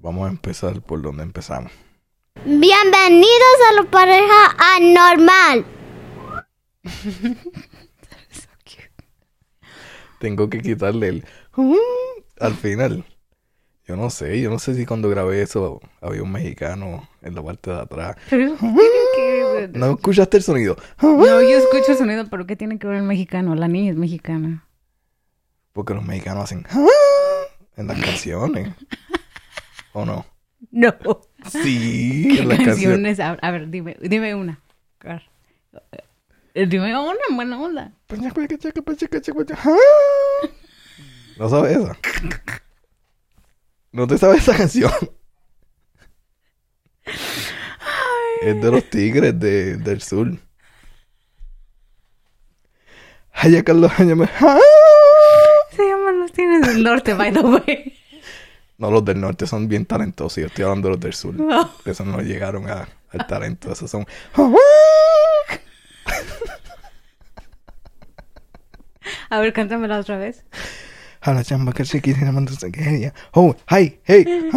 [0.00, 1.70] Vamos a empezar por donde empezamos.
[2.44, 5.66] Bienvenidos a la pareja anormal.
[10.18, 11.24] Tengo que quitarle el
[12.38, 13.04] al final.
[13.86, 17.42] Yo no sé, yo no sé si cuando grabé eso había un mexicano en la
[17.42, 18.16] parte de atrás.
[18.30, 18.56] Pero,
[19.16, 20.76] ¿qué- ¿No escuchaste el sonido?
[21.02, 23.54] No, yo escucho el sonido, pero ¿qué tiene que ver el mexicano?
[23.56, 24.64] La niña es mexicana.
[25.72, 26.64] Porque los mexicanos hacen
[27.76, 28.72] en las canciones.
[29.92, 30.24] ¿O no?
[30.70, 30.94] No.
[31.50, 33.18] Sí, ¿Qué en las canciones.
[33.18, 33.20] canciones?
[33.42, 34.60] A, ver, dime, dime una.
[36.54, 37.92] Eh, Dime una, buena onda.
[41.38, 41.96] ¿No sabes esa?
[43.92, 44.92] ¿No te sabes esa canción?
[48.42, 50.36] Es de los tigres de- del sur.
[53.32, 54.26] Ay, Carlos, ay, me-
[55.76, 57.96] Se llaman los tienes del norte, by the way.
[58.80, 60.36] No, los del norte son bien talentosos.
[60.40, 61.34] Yo estoy hablando de los del sur.
[61.38, 61.70] No.
[61.84, 63.70] Esos no llegaron a- al talento.
[63.70, 64.06] Esos son.
[69.30, 70.44] A ver, cántamela otra vez.
[71.22, 73.12] A la chamba que se quiere mandar quería.
[73.32, 74.24] Oh, hey, hey.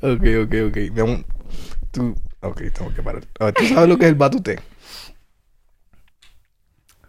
[0.00, 0.76] ok, ok, ok.
[1.92, 2.14] Tú.
[2.42, 3.24] Ok, tengo que parar.
[3.40, 4.60] A ver, ¿tú sabes lo que es el batute?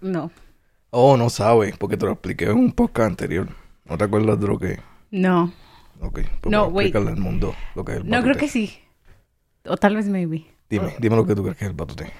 [0.02, 0.32] No.
[0.92, 3.48] Oh, no sabes, porque te lo expliqué en un podcast anterior.
[3.86, 4.80] ¿No te acuerdas de lo que
[5.12, 5.52] No.
[6.02, 6.88] Ok, pues No, voy a wait.
[6.88, 8.40] explicarle al mundo lo que es el No, creo batute.
[8.40, 8.80] que sí.
[9.66, 10.46] O tal vez maybe.
[10.70, 12.12] Dime, dime lo que tú crees que es el batute.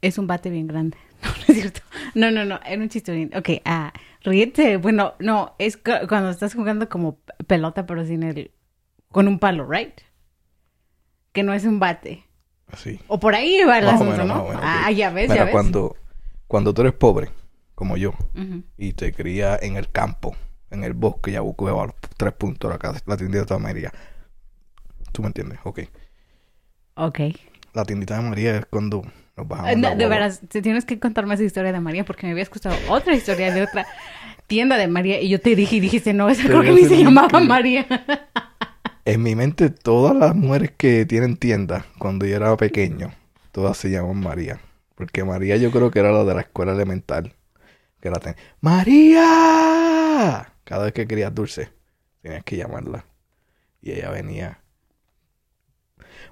[0.00, 0.96] Es un bate bien grande.
[1.24, 1.80] No, no es cierto.
[2.14, 2.60] No, no, no.
[2.66, 3.30] Era un chistorín.
[3.34, 4.76] Ok, ah, ríete.
[4.76, 5.54] Bueno, no.
[5.58, 8.50] Es cu- cuando estás jugando como pelota, pero sin el...
[9.10, 9.94] Con un palo, right?
[11.32, 12.24] Que no es un bate.
[12.70, 13.00] Así.
[13.08, 14.48] O por ahí va el Más asunto, menos, ¿no?
[14.48, 14.62] menos.
[14.64, 15.52] Ah, ya ves, Mira, ya ves.
[15.52, 15.96] cuando,
[16.46, 17.30] cuando tú eres pobre,
[17.74, 18.12] como yo,
[18.78, 20.36] y te crías en el campo,
[20.70, 23.92] en el bosque, ya busco a los tres puntos la, casa, la tiendita de María.
[25.12, 25.58] ¿Tú me entiendes?
[25.64, 25.80] Ok.
[26.96, 27.20] Ok.
[27.72, 29.02] La tiendita de María es cuando
[29.36, 29.72] nos bajamos.
[29.72, 32.46] Eh, no, de veras, te tienes que contarme esa historia de María porque me habías
[32.46, 33.86] escuchado otra historia de otra
[34.46, 37.02] tienda de María y yo te dije y dijiste, no, esa creo que ni se
[37.02, 37.86] llamaba que- María.
[39.06, 43.12] En mi mente, todas las mujeres que tienen tiendas, cuando yo era pequeño,
[43.52, 44.60] todas se llaman María.
[44.94, 47.34] Porque María yo creo que era la de la escuela elemental.
[48.00, 48.36] Que la ten...
[48.60, 50.52] ¡María!
[50.64, 51.72] Cada vez que querías dulce,
[52.22, 53.06] tenías que llamarla.
[53.80, 54.62] Y ella venía.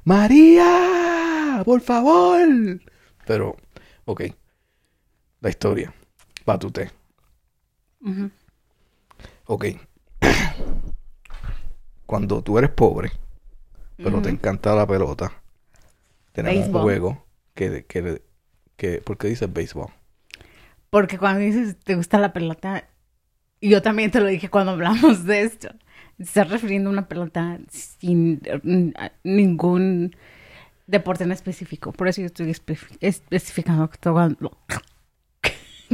[0.04, 1.62] ¡María!
[1.64, 2.48] ¡Por favor!
[3.26, 3.56] Pero,
[4.04, 4.22] ok.
[5.40, 5.92] La historia.
[6.44, 6.90] Batute.
[8.00, 8.30] Ujú.
[9.46, 9.66] Ok.
[12.06, 13.12] Cuando tú eres pobre,
[13.96, 15.32] pero te encanta la pelota,
[16.32, 18.22] tenemos un juego que, que,
[18.82, 19.00] que...
[19.00, 19.88] ¿Por qué dices béisbol?
[20.90, 22.84] Porque cuando dices te gusta la pelota,
[23.60, 25.68] yo también te lo dije cuando hablamos de esto.
[26.18, 28.90] Estás refiriendo a una pelota sin mm,
[29.24, 30.14] ningún
[30.86, 31.92] deporte en específico.
[31.92, 33.90] Por eso yo estoy espe- especificando.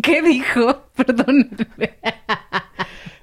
[0.02, 0.84] ¿Qué dijo?
[0.96, 1.50] Perdón.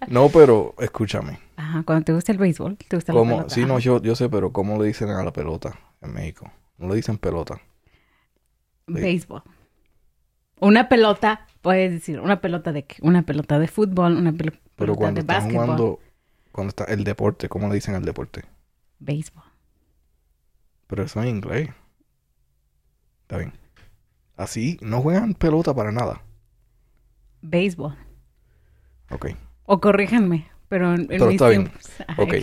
[0.08, 1.40] No, pero escúchame.
[1.58, 3.38] Ajá, cuando te gusta el béisbol, te gusta la ¿Cómo?
[3.38, 3.56] pelota.
[3.56, 6.52] Sí, no, yo, yo sé, pero ¿cómo le dicen a la pelota en México?
[6.78, 7.60] No le dicen pelota.
[8.88, 9.44] Béisbol.
[10.60, 12.98] Una pelota, puedes decir, una pelota de qué?
[13.02, 16.00] Una pelota de fútbol, una pel- pelota Pero cuando de están jugando...
[16.54, 18.44] Cuando está el deporte, ¿cómo le dicen al deporte?
[19.00, 19.44] Béisbol.
[20.88, 21.70] Pero eso en inglés.
[23.24, 23.52] Está bien.
[24.38, 26.24] Así, no juegan pelota para nada.
[27.42, 27.96] Béisbol.
[29.12, 29.26] Ok.
[29.74, 31.64] O corríjanme, pero en, Pero mis está bien.
[31.64, 31.84] tiempos.
[32.08, 32.34] Ajá, Ok.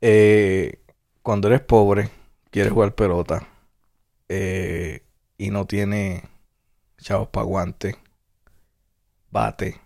[0.00, 0.80] Eh,
[1.22, 2.10] cuando eres pobre,
[2.50, 3.48] quieres jugar pelota
[4.34, 5.04] eh,
[5.36, 6.22] y no tienes
[6.96, 7.96] chavos para guante,
[9.30, 9.78] bate,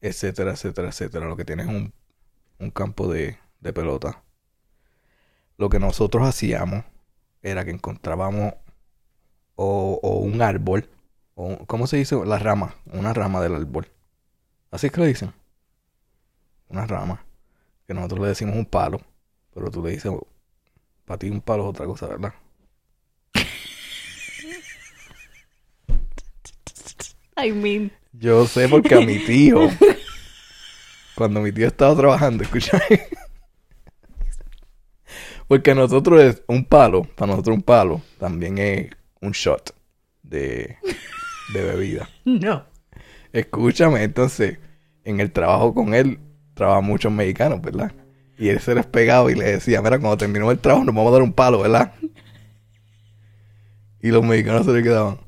[0.00, 1.26] etcétera, etcétera, etcétera.
[1.26, 1.92] Lo que tienes es un,
[2.58, 4.24] un campo de, de pelota.
[5.56, 6.84] Lo que nosotros hacíamos
[7.42, 8.54] era que encontrábamos
[9.54, 10.90] o, o un árbol,
[11.36, 12.16] o ¿cómo se dice?
[12.26, 13.86] La rama, una rama del árbol.
[14.72, 15.32] Así es que le dicen.
[16.68, 17.24] Una rama.
[17.86, 19.00] Que nosotros le decimos un palo.
[19.54, 20.12] Pero tú le dices,
[21.04, 22.34] para ti un palo es otra cosa, ¿verdad?
[27.42, 29.68] I mean, Yo sé porque a mi tío,
[31.14, 32.82] cuando mi tío estaba trabajando, escúchame.
[35.48, 38.90] Porque a nosotros es un palo, para nosotros un palo también es
[39.20, 39.74] un shot
[40.22, 40.76] de,
[41.52, 42.08] de bebida.
[42.24, 42.64] no.
[43.32, 44.58] Escúchame, entonces,
[45.04, 46.18] en el trabajo con él,
[46.54, 47.92] trabajan muchos mexicanos, ¿verdad?
[48.38, 51.10] Y él se les pegaba y le decía, mira, cuando terminemos el trabajo nos vamos
[51.10, 51.94] a dar un palo, ¿verdad?
[54.02, 55.18] Y los mexicanos se le quedaban.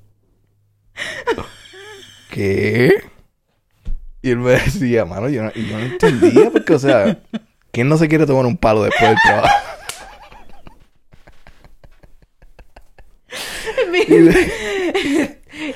[2.32, 2.94] ¿Qué?
[4.22, 7.18] Y él me decía, mano, yo no, y yo no entendía porque, o sea,
[7.70, 9.48] ¿quién no se quiere tomar un palo después del trabajo?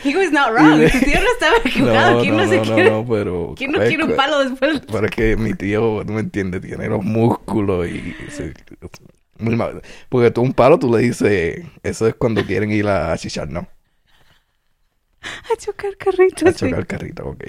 [0.02, 0.80] He was not wrong.
[0.90, 2.20] Tu tío no estaba equivocado.
[2.20, 2.90] ¿Quién no, se quiere?
[2.90, 3.54] No, pero...
[3.56, 6.62] ¿Quién no quiere un palo después del Pero es que mi tío, no me entiendes,
[6.62, 8.14] tiene los músculos y...
[8.30, 8.54] se-
[9.38, 9.82] muy mal.
[10.08, 11.62] Porque tú un palo, tú le dices...
[11.82, 13.68] Eso es cuando quieren ir a chichar, ¿no?
[15.52, 16.42] A chocar carritos.
[16.48, 16.66] A sí.
[16.70, 17.44] chocar carrito, ok.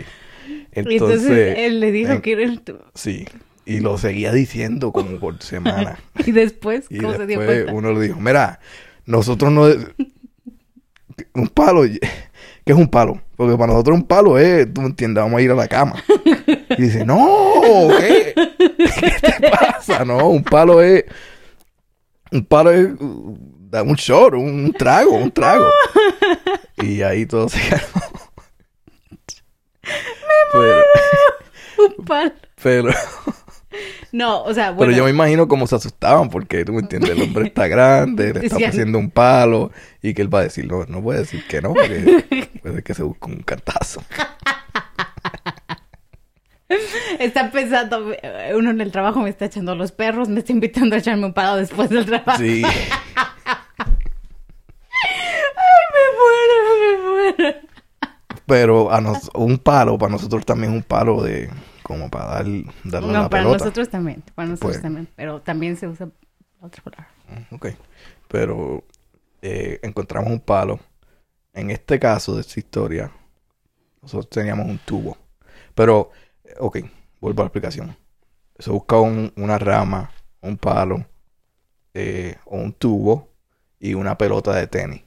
[0.47, 0.65] Y
[0.95, 3.25] entonces él le dijo en- que era el tu- Sí.
[3.65, 5.99] Y lo seguía diciendo como por semana.
[6.25, 7.73] Y después, Y ¿cómo se dio después cuenta?
[7.73, 8.59] uno le dijo, mira,
[9.05, 9.65] nosotros no...
[11.33, 11.99] Un palo, ¿qué
[12.65, 13.19] es un palo?
[13.35, 15.95] Porque para nosotros un palo es, tú me entiendes, vamos a ir a la cama.
[16.77, 18.33] Y dice, no, ¿qué?
[18.77, 20.05] ¿Qué te pasa?
[20.05, 21.05] No, un palo es...
[22.31, 23.35] Un palo es uh,
[23.69, 25.65] da un short, un trago, un trago.
[26.77, 28.01] Y ahí todo se calmó.
[30.51, 30.81] Pero,
[31.97, 32.31] Un palo.
[32.61, 32.89] pero,
[34.11, 34.93] No, o sea, pero bueno.
[34.93, 38.39] yo me imagino cómo se asustaban porque tú me entiendes, el hombre está grande, le
[38.45, 39.71] está ofreciendo un palo
[40.01, 42.93] y que él va a decir, no, no puede decir que no, porque puede que
[42.93, 44.01] se busque un cantazo.
[47.19, 50.95] Está pensando, eh, uno en el trabajo me está echando los perros, me está invitando
[50.95, 52.37] a echarme un palo después del trabajo.
[52.39, 53.36] Sí, me
[56.17, 57.59] muero, me muero.
[58.45, 61.49] pero a nos, un palo para nosotros también es un palo de
[61.83, 62.45] como para dar
[62.83, 63.57] darle No, la para pelota.
[63.65, 64.81] nosotros también, para nosotros Pues.
[64.81, 66.09] también, pero también se usa
[66.61, 67.07] otra palabra.
[67.51, 67.67] Ok.
[68.27, 68.83] Pero
[69.41, 70.79] eh, encontramos un palo.
[71.53, 73.11] En este caso de esta historia,
[74.01, 75.17] nosotros teníamos un tubo.
[75.73, 76.11] Pero,
[76.43, 76.77] eh, ok,
[77.21, 77.95] vuelvo a la explicación.
[78.59, 80.11] Se busca un- una rama,
[80.41, 81.05] un palo,
[81.93, 83.29] eh, o un tubo
[83.79, 85.01] y una pelota de tenis.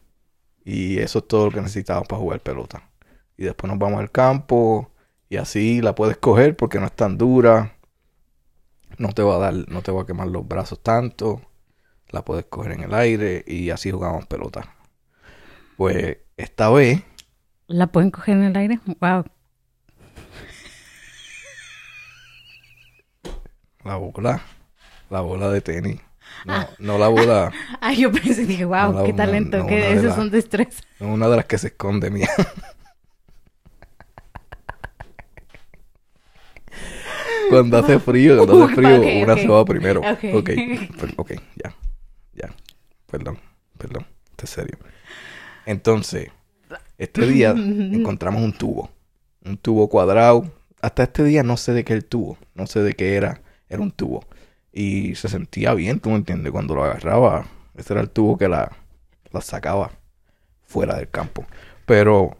[0.71, 2.83] Y eso es todo lo que necesitamos para jugar pelota.
[3.37, 4.91] Y después nos vamos al campo
[5.29, 7.77] y así la puedes coger porque no es tan dura.
[8.99, 11.41] No te va a dar, no te va a quemar los brazos tanto
[12.13, 14.75] la puedes coger en el aire y así jugamos pelota.
[15.77, 17.03] Pues esta vez,
[17.67, 18.81] ¿La pueden coger en el aire?
[19.01, 19.25] Wow.
[23.85, 24.43] la bola,
[25.09, 26.01] la bola de tenis,
[26.47, 29.75] no, no la bola, Ay, yo pensé, dije, wow, No, la- qué talento, no, que
[29.77, 30.83] una de esos las- son destrezas.
[31.01, 32.29] una de las que se esconde mía.
[37.49, 39.39] Cuando hace frío, cuando hace frío, una ok.
[39.41, 40.01] se va primero.
[40.01, 40.25] Ok.
[41.17, 41.75] Ok, ya,
[42.35, 42.55] ya.
[43.11, 43.39] Perdón,
[43.77, 44.79] perdón, esto es serio.
[45.67, 46.29] Entonces,
[46.99, 48.91] este día encontramos un tubo,
[49.45, 50.51] un tubo cuadrado.
[50.81, 53.83] Hasta este día no sé de qué el tubo, no sé de qué era, era
[53.83, 54.25] un tubo.
[54.73, 57.47] Y se sentía bien, tú me entiendes, cuando lo agarraba,
[57.77, 58.71] ese era el tubo que la,
[59.33, 59.91] la sacaba
[60.63, 61.47] fuera del campo.
[61.87, 62.37] Pero,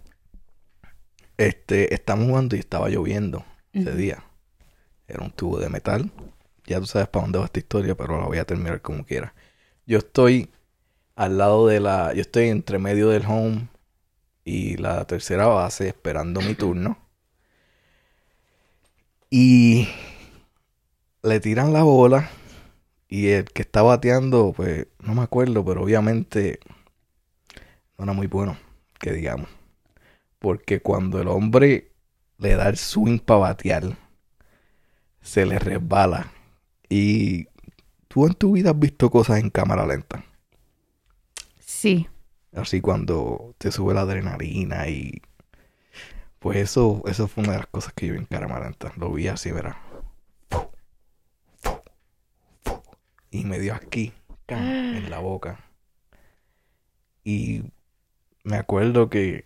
[1.37, 4.25] este, estamos jugando y estaba lloviendo ese día.
[5.09, 6.11] Era un tubo de metal.
[6.67, 9.35] Ya tú sabes para dónde va esta historia, pero la voy a terminar como quiera.
[9.87, 10.51] Yo estoy
[11.17, 12.15] al lado de la...
[12.15, 13.69] Yo estoy entre medio del home
[14.45, 16.99] y la tercera base esperando mi turno.
[19.31, 19.89] Y
[21.23, 22.31] le tiran la bola
[23.09, 26.61] y el que está bateando, pues no me acuerdo, pero obviamente
[27.99, 28.57] no era muy bueno,
[28.99, 29.49] que digamos.
[30.39, 31.93] Porque cuando el hombre
[32.39, 33.97] le da el swing para batear,
[35.21, 36.33] se le resbala.
[36.89, 37.49] Y
[38.09, 40.25] tú en tu vida has visto cosas en cámara lenta.
[41.59, 42.09] Sí.
[42.53, 45.21] Así cuando te sube la adrenalina y...
[46.39, 48.93] Pues eso, eso fue una de las cosas que yo vi en cámara lenta.
[48.97, 49.90] Lo vi así, verá.
[53.31, 54.13] Y me dio aquí,
[54.91, 55.59] en la boca.
[57.25, 57.63] Y
[58.45, 59.45] me acuerdo que...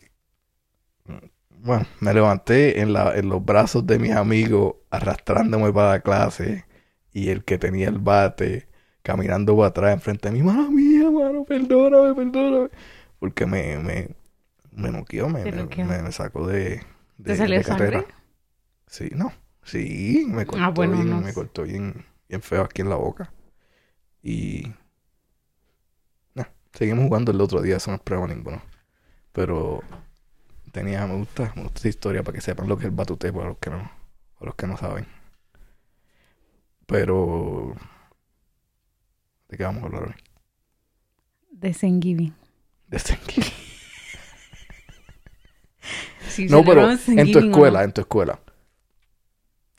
[1.51, 6.67] Bueno, me levanté en, la, en los brazos de mis amigos arrastrándome para la clase
[7.13, 8.69] y el que tenía el bate
[9.03, 12.71] caminando para atrás enfrente de mí, mano mía, mano, perdóname, perdóname.
[13.19, 14.09] Porque me, me,
[14.73, 15.67] me noqueó, me, me,
[16.03, 16.83] me- sacó de,
[17.19, 18.05] de, ¿Te salió de carrera.
[18.05, 18.15] sangre?
[18.89, 19.33] Sí, no,
[19.65, 22.97] sí, me cortó Ah, bueno, bien, no me cortó bien, bien feo aquí en la
[22.97, 23.33] boca.
[24.25, 24.73] Y...
[26.35, 28.63] nah, seguimos jugando el otro día, eso no es prueba ninguno.
[29.33, 29.83] Pero
[30.73, 33.33] tenía, me gusta, me gusta esta historia para que sepan lo que es el batute
[33.33, 33.79] para los que no,
[34.39, 35.07] para los que no saben.
[36.87, 37.75] Pero...
[39.49, 40.15] ¿De qué vamos a hablar hoy?
[41.53, 42.35] De Thanksgiving.
[42.89, 43.53] De Thanksgiving.
[46.49, 48.41] No, pero en tu escuela, en tu escuela.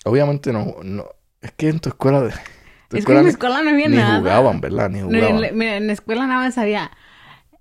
[0.06, 1.06] Obviamente no, no,
[1.42, 2.34] es que en tu escuela, de-
[3.00, 4.18] Es que en ni- escuela no había ni nada.
[4.20, 4.90] jugaban, ¿verdad?
[4.90, 5.36] Ni jugaban.
[5.36, 6.92] en, la- mira, en la escuela nada más había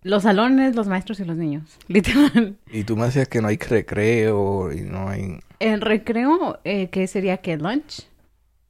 [0.02, 1.78] Los salones, los maestros y los niños.
[1.88, 2.58] Literal.
[2.70, 5.40] Y tú me decías que no hay recreo y no hay...
[5.60, 8.02] El recreo, eh, ¿qué sería que lunch?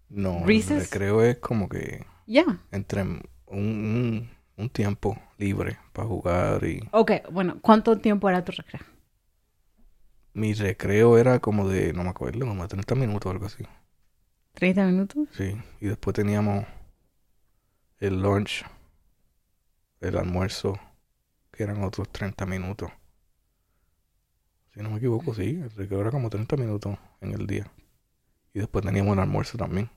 [0.09, 0.90] No, el Recess.
[0.90, 2.44] recreo es como que Ya.
[2.71, 6.88] entre un, un, un tiempo libre para jugar y...
[6.92, 8.83] Ok, bueno, ¿cuánto tiempo era tu recreo?
[10.35, 13.64] Mi recreo era como de, no me acuerdo, como de 30 minutos o algo así.
[14.64, 15.28] ¿30 minutos?
[15.33, 16.64] Sí, y después teníamos
[17.99, 18.64] el lunch,
[20.00, 20.78] el almuerzo,
[21.52, 22.90] que eran otros 30 minutos.
[24.73, 27.71] Si no me equivoco, sí, el recreo era como 30 minutos en el día.
[28.54, 29.90] Y después teníamos el almuerzo también.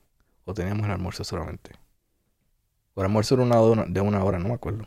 [0.44, 1.70] O teníamos el almuerzo solamente.
[2.92, 4.86] O el almuerzo era una hora, de una hora, no me acuerdo.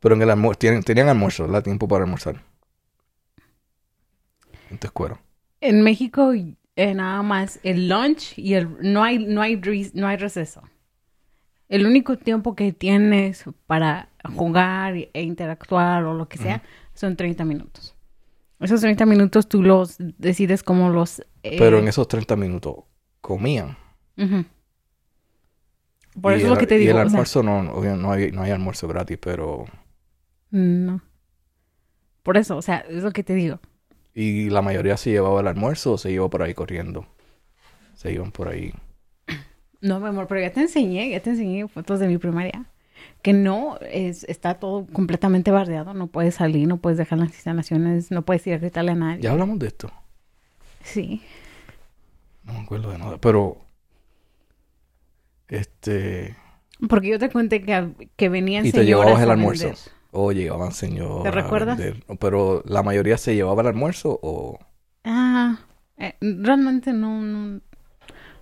[0.00, 1.62] Pero en el almuerzo, tenían almuerzo, ¿verdad?
[1.62, 2.42] Tiempo para almorzar.
[4.70, 5.20] En tu escuela.
[5.60, 6.32] En México,
[6.82, 9.60] eh, nada más el lunch y el no hay no hay
[9.94, 10.62] no hay receso.
[11.68, 16.62] El único tiempo que tienes para jugar e interactuar o lo que sea
[16.94, 17.94] son 30 minutos.
[18.60, 22.74] Esos 30 minutos tú los decides cómo los eh, Pero en esos 30 minutos
[23.20, 23.76] comían.
[26.20, 26.90] Por Y eso es el- lo que te Y digo.
[26.90, 29.64] el o sea, almuerzo no, no, hay, no hay almuerzo gratis, pero...
[30.50, 31.00] no.
[32.22, 33.58] Por eso, o sea, es lo que te digo.
[34.14, 37.06] Y la mayoría se llevaba el almuerzo o se iba por ahí corriendo.
[37.94, 38.72] Se iban por ahí.
[39.80, 42.66] No, mi amor, pero ya te enseñé, ya te enseñé fotos de mi primaria.
[43.20, 45.92] Que no, es, está todo completamente bardeado.
[45.92, 49.22] No puedes salir, no puedes dejar las instalaciones, no puedes ir a gritarle a nadie.
[49.22, 49.90] Ya hablamos de esto.
[50.84, 51.20] Sí.
[52.44, 53.18] No me acuerdo de nada.
[53.18, 53.58] Pero...
[55.48, 56.36] Este...
[56.88, 59.64] Porque yo te conté que, que venían Y te llevabas el almuerzo.
[59.64, 59.80] vender.
[60.12, 61.22] O llegaban señores.
[61.24, 61.80] ¿Te recuerdas?
[62.20, 64.58] Pero la mayoría se llevaba el almuerzo o...
[65.04, 65.58] Ah,
[65.96, 67.60] eh, realmente no, no-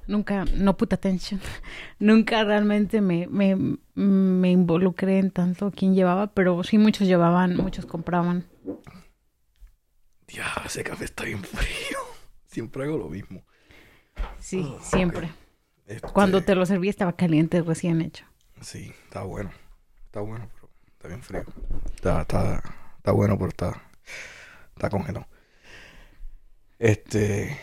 [0.08, 1.40] nunca, no put attention.
[2.00, 3.56] nunca realmente me, me,
[3.94, 8.44] me involucré en tanto quién llevaba, pero sí muchos llevaban, muchos compraban.
[10.28, 11.98] Ya, ese café está bien frío.
[12.46, 13.42] Siempre hago lo mismo.
[14.38, 15.30] Sí, Oh, siempre.
[15.86, 18.24] Este, Cuando te lo serví estaba caliente, recién hecho.
[18.60, 19.50] Sí, está bueno.
[20.06, 20.48] Está bueno,
[21.00, 21.44] está bien frío.
[21.94, 22.62] Está, está,
[22.98, 23.82] está bueno, pero está,
[24.74, 25.26] está congelado.
[26.78, 27.56] Este,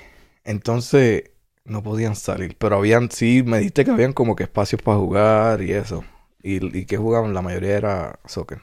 [0.43, 1.29] entonces
[1.63, 5.61] no podían salir, pero habían, sí, me dijiste que habían como que espacios para jugar
[5.61, 6.03] y eso.
[6.41, 8.59] Y, y que jugaban, la mayoría era soccer.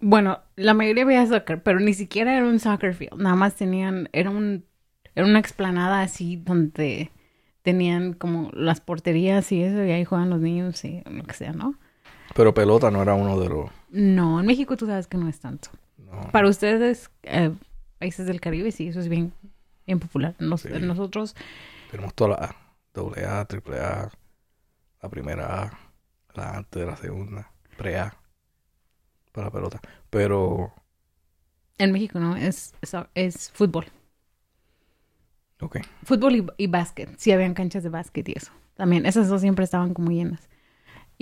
[0.00, 3.20] Bueno, la mayoría veía soccer, pero ni siquiera era un soccer field.
[3.20, 4.64] Nada más tenían, era un,
[5.14, 7.10] era una explanada así donde
[7.60, 11.52] tenían como las porterías y eso, y ahí juegan los niños y lo que sea,
[11.52, 11.78] ¿no?
[12.34, 13.70] Pero pelota no era uno de los...
[13.90, 15.68] No, en México tú sabes que no es tanto.
[15.98, 16.30] no.
[16.32, 17.52] Para ustedes, eh,
[17.98, 19.32] países del Caribe, sí, eso es bien,
[19.86, 20.34] bien popular.
[20.38, 20.68] Nos- Sí.
[20.80, 21.34] Nosotros,
[21.90, 22.56] Tenemos todas las A.
[22.94, 24.10] Doble A, triple A,
[25.02, 25.78] la primera A,
[26.34, 28.14] la antes de la segunda, pre A,
[29.32, 29.80] para la pelota.
[30.10, 30.72] Pero,
[31.78, 32.36] en México, ¿no?
[32.36, 33.86] Es, es, es fútbol.
[35.60, 35.76] ok.
[36.04, 37.10] Fútbol y, y básquet.
[37.18, 38.52] Sí, habían canchas de básquet y eso.
[38.74, 40.48] También, esas dos siempre estaban como llenas.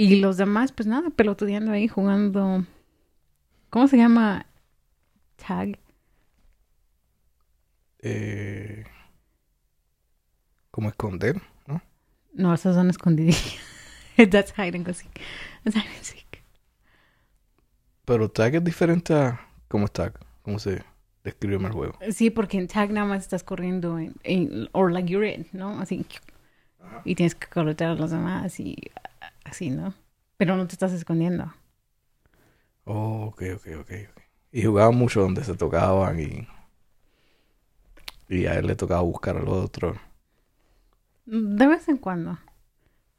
[0.01, 2.65] Y los demás, pues nada, pelotudeando ahí, jugando.
[3.69, 4.47] ¿Cómo se llama?
[5.37, 5.79] Tag.
[7.99, 8.85] Eh,
[10.71, 11.83] como esconder, ¿no?
[12.33, 13.59] No, esas son escondidillas.
[14.17, 15.21] That's hide and go seek.
[15.65, 16.43] That's hide and seek.
[18.07, 19.39] Pero tag es diferente a
[19.69, 20.83] cómo tag, cómo se
[21.25, 21.99] describe en el juego.
[22.11, 25.79] Sí, porque en tag nada más estás corriendo en, en or like you're in, ¿no?
[25.79, 26.07] Así.
[27.05, 28.79] Y tienes que corretear a los demás y
[29.45, 29.95] así, ¿no?
[30.37, 31.53] Pero no te estás escondiendo.
[32.87, 33.91] Oh, ok, ok, ok.
[34.11, 34.23] ok.
[34.53, 36.47] Y jugaban mucho donde se tocaban y,
[38.29, 39.95] y a él le tocaba buscar al otro.
[41.25, 42.39] De vez en cuando.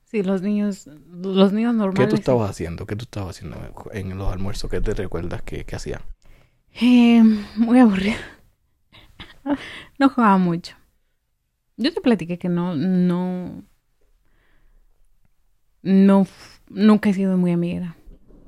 [0.06, 2.08] Sí, los niños, los niños ¿Qué normales.
[2.08, 2.86] tú estabas haciendo?
[2.86, 3.58] ¿Qué tú estabas haciendo
[3.94, 4.70] en los almuerzos?
[4.70, 6.02] ¿Qué te recuerdas que, que hacían?
[6.82, 7.22] Eh,
[7.56, 8.18] muy aburrido.
[10.00, 10.76] No jugaba mucho.
[11.78, 13.64] Yo te platiqué que no, no,
[15.84, 16.28] no,
[16.70, 17.96] nunca he sido muy amiga.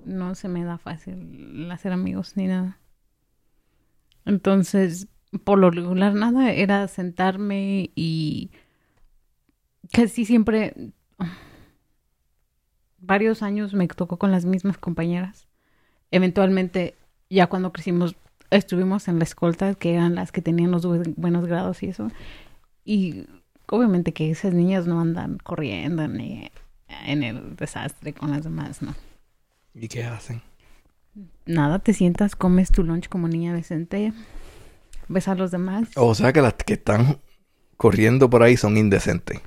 [0.05, 2.79] No se me da fácil hacer amigos ni nada.
[4.25, 5.07] Entonces,
[5.43, 8.51] por lo regular, nada, era sentarme y
[9.91, 10.91] casi siempre,
[12.97, 15.47] varios años me tocó con las mismas compañeras.
[16.11, 16.95] Eventualmente,
[17.29, 18.15] ya cuando crecimos,
[18.49, 22.09] estuvimos en la escolta, que eran las que tenían los bu- buenos grados y eso.
[22.85, 23.25] Y
[23.67, 26.51] obviamente que esas niñas no andan corriendo ni
[26.87, 28.93] en el desastre con las demás, ¿no?
[29.73, 30.41] ¿Y qué hacen?
[31.45, 34.13] Nada, te sientas, comes tu lunch como niña decente,
[35.07, 35.89] ves a los demás.
[35.95, 37.19] O sea que las que están
[37.77, 39.41] corriendo por ahí son indecentes.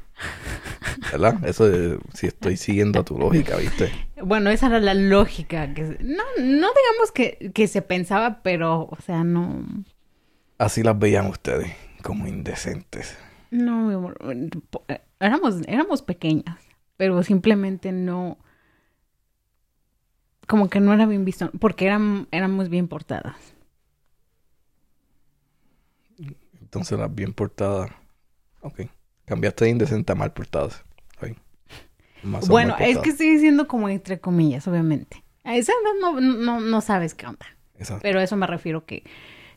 [1.13, 1.45] ¿Verdad?
[1.45, 3.91] Eso es- si estoy siguiendo tu lógica, ¿viste?
[4.23, 5.73] Bueno, esa era la lógica.
[5.75, 9.65] Que, no, no digamos que, que se pensaba, pero, o sea, no.
[10.59, 11.71] Así las veían ustedes,
[12.03, 13.17] como indecentes.
[13.51, 14.17] No, mi amor.
[14.71, 14.85] po-
[15.21, 16.59] Éramos, éramos pequeñas,
[16.97, 18.39] pero simplemente no.
[20.47, 23.37] Como que no era bien visto, porque eran, éramos bien portadas.
[26.61, 27.91] Entonces las bien portadas.
[28.61, 28.83] Ok.
[29.25, 30.85] Cambiaste de indecente a mal portadas.
[32.23, 35.23] Más Bueno, mal es que estoy diciendo como entre comillas, obviamente.
[35.45, 37.47] A esa edad no, no, no sabes qué onda.
[37.79, 38.03] Exacto.
[38.03, 39.05] Pero a eso me refiero que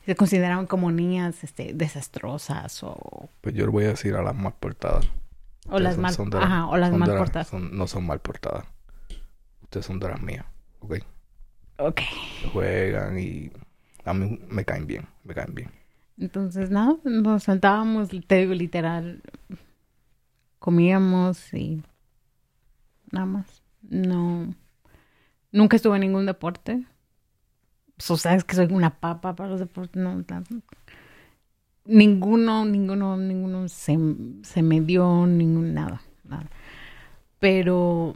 [0.06, 4.36] se consideraban como niñas este, desastrosas o, Pues yo le voy a decir a las
[4.36, 5.08] mal portadas.
[5.72, 7.48] O las son- mal, son ajá, o las mal portadas.
[7.48, 8.66] son- no son mal portadas.
[9.64, 10.46] Ustedes son de las mías.
[10.80, 10.96] Ok.
[11.78, 12.02] Ok.
[12.54, 13.52] Juegan y
[14.06, 15.08] a mí me caen bien.
[15.24, 15.72] Me caen bien.
[16.18, 19.22] Entonces, nada, nos sentábamos, te digo, literal,
[20.60, 21.82] comíamos y
[23.12, 23.62] nada más.
[23.82, 24.54] No,
[25.52, 26.86] nunca estuve en ningún deporte.
[28.06, 30.02] Tú sabes que soy una papa para los deportes.
[30.02, 30.44] No, la-
[31.86, 33.98] ninguno, ninguno, ninguno se,
[34.44, 36.50] se me dio, ningún, nada, nada.
[37.40, 38.16] Pero,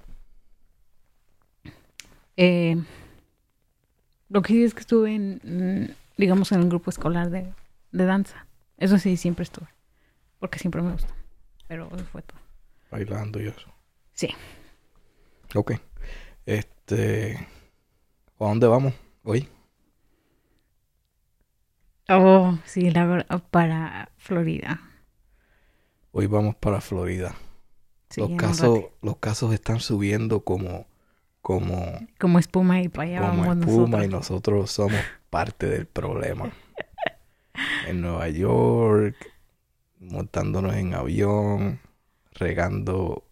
[2.38, 2.78] eh,
[4.30, 7.54] lo que sí es que estuve en, mm, digamos, en un grupo escolar de,
[7.92, 8.48] de danza.
[8.78, 9.68] Eso sí, siempre estuve.
[10.40, 11.14] Porque siempre me gustó.
[11.68, 12.40] Pero eso fue todo.
[12.92, 13.74] Bailando y eso.
[14.14, 14.30] Sí.
[15.56, 15.74] Ok.
[16.46, 17.48] Este.
[18.40, 18.94] ¿A dónde vamos
[19.24, 19.48] hoy?
[22.10, 24.82] Oh, sí, la verdad, para Florida.
[26.12, 27.36] Hoy vamos para Florida.
[28.10, 30.86] Sí, los casos, los casos están subiendo como,
[31.42, 31.76] como,
[32.20, 34.12] Como espuma y para allá como vamos espuma y nosotros.
[34.12, 36.52] nosotros somos parte del problema.
[37.88, 39.16] en Nueva York,
[40.00, 41.80] montándonos en avión,
[42.34, 43.24] regando,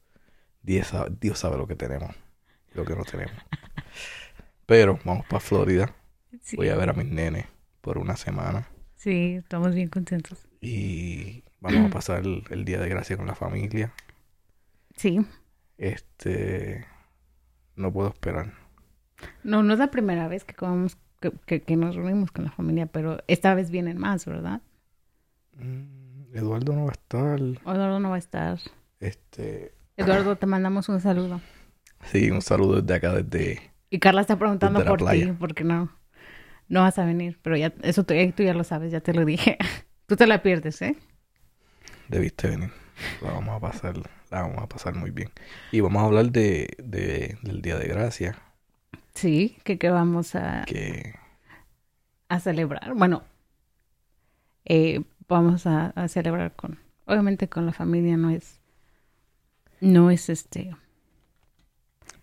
[0.64, 2.16] Dios sabe, Dios sabe lo que tenemos
[2.74, 3.34] lo que no tenemos.
[4.66, 5.94] Pero vamos para Florida.
[6.42, 6.56] Sí.
[6.56, 7.46] Voy a ver a mis nenes
[7.82, 10.48] por una semana Sí, estamos bien contentos.
[10.62, 13.92] y vamos a pasar el, el día de gracia con la familia.
[14.96, 15.26] Sí.
[15.78, 16.86] Este,
[17.76, 18.54] no puedo esperar.
[19.44, 22.52] No, no es la primera vez que comemos, que, que, que nos reunimos con la
[22.52, 24.62] familia, pero esta vez vienen más, ¿verdad?
[25.58, 27.40] Mm, Eduardo no va a estar.
[27.40, 28.60] Eduardo no va a estar.
[29.00, 31.42] Este, Eduardo, te mandamos un saludo.
[32.06, 33.72] sí, un saludo desde acá, desde.
[33.90, 35.36] Y Carla está preguntando por ti, playa.
[35.40, 35.92] porque no,
[36.72, 39.26] no vas a venir, pero ya, eso tú, tú ya lo sabes, ya te lo
[39.26, 39.58] dije.
[40.08, 40.98] Tú te la pierdes, ¿eh?
[42.08, 42.72] Debiste venir.
[43.22, 43.98] La vamos a pasar,
[44.30, 45.32] la vamos a pasar muy bien.
[45.72, 48.38] Y vamos a hablar de, de- del Día de Gracia,
[49.16, 51.14] Sí, que, que vamos a, que
[52.30, 52.94] a celebrar.
[52.96, 53.24] Bueno,
[54.66, 58.60] eh, vamos a, a celebrar con, obviamente con la familia, no es,
[59.82, 60.74] no es este,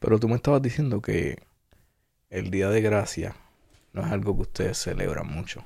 [0.00, 1.38] pero tú me estabas diciendo que
[2.30, 3.36] el Día de Gracia
[3.98, 5.64] no es algo que ustedes celebran mucho.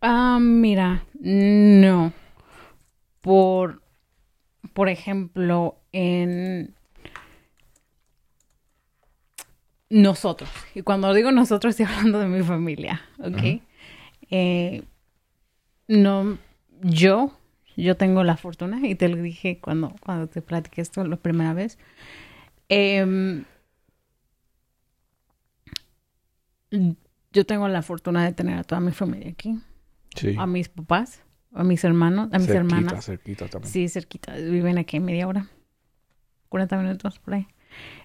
[0.00, 2.14] Ah, mira, no.
[3.20, 3.82] Por,
[4.72, 6.74] por ejemplo, en
[9.90, 10.48] nosotros.
[10.74, 13.60] Y cuando digo nosotros estoy hablando de mi familia, ¿ok?
[14.30, 14.82] Eh,
[15.88, 16.38] no,
[16.80, 17.36] yo,
[17.76, 21.52] yo tengo la fortuna, y te lo dije cuando, cuando te platiqué esto la primera
[21.52, 21.76] vez.
[22.70, 23.44] em,
[27.32, 29.58] yo tengo la fortuna de tener a toda mi familia aquí
[30.16, 30.34] Sí.
[30.38, 31.22] a mis papás,
[31.54, 33.04] a mis hermanos, a mis cerquita, hermanas.
[33.04, 33.72] cerquita también.
[33.72, 34.34] Sí, cerquita.
[34.34, 35.46] Viven aquí media hora.
[36.48, 37.46] 40 minutos por ahí.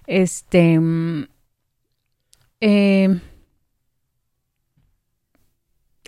[0.06, 0.78] Este.
[0.78, 1.24] mm,
[2.60, 3.20] eh,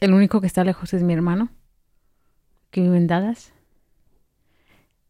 [0.01, 1.51] el único que está lejos es mi hermano,
[2.71, 3.53] que vive en Dallas.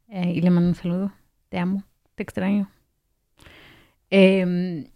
[0.09, 1.13] Eh, y le mando un saludo.
[1.51, 2.71] Te amo, te extraño.
[4.11, 4.91] Eh,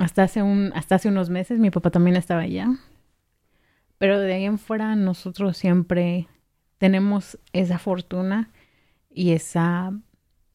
[0.00, 2.68] hasta hace un, hasta hace unos meses mi papá también estaba allá.
[3.98, 6.26] Pero de ahí en fuera nosotros siempre
[6.78, 8.50] tenemos esa fortuna
[9.10, 9.92] y esa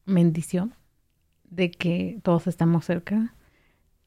[0.04, 0.74] bendición
[1.44, 3.34] de que todos estamos cerca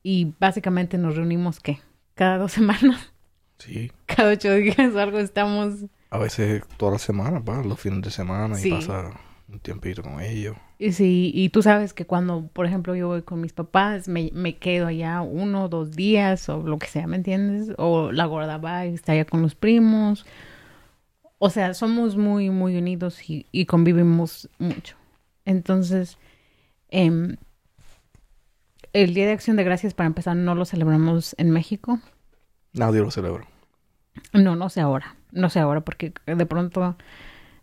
[0.03, 1.79] y básicamente nos reunimos ¿qué?
[2.15, 3.13] cada dos semanas,
[3.57, 3.91] Sí.
[4.05, 8.11] cada ocho días o algo estamos A veces toda la semana, pa, los fines de
[8.11, 8.67] semana Sí.
[8.69, 9.11] y pasa
[9.51, 10.55] un tiempito con ellos.
[10.77, 14.29] y sí, y tú sabes que cuando por ejemplo yo voy con mis papás me,
[14.33, 17.73] me quedo allá uno o dos días o lo que sea, ¿me entiendes?
[17.77, 20.25] O la gorda va y está allá con los primos
[21.41, 24.95] o sea, somos muy muy unidos y, y convivimos mucho
[25.45, 26.17] entonces
[26.89, 27.37] em,
[28.93, 31.99] el Día de Acción de Gracias para empezar no lo celebramos en México
[32.73, 33.47] Nadie lo celebra.
[34.33, 36.95] no, no sé ahora no sé ahora porque de pronto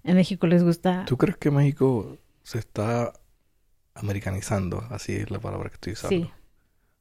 [0.07, 3.13] en México les gusta ¿Tú crees que México se está
[3.95, 6.27] americanizando, así es la palabra que estoy usando.
[6.27, 6.33] Sí.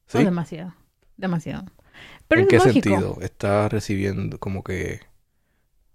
[0.06, 0.18] ¿Sí?
[0.18, 0.74] No, demasiado.
[1.16, 1.64] Demasiado.
[2.28, 2.72] Pero ¿En qué lógico.
[2.72, 3.18] sentido?
[3.20, 5.00] Está recibiendo como que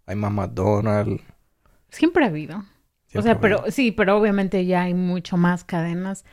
[0.05, 1.23] hay más McDonald's.
[1.89, 2.63] Siempre ha habido.
[3.15, 6.25] o sea, ha pero sí, pero obviamente ya hay mucho más cadenas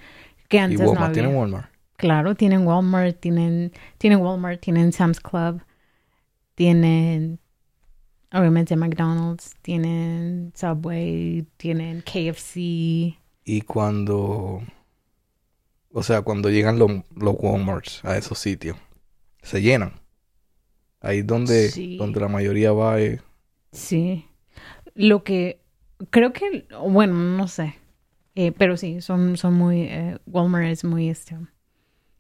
[0.48, 1.22] que y antes no Walmart había.
[1.22, 1.70] tiene Walmart.
[1.96, 5.62] Claro, tienen Walmart, tienen, tienen Walmart, tienen Sam's Club,
[6.54, 7.40] tienen
[8.32, 13.16] obviamente McDonald's, tienen Subway, tienen KFC.
[13.44, 14.62] Y cuando,
[15.92, 18.76] o sea, cuando llegan los, los Walmarts a esos sitios,
[19.42, 19.92] se llenan.
[21.00, 21.96] Ahí donde, Sí.
[21.96, 23.22] donde la mayoría va es
[23.72, 24.26] Sí.
[24.94, 25.60] Lo que
[26.10, 27.76] creo que, bueno, no sé.
[28.34, 31.36] Eh, pero sí, son, son muy, eh, Walmart es muy, este,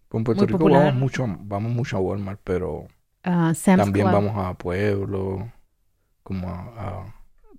[0.08, 0.84] Con Puerto Muy Rico popular.
[0.86, 2.88] vamos mucho, a- vamos mucho a Walmart, pero
[3.24, 5.42] ah, también Club, vamos a pueblos,
[6.28, 7.04] como a,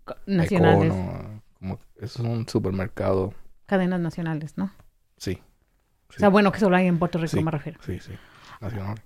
[0.08, 3.34] a nacionales, Econo, como esos son supermercados.
[3.66, 4.72] cadenas nacionales, ¿no?
[5.18, 5.40] Sí,
[6.10, 7.44] O sea, bueno, que solo hay en Puerto Rico, Sí.
[7.44, 7.80] me refiero.
[7.86, 8.14] sí, sí,
[8.62, 9.04] nacionales.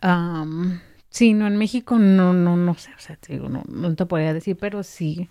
[0.00, 3.94] Am, sí, no, en México no, no, no sé, o sea, te digo, no, no
[3.94, 5.28] te podría decir, pero sí,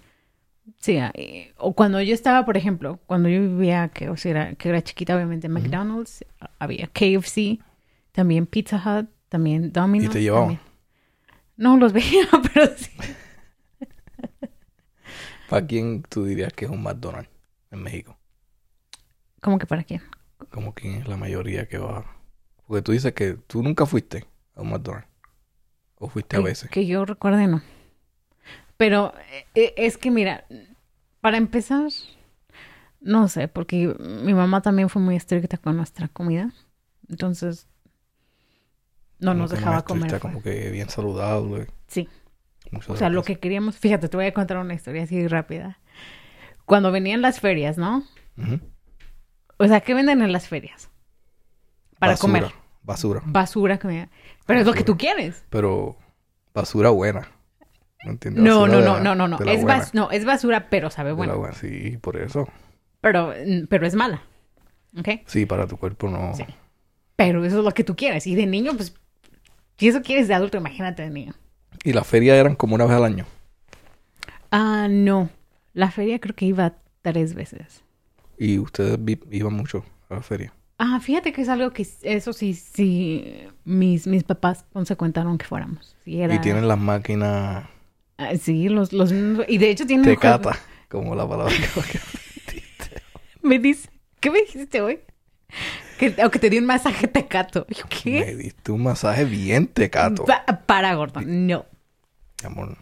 [0.80, 1.00] sí,
[1.58, 4.82] o cuando yo estaba, por ejemplo, cuando yo vivía, que, o sea, era, que era
[4.84, 5.50] chiquita, obviamente.
[5.50, 6.26] McDonald's,
[6.60, 7.60] había KFC,
[8.12, 10.10] también Pizza Hut, también Domino's.
[10.10, 10.58] ¿Y te llevaban?
[10.58, 10.73] también.
[11.56, 12.92] No los veía, pero sí.
[15.50, 17.30] ¿Para quién tú dirías que es un McDonald's
[17.72, 18.18] en México?
[19.42, 20.02] ¿Cómo que para quién?
[20.50, 22.06] Como quién es la mayoría que va.
[22.66, 25.08] Porque tú dices que tú nunca fuiste a un McDonald's.
[25.96, 26.70] O fuiste a veces.
[26.70, 27.62] Que yo recuerde, no.
[28.78, 29.13] Pero
[29.56, 30.46] eh, es que, mira,
[31.22, 31.89] para empezar,
[33.00, 36.52] no sé, porque mi mamá también fue muy estricta con nuestra comida.
[37.08, 37.68] Entonces,
[39.24, 40.06] no nos dejaba comer.
[40.06, 40.34] está afuera.
[40.34, 41.68] como que bien saludable.
[41.88, 42.08] Sí.
[42.72, 45.80] muchas O sea, lo que queríamos, fíjate, te voy a contar una historia así rápida.
[46.66, 48.04] Cuando venían las ferias, ¿no?
[49.58, 50.90] O sea, ¿qué venden en las ferias?
[52.00, 52.54] Para Basura, comer.
[52.84, 53.22] Basura.
[53.26, 54.10] Basura, comida.
[54.46, 55.46] Pero es lo que tú quieres.
[55.50, 55.98] Pero
[56.54, 57.30] basura buena.
[58.04, 58.44] ¿No entiendes?
[58.44, 59.38] No, no, no, no, no, no.
[59.40, 61.38] Es, buena, bas- no, es basura, pero sabe bueno.
[61.38, 61.56] buena.
[61.56, 62.48] Sí, por eso.
[63.00, 63.34] Pero,
[63.70, 64.24] pero es mala.
[64.98, 65.10] ¿Ok?
[65.26, 66.34] Sí, para tu cuerpo no.
[66.34, 66.44] Sí.
[67.16, 68.28] Pero eso es lo que tú quieres.
[68.28, 68.94] Y de niño, pues,
[69.78, 71.34] si eso quieres de adulto, imagínate de niño.
[71.84, 73.26] Y las ferias eran como una vez al año.
[74.52, 75.30] Ah, no.
[75.74, 77.84] La feria creo que iba tres veces.
[78.38, 79.00] Y ustedes
[79.32, 80.54] iban mucho a la feria.
[80.78, 85.96] Ah, fíjate que es algo que eso sí, sí, mis, mis papás consecuentaron que fuéramos.
[86.04, 87.66] Sí, era, Y tienen las máquinas
[88.18, 90.08] Ah, sí, los, los mismos- Y de hecho tienen...
[90.08, 90.58] un tecata,
[90.90, 92.00] como la palabra que
[93.42, 95.00] Me dice, ¿qué me dijiste hoy?
[95.98, 97.66] Que, o que te di un masaje tecato.
[97.90, 98.20] ¿Qué?
[98.26, 100.26] Me diste un masaje bien tecato.
[100.26, 101.22] Pa- para, gordo.
[101.22, 101.66] No.
[102.44, 102.78] Amor.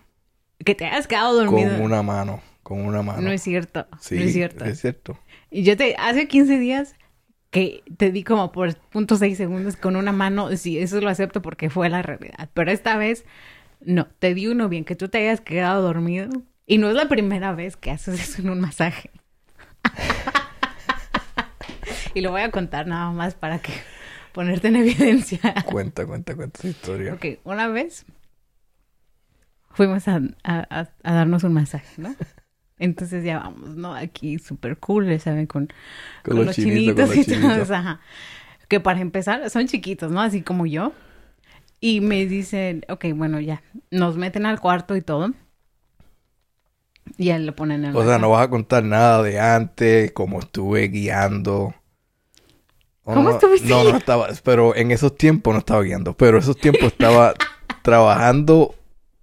[0.64, 1.72] Que te hayas quedado dormido.
[1.72, 2.42] Con una mano.
[2.64, 3.22] Con una mano.
[3.22, 3.88] No es cierto.
[4.00, 4.66] Sí, no es cierto.
[4.66, 5.20] Es cierto.
[5.50, 6.96] Y yo te, hace 15 días
[7.50, 11.42] que te di como por punto seis segundos con una mano, sí, eso lo acepto
[11.42, 12.50] porque fue la realidad.
[12.54, 13.26] Pero esta vez,
[13.82, 16.30] no, te di uno bien, que tú te hayas quedado dormido.
[16.66, 19.10] Y no es la primera vez que haces eso en un masaje.
[22.14, 23.74] y lo voy a contar nada más para que
[24.34, 25.40] ponerte en evidencia.
[25.64, 27.14] Cuenta, cuenta, cuenta esa historia.
[27.14, 28.06] Ok, una vez
[29.74, 32.16] fuimos a, a- darnos un masaje, ¿no?
[32.80, 33.94] Entonces ya vamos, ¿no?
[33.96, 35.48] Aquí súper cool, ¿saben?
[35.48, 35.70] Con,
[36.24, 38.02] Con los chinitos, con y todos, ajá.
[38.70, 40.22] Que para empezar son chiquitos, ¿no?
[40.22, 40.94] Así como yo.
[41.82, 45.34] Y me dicen, ok, bueno, ya, nos meten al cuarto y todo.
[47.18, 50.40] Y ya le ponen el O sea, no vas a contar nada de antes, cómo
[50.40, 51.74] estuve guiando.
[53.04, 56.56] ¿Cómo no, estuviste No, no estaba, pero en esos tiempos no estaba guiando, pero esos
[56.58, 57.34] tiempos estaba
[57.82, 58.76] trabajando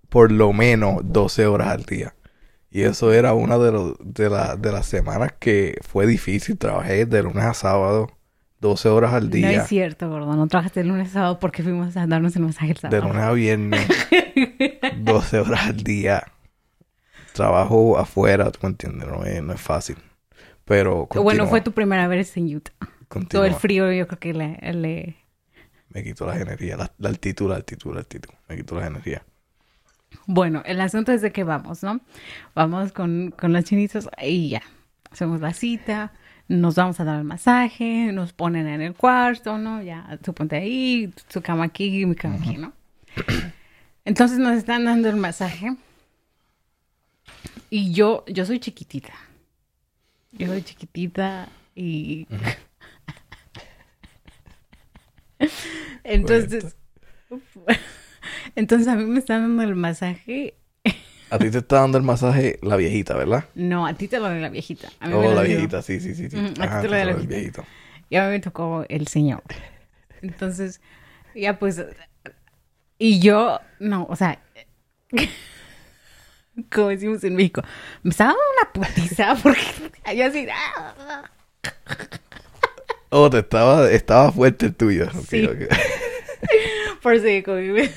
[0.09, 2.15] por lo menos 12 horas al día.
[2.71, 6.59] Y eso era una de, los, de, la- de las semanas que fue difícil.
[6.59, 8.09] Trabajé de lunes a sábado,
[8.61, 9.63] 12 horas al No día.
[9.63, 10.35] es cierto, gordo.
[10.35, 13.03] No trabajaste el lunes a sábado porque fuimos a darnos el masaje el de sábado.
[13.09, 13.87] lunes a viernes,
[14.99, 16.25] 12 horas al día.
[17.33, 19.97] Trabajo afuera, tú me entiendes, no es, no es fácil.
[20.65, 22.73] Pero Bueno, fue tu primera vez en Utah.
[23.29, 24.59] Todo el frío yo creo que le...
[24.73, 25.17] le...
[25.91, 28.31] Me quitó la energía, la, la altitud, la altitud, la altitud.
[28.49, 29.23] Me quitó la energía.
[30.27, 32.01] Bueno, el asunto es de que vamos, ¿no?
[32.55, 34.63] Vamos con, con los chinitos y ya.
[35.11, 36.13] Hacemos la cita,
[36.49, 39.83] nos vamos a dar el masaje, nos ponen en el cuarto, ¿no?
[39.83, 42.75] Ya, tú ponte ahí, su cama aquí, mi cama aquí, ¿no?
[44.05, 45.75] Entonces nos están dando el masaje.
[47.71, 49.15] Y yo, yo soy chiquitita.
[50.33, 52.27] Yo soy chiquitita y...
[56.05, 56.77] Entonces...
[58.57, 60.55] Entonces a mí me están dando el masaje
[61.31, 63.45] A ti te está dando el masaje la viejita, ¿verdad?
[63.55, 64.89] No, a ti te lo de la viejita.
[65.01, 66.25] A mí Oh, la viejita, sí, sí, sí.
[66.25, 67.35] a ti Ajá, te lo de la el viejita.
[67.37, 67.65] viejito.
[68.11, 69.43] Y a mí me tocó el señor.
[70.23, 70.81] Entonces,
[71.35, 71.85] ya pues.
[72.99, 74.41] Y yo, no, o sea.
[76.73, 77.63] Como decimos en México,
[78.03, 78.43] me estaba dando
[78.81, 79.61] una putiza porque
[80.17, 80.47] yo así.
[83.11, 85.07] Oh, te estaba, estaba fuerte el tuyo.
[85.29, 85.49] Sí.
[87.03, 87.91] Por me-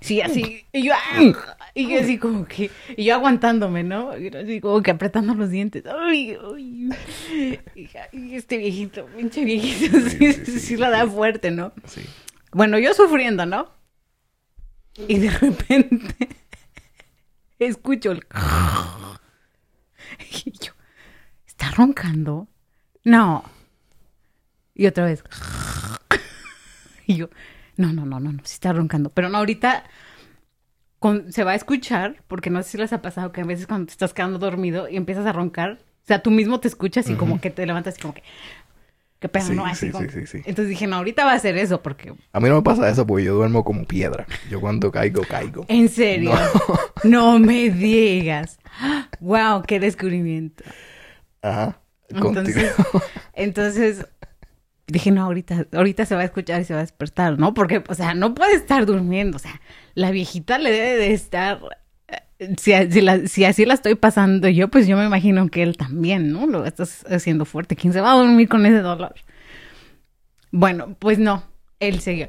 [0.00, 0.66] Sí, así.
[0.72, 1.32] Y yo, ah,
[1.74, 2.70] y yo así como que.
[2.96, 4.18] Y yo aguantándome, ¿no?
[4.18, 5.84] Y yo así como que apretando los dientes.
[5.86, 6.90] Ay, ay.
[8.12, 9.96] Y, este viejito, pinche viejito.
[10.10, 11.72] Sí, sí, sí la da fuerte, ¿no?
[11.86, 12.02] Sí.
[12.50, 13.70] Bueno, yo sufriendo, ¿no?
[15.08, 16.28] Y de repente
[17.60, 18.26] escucho el...
[20.44, 20.72] Y yo,
[21.46, 22.48] ¿está roncando?
[23.04, 23.44] No.
[24.74, 25.22] Y otra vez.
[27.04, 27.28] Y yo,
[27.76, 29.10] no, no, no, no, no, sí está roncando.
[29.10, 29.82] Pero no, ahorita
[31.00, 33.66] con- se va a escuchar, porque no sé si les ha pasado que a veces
[33.66, 37.10] cuando te estás quedando dormido y empiezas a roncar, o sea, tú mismo te escuchas
[37.10, 38.22] y como que te levantas y como que...
[39.18, 39.66] ¿Qué pedo, Sí, no?
[39.66, 40.38] Así sí, como- sí.
[40.44, 43.04] Entonces dije, no, ahorita va a ser eso, porque A mí no me pasa eso
[43.06, 44.26] porque yo duermo como piedra.
[44.48, 45.64] Yo cuando caigo, caigo.
[45.68, 46.32] ¿En serio?
[47.04, 48.58] No, me digas.
[49.20, 50.64] Wow, qué descubrimiento.
[51.42, 51.78] Ajá.
[52.08, 52.72] Entonces,
[53.34, 54.06] entonces
[54.92, 57.54] dije, no, ahorita, ahorita se va a escuchar y se va a despertar, ¿no?
[57.54, 59.36] Porque, o sea, no puede estar durmiendo.
[59.36, 59.60] O sea,
[59.94, 61.60] la viejita le debe de estar.
[62.38, 65.62] eh, Si, si la- si así la estoy pasando yo, pues yo me imagino que
[65.62, 66.46] él también, ¿no?
[66.46, 67.76] Lo estás haciendo fuerte.
[67.76, 69.14] ¿Quién se va a dormir con ese dolor?
[70.50, 71.44] Bueno, pues no.
[71.80, 72.28] Él seguía.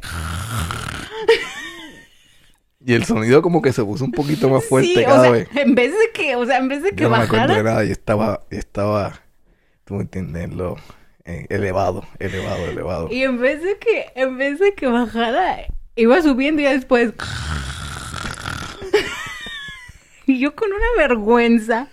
[2.85, 5.31] Y el sonido como que se puso un poquito más fuerte Sí, o cada sea,
[5.31, 5.47] vez.
[5.55, 7.53] en vez de que, o sea, en vez de que Yo no me acuerdo de
[7.53, 7.83] bajara, nada.
[7.85, 9.21] Yo estaba, estaba,
[9.85, 10.03] tú me
[11.25, 13.07] eh, elevado, elevado, elevado.
[13.11, 17.13] Y en vez de que, en vez de que bajara, iba subiendo y después.
[20.25, 21.87] y yo con una vergüenza.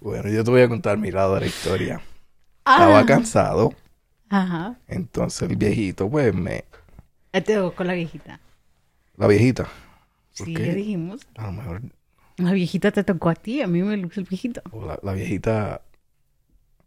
[0.00, 2.00] Bueno, yo te voy a contar mi lado de la historia.
[2.64, 2.74] Ah.
[2.74, 3.74] Estaba cansado,
[4.28, 4.76] Ajá.
[4.88, 6.64] entonces el viejito, pues me...
[7.30, 8.40] Te tocó la viejita.
[9.16, 9.64] La viejita.
[10.36, 10.66] ¿Por Sí, qué?
[10.66, 11.20] ya dijimos.
[11.36, 11.82] A lo mejor
[12.38, 14.62] La viejita te tocó a ti, a mí me luce el viejito.
[14.72, 15.82] o la, la viejita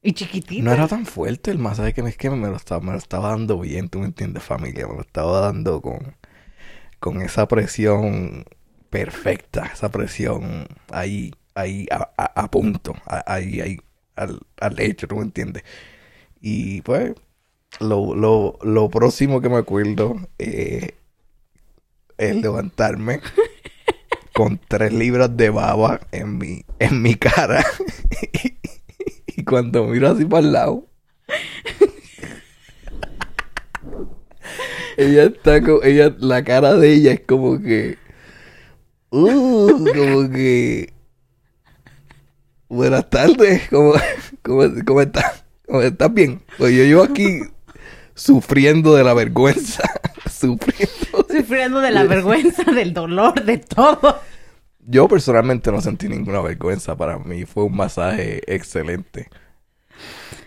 [0.02, 0.64] Y chiquitita.
[0.64, 2.98] no era tan fuerte el masaje que me, es que me lo estaba, me lo
[2.98, 4.88] estaba dando bien, tú me entiendes, familia.
[4.88, 6.16] Me lo estaba dando con,
[7.00, 8.46] con esa presión
[8.90, 13.78] perfecta, esa presión ahí, ahí, a, a- punto, ahí, ahí,
[14.16, 15.64] al, al hecho, tú me entiendes.
[16.42, 17.14] Y pues,
[17.82, 20.96] lo, lo, lo próximo que me acuerdo eh,
[22.20, 23.22] es levantarme
[24.34, 27.64] con tres libras de baba en mi, en mi cara.
[29.50, 30.88] cuando miro así para el lado,
[34.98, 37.98] ella está como, ella, la cara de ella es como que,
[39.10, 40.94] uh, como que,
[42.68, 43.94] buenas tardes, ¿cómo,
[44.44, 45.44] cómo, cómo estás?
[45.66, 46.42] ¿Cómo estás bien?
[46.58, 47.42] Pues yo, yo aquí
[48.16, 49.84] sufriendo de la vergüenza,
[50.30, 51.28] sufriendo.
[51.30, 54.20] Sufriendo de la vergüenza, del dolor, de todo.
[54.90, 56.98] Yo personalmente no sentí ninguna vergüenza.
[56.98, 59.30] Para mí fue un masaje excelente.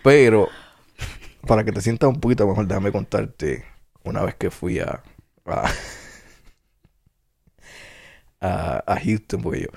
[0.03, 0.49] Pero,
[1.47, 3.65] para que te sientas un poquito mejor, déjame contarte
[4.05, 5.03] una vez que fui a,
[8.41, 9.69] a, Houston, porque yo,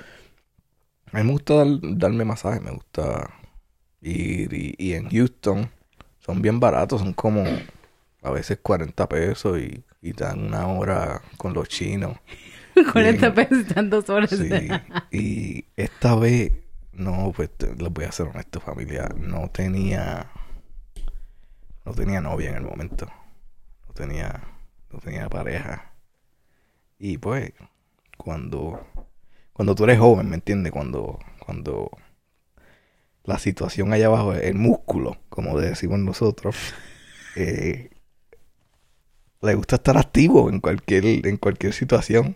[1.11, 3.29] a mí me gusta dar- darme masaje, me gusta
[4.01, 5.69] ir y, y en Houston
[6.19, 7.43] son bien baratos, son como
[8.23, 12.17] a veces 40 pesos y, y dan una hora con los chinos.
[12.91, 13.33] 40 Bien.
[13.33, 14.29] pesos están dos horas.
[14.29, 14.69] Sí,
[15.11, 16.51] y esta vez,
[16.93, 20.31] no, pues les voy a ser honesto, familia, no tenía,
[21.85, 23.07] no tenía novia en el momento,
[23.87, 24.43] no tenía,
[24.91, 25.93] no tenía pareja.
[26.99, 27.53] Y pues,
[28.17, 28.85] cuando,
[29.53, 30.71] cuando tú eres joven, ¿me entiendes?
[30.71, 31.89] Cuando, cuando
[33.23, 36.55] la situación allá abajo, el músculo, como decimos nosotros,
[37.35, 37.89] eh,
[39.41, 42.35] le gusta estar activo en cualquier, en cualquier situación.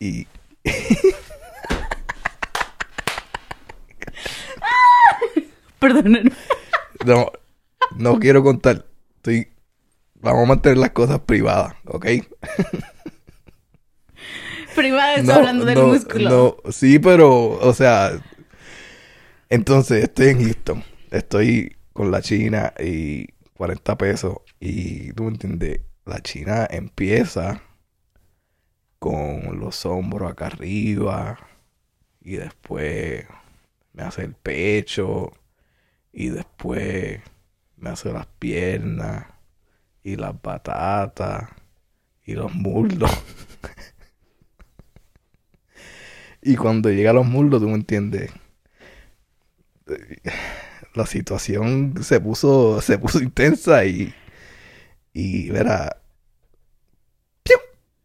[0.00, 0.26] Y,
[5.78, 6.32] Perdón.
[7.04, 7.30] No,
[7.96, 8.86] no quiero contar.
[9.16, 9.48] Estoy,
[10.14, 12.06] vamos a mantener las cosas privadas, ¿ok?
[14.74, 16.30] Privada está hablando del no, músculo.
[16.64, 18.10] no, sí, pero, o sea,
[19.48, 25.80] entonces estoy en Houston, estoy con la China y 40 pesos y tú me entiendes,
[26.06, 27.62] la China empieza
[29.04, 31.38] con los hombros acá arriba
[32.22, 33.26] y después
[33.92, 35.30] me hace el pecho
[36.10, 37.20] y después
[37.76, 39.26] me hace las piernas
[40.02, 41.50] y las patatas
[42.24, 43.10] y los muslos.
[46.46, 48.30] Y cuando llega a los muslos, tú me entiendes.
[50.94, 54.12] La situación se puso, se puso intensa y,
[55.14, 56.03] y verá.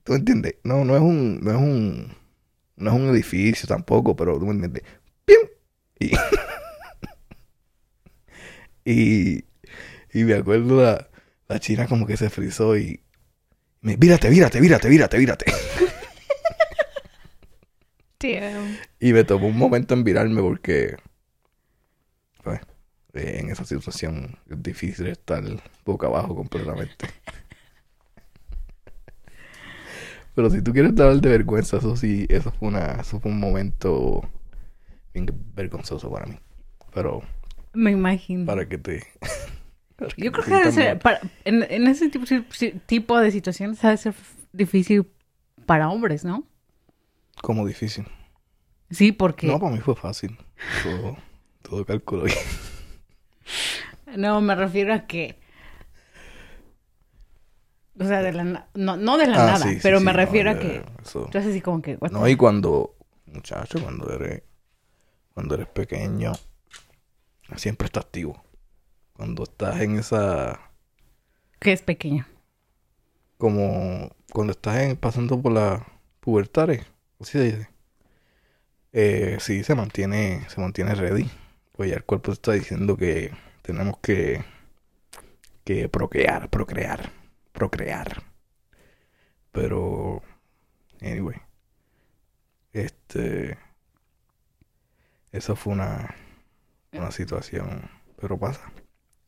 [0.10, 0.56] ¿Tú me entiendes?
[0.64, 2.16] No, no es un, no es un,
[2.78, 4.82] no es un edificio tampoco, pero tú me entiendes.
[5.24, 5.48] ¡Pium!
[6.00, 6.12] Y,
[8.92, 9.46] y,
[10.12, 11.08] y me acuerdo la,
[11.48, 13.04] la china como que se frizó y
[13.82, 15.46] me, vírate, vírate, vírate, vírate, vírate.
[18.20, 18.80] Damn.
[19.00, 20.98] Y me tomó un momento en virarme porque,
[22.44, 22.62] pues,
[23.14, 25.44] eh, en esa situación es difícil estar
[25.86, 27.06] boca abajo completamente.
[30.40, 33.42] Pero si tú quieres hablar de vergüenza, eso sí, eso fue una, eso fue un
[33.42, 34.22] momento
[35.14, 36.40] bien vergonzoso para mí.
[36.94, 37.24] Pero
[37.74, 38.46] Me imagino.
[38.46, 39.04] para que te,
[39.98, 42.24] para Yo creo te que debe ser, para- en, en ese tipo,
[42.86, 44.16] tipo de situaciones debe ser
[44.54, 45.06] difícil
[45.66, 46.46] para hombres, ¿no?
[47.42, 48.06] como difícil.
[48.92, 49.46] Sí, porque...
[49.46, 50.38] No, para mí fue fácil.
[50.84, 51.18] Todo,
[51.64, 52.38] todo calculo bien.
[54.16, 55.38] No, me refiero a que.
[58.00, 60.12] O sea, de la no, no de la Ah, nada, sí, sí, pero sí, me
[60.14, 60.82] no, refiero a que.
[61.04, 61.26] eso.
[61.26, 61.96] Entonces así como que.
[61.96, 64.42] what No, y cuando, muchacho, cuando eres,
[65.34, 66.32] cuando eres pequeño,
[67.58, 68.42] siempre estás activo.
[69.14, 70.60] Cuando estás en esa,
[71.60, 72.26] Que es pequeño.
[73.38, 75.86] como, cuando estás en- pasando por la
[76.22, 76.86] pubertad, ¿eh?
[77.20, 77.70] así se dice.
[78.94, 81.30] Eh, sí, se mantiene, se mantiene ready.
[81.74, 83.32] Pues ya el cuerpo está diciendo que
[83.62, 84.44] tenemos que,
[85.64, 87.12] que procrear, procrear,
[87.60, 88.24] procrear.
[89.52, 90.22] Pero,
[91.02, 91.36] anyway,
[92.74, 93.58] este,
[95.32, 96.16] eso fue una,
[96.94, 98.62] una situación, pero pasa,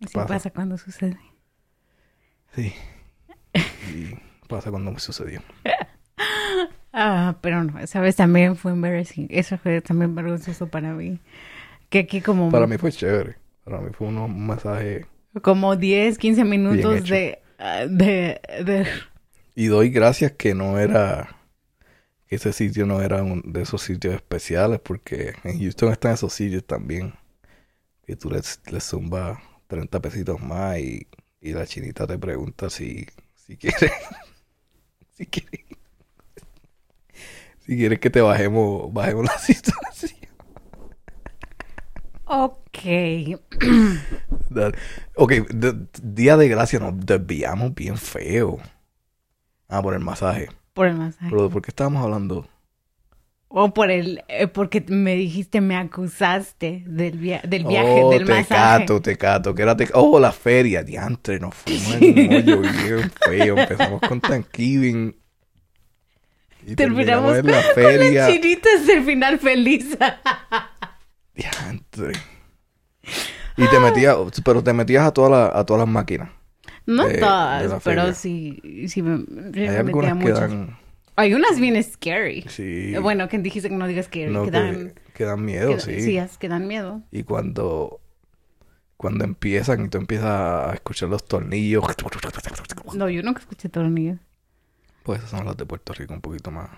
[0.03, 0.27] Así Pasa.
[0.27, 0.49] pasa.
[0.49, 1.19] cuando sucede.
[2.55, 2.73] sí,
[3.93, 4.17] y
[4.47, 5.41] pasa cuando me sucedió.
[6.93, 9.27] Ah, pero no, esa vez también fue embarrassing.
[9.29, 11.21] Eso fue también vergonzoso para mí.
[11.89, 15.05] Que aquí como, Para mí fue chévere, para mí fue un masaje
[15.41, 17.40] como 10, 15 minutos de,
[17.89, 18.87] de, de...
[19.55, 21.35] Y doy gracias que no era,
[22.27, 26.65] ese sitio no era un de esos sitios especiales, porque en Houston están esos sitios
[26.65, 27.13] también,
[28.05, 31.07] que tú les, les zumbas 30 pesitos más y,
[31.41, 33.91] y la chinita te pregunta si, si quiere,
[35.17, 35.65] si quiere,
[37.59, 40.20] si quieres que te bajemos, bajemos la situación.
[42.33, 42.79] Ok.
[45.15, 48.59] Ok, de- día de gracia nos desviamos bien feo.
[49.67, 50.49] Ah, por el masaje.
[50.73, 51.27] Por el masaje.
[51.29, 52.47] Pero ¿por qué estábamos hablando?
[53.49, 54.23] O por el...
[54.29, 58.79] eh, porque me dijiste, me acusaste del, via- del viaje, oh, del te masaje.
[58.79, 59.53] cato, te cato.
[59.53, 59.89] Que era te...
[59.93, 61.37] Oh, la feria, diantre.
[61.39, 63.57] Nos fuimos en un hoyo bien feo.
[63.57, 65.13] Empezamos con Thanksgiving.
[66.65, 68.21] Y Terminamos terminamos en la con feria.
[68.27, 69.97] las chinitas del final feliz.
[71.35, 72.13] Diantre.
[73.57, 76.29] Y te metías, pero te metías a, todas las a todas las máquinas.
[76.85, 80.33] No de- todas, la pero sí, sí me, Hay me metía algunas que mucho.
[80.33, 80.77] dan.
[81.15, 82.43] Hay unas bien scary.
[82.47, 82.93] Sí.
[82.95, 85.75] Eh, Bueno, que dijiste que no digas scary, no, que que, dan, que dan miedo,
[85.75, 86.01] que- sí.
[86.01, 87.01] sí, es que dan miedo.
[87.11, 87.99] Y cuando,
[88.97, 91.83] cuando empiezan y tú empiezas a escuchar los tornillos,
[92.95, 94.19] No, yo nunca escuché tornillos.
[95.03, 96.69] pues esas son las de Puerto Rico un poquito más.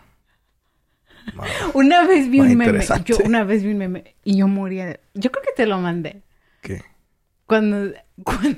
[1.74, 5.00] Una vez vi un meme, yo una vez vi un meme y yo moría de...
[5.14, 6.22] Yo creo que te lo mandé.
[6.62, 6.82] ¿Qué?
[7.46, 7.94] Cuando...
[8.24, 8.58] cuando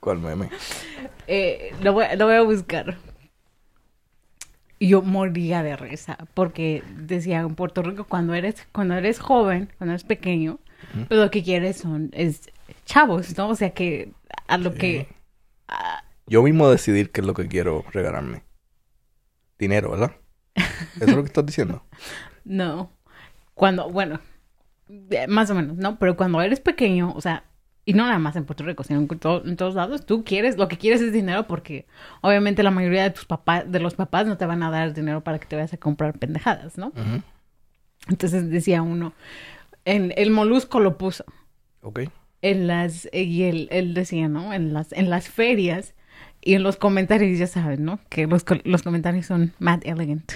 [0.00, 0.48] ¿Cuál meme?
[1.26, 2.96] eh, lo, voy, lo voy a buscar.
[4.78, 9.72] Y yo moría de risa porque decía en Puerto Rico cuando eres cuando eres joven,
[9.76, 10.60] cuando eres pequeño,
[11.08, 12.50] pues lo que quieres son es
[12.84, 13.48] chavos, ¿no?
[13.48, 14.12] O sea que
[14.46, 15.08] a lo que
[15.66, 18.44] a- Yo mismo decidir qué es lo que quiero regalarme.
[19.58, 20.12] Dinero, ¿verdad?
[20.58, 21.82] ¿Eso es lo que estás diciendo?
[22.44, 22.90] no.
[23.54, 24.20] Cuando bueno,
[25.10, 25.98] eh, más o menos, ¿no?
[25.98, 27.44] Pero cuando eres pequeño, o sea,
[27.84, 30.56] y no nada más en Puerto Rico, sino en, to- en todos lados, tú quieres,
[30.58, 31.86] lo que quieres es dinero porque
[32.20, 35.22] obviamente la mayoría de tus papás, de los papás no te van a dar dinero
[35.24, 36.92] para que te vayas a comprar pendejadas, ¿no?
[38.08, 39.12] Entonces decía uno,
[39.84, 41.24] en el molusco lo puso
[41.82, 42.00] Ok.
[42.42, 44.52] en las y él, él decía, ¿no?
[44.52, 45.94] En las en las ferias
[46.40, 48.00] y en los comentarios ya saben, ¿no?
[48.08, 50.32] Que los, los comentarios son mad elegant.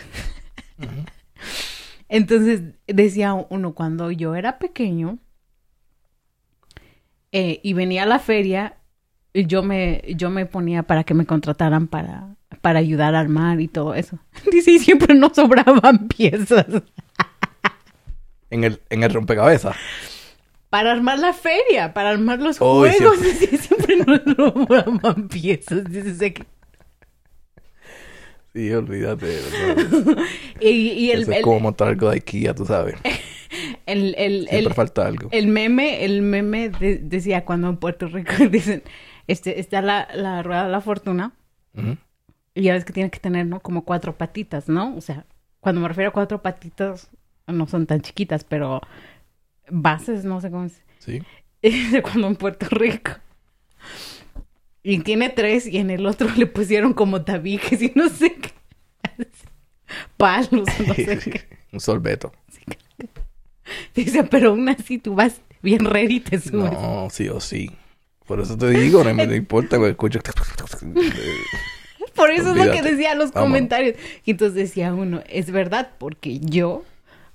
[2.08, 5.18] Entonces decía uno cuando yo era pequeño
[7.30, 8.76] eh, y venía a la feria
[9.34, 13.68] yo me yo me ponía para que me contrataran para para ayudar a armar y
[13.68, 14.18] todo eso.
[14.52, 16.66] Dice, y siempre nos sobraban piezas.
[18.50, 19.76] En el, en el rompecabezas.
[20.72, 23.18] Para armar la feria, para armar los Oh, juegos.
[23.18, 25.84] siempre- siempre nos robaban piezas.
[25.84, 26.46] Dice, que-
[28.54, 29.38] Sí, olvídate.
[30.60, 32.94] Y, y el, Eso es el, como montar algo de IKEA, tú sabes.
[33.86, 35.28] el, el, Siempre el- falta algo.
[35.30, 38.82] el meme, el meme de- decía cuando en Puerto Rico dicen,
[39.26, 41.32] este, está la, la rueda de la fortuna,
[42.54, 43.60] y ya ves que tiene que tener, ¿no?
[43.60, 44.96] Como cuatro patitas, ¿no?
[44.96, 45.26] O sea,
[45.60, 47.10] cuando me refiero a cuatro patitas,
[47.46, 48.80] no son tan chiquitas, pero
[49.68, 50.80] bases, no sé cómo es.
[50.98, 51.22] Sí.
[51.62, 53.12] de cuando en Puerto Rico.
[54.82, 58.50] Y tiene tres y en el otro le pusieron como tabiques y no sé qué.
[60.16, 60.50] Palos,
[60.86, 61.48] no sé qué.
[61.72, 62.32] Un sorbeto.
[63.94, 66.72] Dice, pero aún así tú vas bien ready y te subes.
[66.72, 67.70] No, sí o sí.
[68.26, 70.20] Por eso te digo, no me importa, güey, escucho.
[72.14, 73.48] Por eso es lo que decía los Vámonos.
[73.50, 73.96] comentarios.
[74.24, 76.84] Y entonces decía uno, es verdad, porque yo,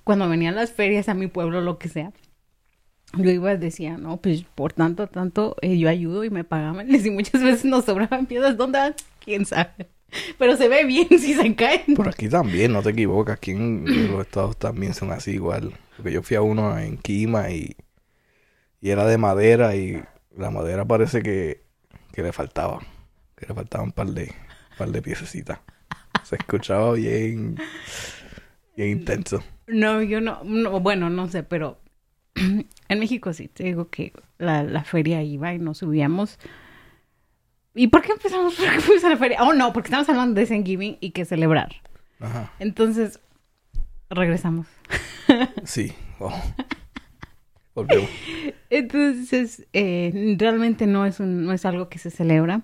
[0.08, 2.14] cuando venían las ferias a mi pueblo, lo que sea,
[3.12, 6.88] yo iba y decía, no, pues por tanto, tanto, eh, yo ayudo y me pagaban.
[7.04, 8.56] Y muchas veces nos sobraban piedras.
[8.56, 8.94] ¿Dónde?
[9.22, 9.90] ¿Quién sabe?
[10.38, 11.94] Pero se ve bien si se caen.
[11.94, 13.34] Por aquí también, no te equivocas.
[13.36, 15.74] Aquí en los estados también son así igual.
[15.98, 17.76] Porque yo fui a uno en Quima y,
[18.80, 20.02] y era de madera y
[20.34, 21.64] la madera parece que,
[22.14, 22.78] que le faltaba.
[23.36, 24.32] Que le faltaban un par de,
[24.78, 25.58] par de piececitas.
[26.22, 27.56] Se escuchaba bien,
[28.74, 29.42] bien intenso.
[29.68, 31.78] No, yo no, no, bueno, no sé, pero
[32.34, 36.38] en México sí, te digo que la, la feria iba y nos subíamos.
[37.74, 38.54] ¿Y por qué empezamos?
[38.56, 39.42] ¿Por qué fuimos a la feria?
[39.42, 41.76] Oh, no, porque estamos hablando de Thanksgiving y que celebrar.
[42.20, 42.52] Ajá.
[42.58, 43.20] Entonces,
[44.10, 44.66] regresamos.
[45.64, 45.92] Sí.
[46.20, 46.32] oh.
[47.74, 48.08] Volvemos.
[48.70, 52.62] Entonces, eh, realmente no es, un, no es algo que se celebra.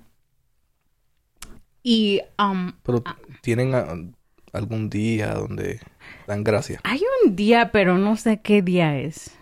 [1.82, 3.04] Y um, Pero
[3.42, 3.94] tienen ah,
[4.54, 5.78] algún día donde
[6.26, 6.80] dan gracias.
[6.84, 9.36] hay un día, pero no sé qué día es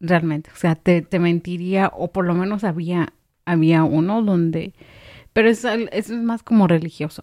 [0.00, 0.50] realmente.
[0.52, 3.12] O sea, te, te mentiría, o por lo menos había,
[3.44, 4.74] había uno donde...
[5.32, 7.22] Pero eso es más como religioso.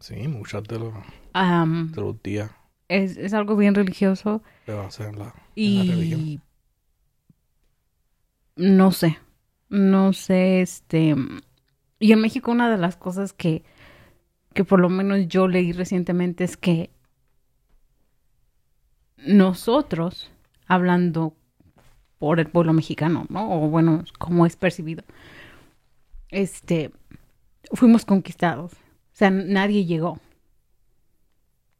[0.00, 0.94] Sí, muchos de los,
[1.32, 2.50] Am, de los días
[2.88, 6.20] es, es algo bien religioso se basan en la, en la religión.
[6.20, 6.40] y...
[8.56, 9.18] No sé,
[9.68, 11.14] no sé, este...
[11.98, 13.64] Y en México una de las cosas que,
[14.54, 16.90] que por lo menos yo leí recientemente es que
[19.16, 20.30] nosotros,
[20.66, 21.34] hablando
[22.18, 23.50] por el pueblo mexicano, ¿no?
[23.62, 25.04] O bueno, como es percibido,
[26.30, 26.90] este,
[27.72, 28.72] fuimos conquistados.
[28.72, 30.18] O sea, nadie llegó.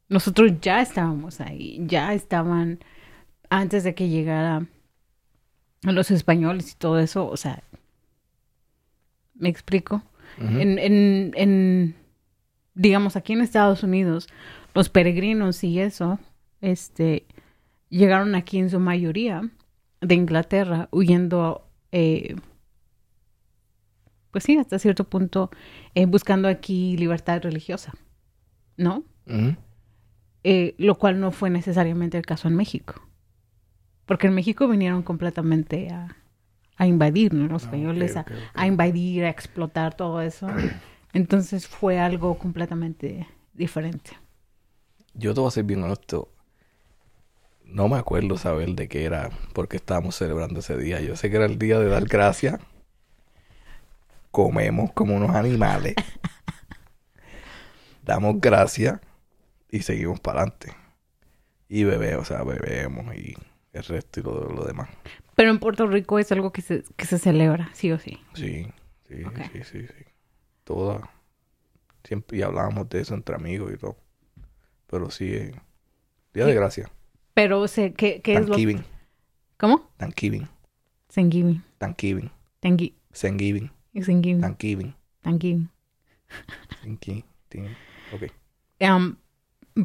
[0.09, 2.79] Nosotros ya estábamos ahí, ya estaban
[3.51, 4.67] antes de que llegara
[5.83, 7.63] los españoles y todo eso, o sea,
[9.35, 10.03] ¿me explico?
[10.39, 11.95] En, en, en,
[12.75, 14.29] digamos, aquí en Estados Unidos,
[14.75, 16.19] los peregrinos y eso,
[16.61, 17.27] este,
[17.91, 19.51] llegaron aquí en su mayoría
[20.01, 22.37] de Inglaterra huyendo, eh,
[24.31, 25.51] pues sí, hasta cierto punto,
[25.95, 27.93] eh, buscando aquí libertad religiosa,
[28.77, 29.05] ¿no?
[30.45, 33.03] Eh, lo cual no fue necesariamente el caso en México.
[34.07, 36.17] Porque en México vinieron completamente a,
[36.77, 37.49] a invadir, ¿no?
[37.49, 40.49] Los Ah, españoles a- a invadir, a explotar todo eso.
[41.13, 44.13] Entonces fue algo completamente diferente.
[45.15, 46.29] Yo te voy a ser bien honesto.
[47.67, 51.01] No me acuerdo saber de qué era, porque estábamos celebrando ese día.
[51.01, 52.61] Yo sé que era el día de dar gracias.
[54.31, 55.95] Comemos como unos animales.
[58.05, 59.01] Damos gracias
[59.71, 60.73] y seguimos para adelante.
[61.69, 63.35] Y bebemos, o sea, bebemos y
[63.73, 64.89] el resto y lo, lo demás.
[65.35, 68.21] Pero en Puerto Rico es algo que se, que se celebra, sí o sí.
[68.35, 68.67] Sí,
[69.09, 70.05] sí, sí, sí, sí.
[70.65, 71.11] Toda.
[72.05, 73.97] Siempre y hablábamos de eso entre amigos y todo.
[74.87, 75.61] Pero sí, eh,
[76.33, 76.55] Día de.
[76.55, 76.91] Gracia.
[77.37, 78.57] Pero sé ¿qué, qué es lo.
[79.59, 79.91] ¿Cómo?
[79.99, 80.49] Thanksgiving.
[81.13, 81.63] Thanksgiving.
[81.77, 82.31] Thanksgiving.
[83.13, 83.71] Thanksgiving.
[83.93, 84.41] Thanksgiving.
[84.41, 84.95] Thanksgiving.
[85.21, 85.69] Thanksgiving.
[86.83, 87.77] Thanksgiving.
[88.15, 88.33] Ok.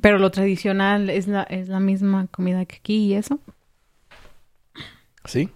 [0.01, 3.41] Pero lo tradicional es la, es la misma comida que aquí y eso.
[5.25, 5.49] Sí.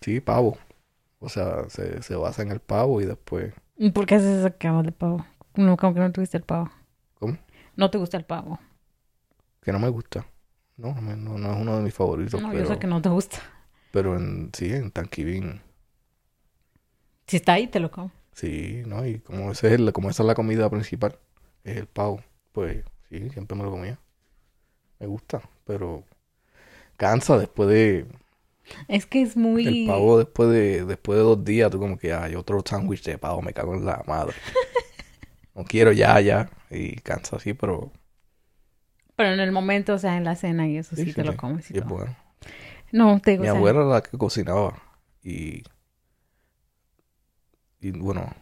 [0.00, 0.58] Sí, pavo.
[1.20, 3.54] O sea, se, se basa en el pavo y después...
[3.76, 5.24] ¿Y ¿Por qué haces esa cama de pavo?
[5.54, 6.68] No, como que no te gusta el pavo.
[7.20, 7.38] ¿Cómo?
[7.76, 8.58] No te gusta el pavo.
[9.60, 10.26] Que no me gusta.
[10.82, 12.42] No, no, no, no es uno de mis favoritos.
[12.42, 13.38] No, pero, yo sé que no te gusta.
[13.92, 15.60] pero en, sí, en Thanksgiving...
[17.26, 18.10] Si está ahí, te lo como.
[18.32, 19.06] Sí, ¿no?
[19.06, 21.18] Y como, ese es el- como esa es la comida principal,
[21.64, 22.22] es el pavo,
[22.52, 23.98] pues sí, siempre me lo comía.
[24.98, 26.04] Me gusta, pero
[26.96, 28.06] cansa después de...
[28.88, 29.66] Es que es muy...
[29.66, 33.18] El pavo después de, después de dos días, tú como que hay otro sándwich de
[33.18, 34.34] pavo, me cago en la madre.
[35.54, 36.50] No quiero ya, ya.
[36.70, 37.92] Y cansa así, pero
[39.16, 41.70] Pero en el momento, o sea, en la cena y eso sí, te lo comes.
[41.70, 41.96] y y es todo.
[41.98, 42.16] bueno.
[42.92, 44.74] No, te digo, Mi o sea, abuela era la que cocinaba.
[45.22, 45.62] Y,
[47.80, 48.34] y bueno,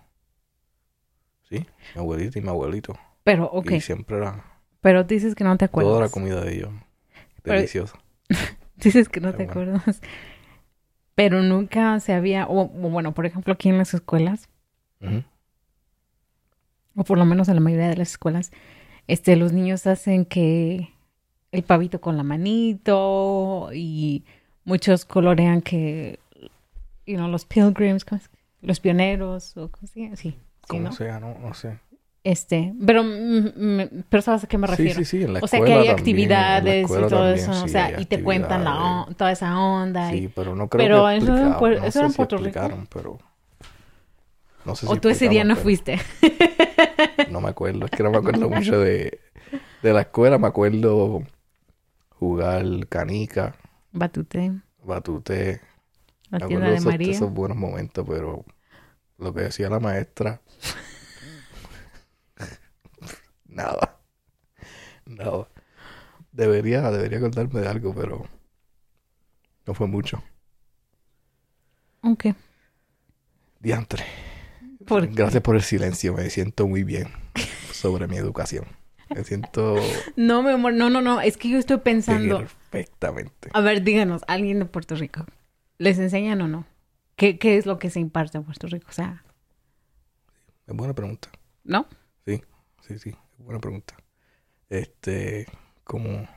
[1.48, 2.96] Sí, mi abuelita y mi abuelito.
[3.24, 3.72] Pero, ok.
[3.72, 4.44] Y siempre era
[4.80, 5.90] Pero dices que no te acuerdas.
[5.90, 6.70] toda la comida de ellos.
[7.42, 7.98] Pero- Deliciosa.
[8.76, 9.50] Dices que no te bueno.
[9.50, 10.00] acuerdas.
[11.16, 14.48] Pero nunca se había, o, bueno, por ejemplo, aquí en las escuelas,
[16.96, 18.52] o por lo menos en la mayoría de las escuelas,
[19.10, 20.88] este, los niños hacen que
[21.52, 24.24] el pavito con la manito y
[24.64, 26.18] muchos colorean que,
[27.06, 28.30] you know, los pilgrims, ¿cómo es?
[28.62, 29.70] los pioneros, o
[30.02, 30.16] llama?
[30.16, 30.36] Sí,
[30.68, 30.92] Como ¿no?
[30.92, 31.78] sea, no, no sé.
[32.22, 34.98] Este, pero, mm, mm, pero sabes a qué me refiero.
[34.98, 37.68] sí, sí, en la o sea que hay también, actividades y todo también, eso, o
[37.68, 40.14] sea, y te cuentan la, on- toda esa onda.
[40.14, 41.98] y- Sí, pero no creo Pero que eso era en explicaban, Puer- no eso sé
[41.98, 42.60] era en si Puerto Rico.
[42.92, 43.18] pero
[44.70, 45.98] no sé o tú ese día no fuiste.
[47.30, 49.20] No me acuerdo, es que no me acuerdo mucho de,
[49.82, 51.22] de la escuela, me acuerdo
[52.10, 53.54] jugar canica,
[53.92, 54.52] Batute,
[54.84, 55.60] batute,
[56.30, 57.10] la me acuerdo de esos, María.
[57.12, 58.44] esos buenos momentos, pero
[59.18, 60.40] lo que decía la maestra,
[63.46, 63.98] nada,
[65.04, 65.48] nada.
[66.32, 68.24] Debería, debería acordarme de algo, pero
[69.66, 70.22] no fue mucho.
[72.02, 72.26] Ok.
[73.60, 74.04] Diantre.
[75.12, 77.08] Gracias por el silencio, me siento muy bien
[77.72, 78.64] sobre mi educación.
[79.08, 79.76] Me siento
[80.16, 81.20] No, mi amor, no, no, no.
[81.20, 82.38] Es que yo estoy pensando.
[82.38, 83.50] perfectamente.
[83.52, 85.24] A ver, díganos, alguien de Puerto Rico,
[85.78, 86.66] ¿les enseñan o no?
[87.16, 88.86] ¿Qué, qué es lo que se imparte en Puerto Rico?
[88.88, 89.24] O sea,
[90.66, 91.28] Es buena pregunta.
[91.64, 91.86] ¿no?
[92.26, 92.42] Sí,
[92.86, 93.94] sí, sí, es buena pregunta.
[94.68, 95.46] Este,
[95.84, 96.28] ¿cómo,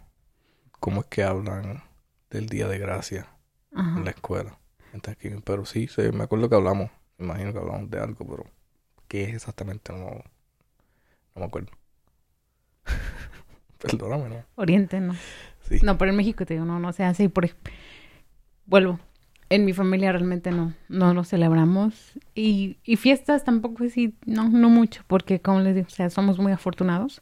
[0.79, 1.83] cómo es que hablan
[2.29, 3.27] del Día de Gracia
[3.73, 3.97] Ajá.
[3.99, 4.59] en la escuela?
[5.01, 5.41] Thanksgiving?
[5.41, 6.91] Pero sí, sí, me acuerdo que hablamos.
[7.17, 8.43] Me imagino que hablamos de algo, pero
[9.07, 9.93] ¿qué es exactamente?
[9.93, 10.23] No, no
[11.35, 11.71] me acuerdo.
[13.79, 14.45] Perdóname, ¿no?
[14.55, 15.21] Oriente, no.
[15.61, 15.79] Sí.
[15.81, 17.23] No, pero en México te digo, no, no se hace.
[17.25, 17.45] Y por
[18.65, 18.99] vuelvo.
[19.49, 22.13] En mi familia realmente no, no lo celebramos.
[22.33, 26.39] Y, y fiestas tampoco sí, no, no mucho, porque como les digo, o sea, somos
[26.39, 27.21] muy afortunados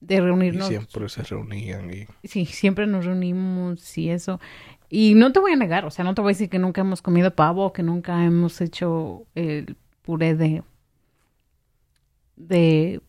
[0.00, 0.60] de Y reunirnos.
[0.60, 4.40] siempre se reunían y Sí, siempre nos reunimos y eso.
[4.88, 6.80] Y no te voy a negar, o sea, no te voy a decir que nunca
[6.80, 10.62] hemos comido pavo, que nunca hemos hecho el puré de
[12.36, 13.00] de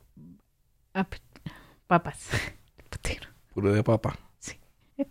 [0.93, 1.13] ap-
[1.87, 2.29] papas.
[3.53, 4.17] Puré de papa.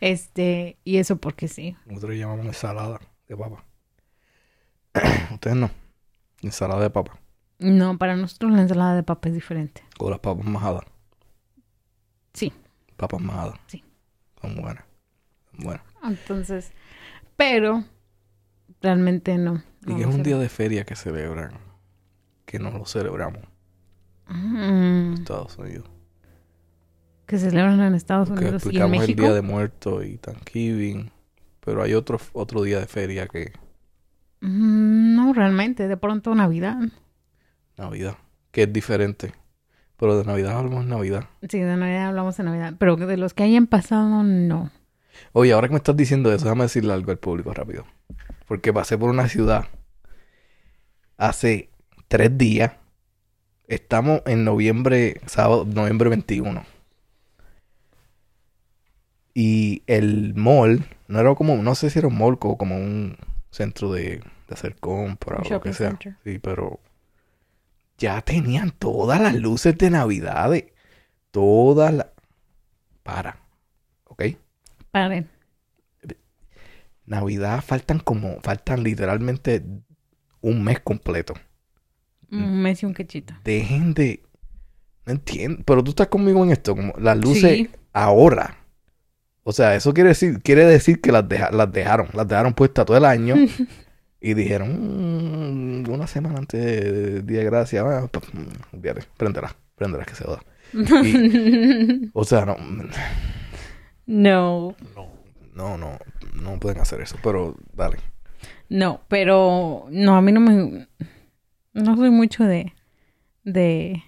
[0.00, 1.76] Este, y eso porque sí.
[1.86, 3.64] Nosotros llamamos ensalada de papa.
[5.32, 5.70] Ustedes no.
[6.42, 7.18] Ensalada de papa.
[7.58, 9.82] No, para nosotros la ensalada de papa es diferente.
[9.98, 10.84] O las papas majadas.
[12.34, 12.52] Sí.
[12.96, 13.58] Papas majadas.
[13.68, 13.82] Sí.
[14.42, 14.84] Son buenas.
[15.58, 15.84] Buenas.
[16.02, 16.72] Entonces,
[17.36, 17.84] pero
[18.82, 19.62] realmente no.
[19.86, 21.52] Y no lo es un día de feria que celebran.
[22.46, 23.40] Que no lo celebramos
[24.28, 25.86] Mm, en Estados Unidos.
[27.26, 29.22] que celebran en Estados Porque Unidos y en explicamos el México.
[29.22, 31.10] Día de Muertos y Thanksgiving.
[31.60, 33.52] Pero hay otro, otro día de feria que
[34.40, 36.76] Mm, No, realmente, de pronto Navidad.
[37.78, 38.16] Navidad.
[38.50, 39.32] Que es diferente.
[39.96, 41.24] Pero de Navidad hablamos en Navidad.
[41.48, 44.70] Sí, de Navidad hablamos de Navidad, pero de los que hayan pasado, no.
[45.32, 47.84] Oye, ahora que me estás diciendo eso, déjame decirle algo al público rápido.
[48.46, 49.66] Porque pasé por una ciudad
[51.16, 51.70] hace
[52.08, 52.72] tres días.
[53.66, 56.64] Estamos en noviembre, sábado, noviembre 21.
[59.34, 63.16] Y el mall, no era como, no sé si era un mall o como un
[63.50, 65.88] centro de, de hacer compras o lo que sea.
[65.90, 66.16] center.
[66.24, 66.78] Sí, pero
[67.98, 70.52] ya tenían todas las luces de Navidad.
[71.30, 72.06] Todas las...
[73.02, 73.38] Para.
[74.04, 74.22] ¿Ok?
[74.94, 75.28] Paren.
[77.04, 79.64] Navidad faltan como, faltan literalmente
[80.40, 81.34] un mes completo.
[82.30, 83.34] Un mes y un cachito.
[83.44, 84.22] Dejen de,
[85.04, 87.70] no entiendo, pero tú estás conmigo en esto, como las luces Sí.
[87.92, 88.56] ahora.
[89.42, 92.86] O sea, eso quiere decir, quiere decir que las, deja- las dejaron, las dejaron puestas
[92.86, 93.34] todo el año
[94.20, 99.54] y dijeron "Mm, una semana antes de- del Día de Gracia, ah, mm, olvídate, préndela,
[99.74, 100.24] préndela que se.
[101.04, 102.56] Y- o sea, no,
[104.06, 104.76] no,
[105.54, 105.98] no, no,
[106.34, 107.98] no pueden hacer eso, pero dale.
[108.68, 110.88] no, pero no, a mí no me,
[111.72, 112.74] no soy mucho de,
[113.44, 114.02] de,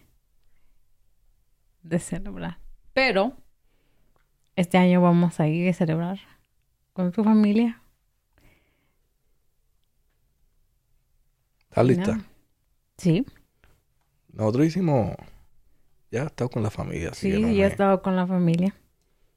[1.82, 2.58] de celebrar.
[2.92, 3.36] Pero
[4.56, 6.18] este año vamos a ir a celebrar
[6.92, 7.82] con tu familia.
[11.70, 12.16] ¿Estás lista?
[12.16, 12.24] ¿no?
[12.98, 13.24] Sí,
[14.32, 15.16] Nosotros hicimos,
[16.10, 18.16] ya he estado con la familia, así sí, que no ya he me- estado con
[18.16, 18.74] la familia.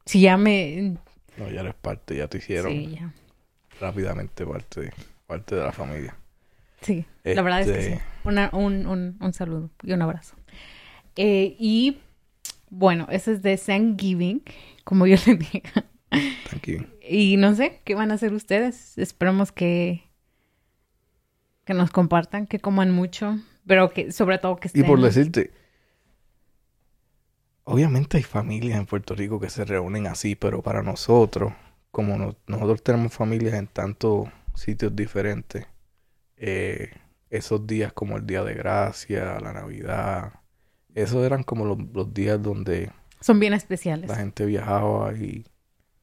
[0.10, 0.98] Sí, ya me,
[1.38, 3.14] No, ya eres parte, ya te hicieron sí, ya,
[3.80, 4.92] rápidamente parte,
[5.28, 6.16] parte de la familia.
[6.82, 7.06] sí.
[7.24, 8.02] La verdad es que Este- sí.
[8.24, 10.36] Una- un, un, un saludo y un abrazo.
[11.16, 12.00] Eh, y
[12.72, 14.42] bueno, ese es de Thanksgiving,
[14.84, 15.62] como yo le dije.
[16.50, 16.88] Tranquilo.
[17.08, 18.98] Y no sé, ¿qué van a hacer ustedes?
[18.98, 20.04] Esperemos que,
[21.66, 23.38] que nos compartan, que coman mucho,
[23.68, 25.52] Pero que, sobre todo que Y por estén- decirte,
[27.72, 31.54] obviamente hay familias en Puerto Rico que se reúnen así, pero para nosotros,
[31.92, 35.66] como no- nosotros tenemos familias en tantos sitios diferentes,
[36.38, 36.92] eh,
[37.30, 40.34] esos días como el Día de Gracia, la Navidad,
[40.96, 42.92] esos eran como los, los días donde
[43.22, 44.10] son bien especiales.
[44.10, 45.46] la gente viajaba y,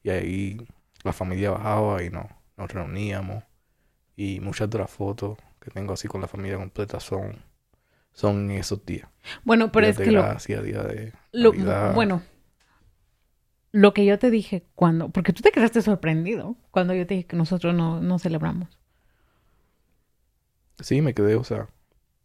[0.03, 0.67] y ahí
[1.03, 3.43] la familia bajaba y no, nos reuníamos.
[4.15, 7.43] Y muchas de las fotos que tengo así con la familia completa son,
[8.13, 9.09] son esos días.
[9.43, 12.21] Bueno, pero días es de que lo, gracia, día de lo- bueno,
[13.71, 17.27] lo que yo te dije cuando, porque tú te quedaste sorprendido cuando yo te dije
[17.27, 18.69] que nosotros no, no celebramos.
[20.79, 21.67] Sí, me quedé, o sea,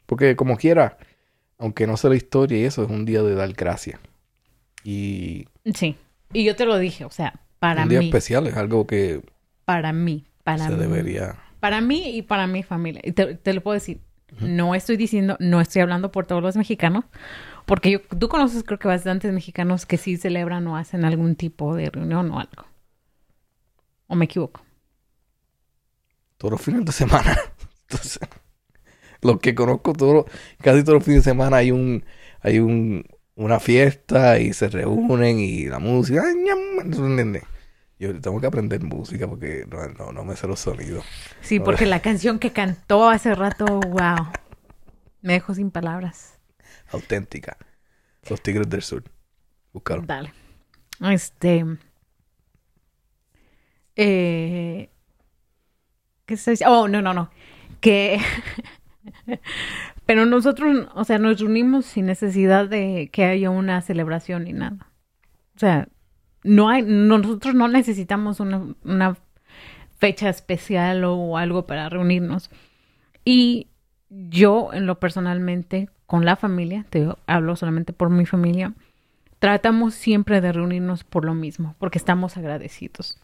[0.07, 0.99] porque como quiera,
[1.59, 4.01] aunque no sé la historia y eso, es un día de dar gracias.
[4.85, 5.97] Y Sí.
[6.33, 9.23] Y yo te lo dije, o sea, para un día mí, especial es algo que
[9.65, 10.79] para mí, para se mí.
[10.79, 11.37] debería...
[11.61, 13.01] Para mí y para mi familia.
[13.05, 14.01] Y te, te lo puedo decir.
[14.41, 17.05] No estoy diciendo, no estoy hablando por todos los mexicanos,
[17.67, 21.75] porque yo, tú conoces creo que bastantes mexicanos que sí celebran o hacen algún tipo
[21.75, 22.67] de reunión o algo.
[24.07, 24.63] ¿O me equivoco?
[26.43, 27.39] todos los fines de semana.
[27.89, 28.19] Entonces,
[29.21, 30.25] los que conozco, todos,
[30.61, 32.05] casi todos los fines de semana hay un,
[32.41, 33.07] hay un,
[33.37, 36.25] una fiesta y se reúnen y la música.
[37.97, 41.05] Yo tengo que aprender música porque no, no, no me sé los sonidos.
[41.43, 44.27] Sí, porque la canción que cantó hace rato, wow.
[45.21, 46.32] Me dejó sin palabras.
[46.93, 47.57] Auténtica.
[48.29, 49.05] Los Tigres del Sur.
[49.73, 50.03] Búscalo.
[50.03, 50.33] Dale.
[51.11, 51.65] Este.
[53.97, 54.91] Eh,
[56.27, 56.65] ¿Qué se dice?
[56.67, 57.31] Oh, no, no, no.
[57.81, 58.21] Que.
[60.07, 64.91] Pero nosotros, o sea, nos reunimos sin necesidad de que haya una celebración ni nada.
[65.57, 65.89] O sea,
[66.45, 69.17] no hay, no- nosotros no necesitamos una
[69.99, 72.51] fecha especial o algo para reunirnos.
[73.25, 73.69] Y
[74.11, 78.75] yo, en lo personalmente, con la familia, te hablo solamente por mi familia,
[79.39, 83.19] tratamos siempre de reunirnos por lo mismo, porque estamos agradecidos.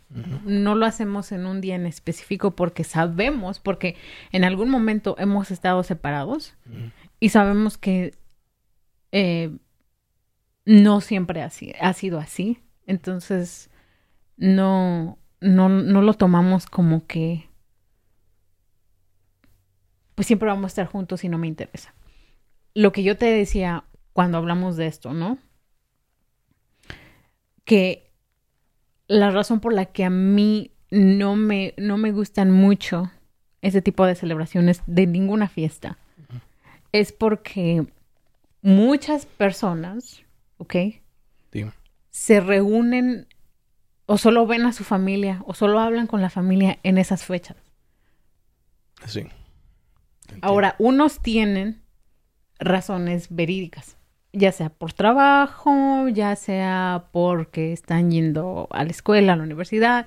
[0.46, 3.96] No lo hacemos en un día en específico porque sabemos, porque
[4.32, 6.54] en algún momento hemos estado separados
[7.20, 8.14] y sabemos que
[9.12, 9.54] eh,
[10.64, 12.62] no siempre así, ha sido así.
[12.86, 13.68] Entonces,
[14.38, 17.50] no, no, no lo tomamos como que
[20.14, 21.92] pues siempre vamos a estar juntos y no me interesa.
[22.78, 25.36] Lo que yo te decía cuando hablamos de esto, ¿no?
[27.64, 28.12] Que
[29.08, 33.10] la razón por la que a mí no me, no me gustan mucho
[33.62, 35.98] ese tipo de celebraciones de ninguna fiesta
[36.92, 37.84] es porque
[38.62, 40.22] muchas personas,
[40.58, 40.76] ¿ok?
[41.50, 41.72] Dime.
[42.10, 43.26] Se reúnen
[44.06, 47.56] o solo ven a su familia o solo hablan con la familia en esas fechas.
[49.04, 49.26] Sí.
[50.20, 50.46] Entiendo.
[50.46, 51.82] Ahora, unos tienen
[52.58, 53.96] razones verídicas,
[54.32, 60.06] ya sea por trabajo, ya sea porque están yendo a la escuela, a la universidad,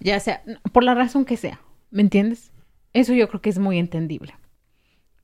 [0.00, 1.60] ya sea por la razón que sea,
[1.90, 2.52] ¿me entiendes?
[2.92, 4.34] Eso yo creo que es muy entendible.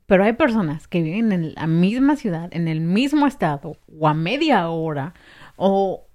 [0.07, 4.15] Pero hay personas que viven en la misma ciudad, en el mismo estado, o a
[4.15, 5.15] media hora,
[5.57, 6.07] o...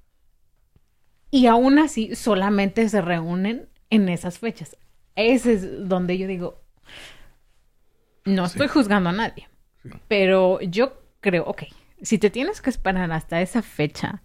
[1.29, 4.77] Y aún así solamente se reúnen en esas fechas.
[5.15, 6.61] Ese es donde yo digo,
[8.25, 8.53] no Sí.
[8.53, 9.47] estoy juzgando a nadie.
[10.07, 11.63] Pero yo creo, ok,
[12.01, 14.21] si te tienes que esperar hasta esa fecha,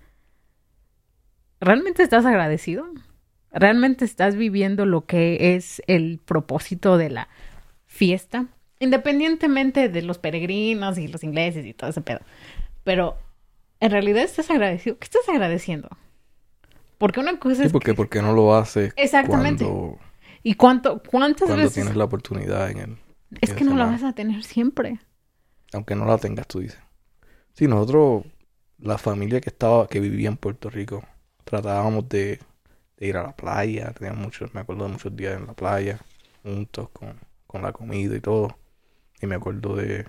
[1.61, 2.87] ¿realmente estás agradecido?
[3.53, 7.29] ¿Realmente estás viviendo lo que es el propósito de la
[7.87, 8.47] fiesta?
[8.81, 12.21] Independientemente de los peregrinos y los ingleses y todo ese pedo.
[12.85, 13.17] Pero,
[13.81, 14.99] ¿en realidad estás agradecido?
[14.99, 15.89] ¿Qué estás agradeciendo?
[16.99, 17.73] Porque una cosa Sí, es...
[17.73, 19.65] porque, porque no lo haces Exactamente.
[19.65, 19.99] cuando,
[20.43, 21.75] ¿Y cuánto, cuántas cuando veces?
[21.75, 22.99] tienes la oportunidad en el...
[23.41, 24.99] Es que no la vas a tener siempre.
[25.73, 26.79] Aunque no la tengas, tú dices.
[27.55, 28.25] Sí, nosotros,
[28.79, 31.05] la familia que estaba, que vivía en Puerto Rico,
[31.45, 32.41] tratábamos de,
[32.99, 33.93] de ir a la playa.
[33.93, 36.01] Teníamos muchos, me acuerdo de muchos días en la playa,
[36.45, 38.59] juntos con, con la comida y todo.
[39.23, 40.07] Y me acuerdo de,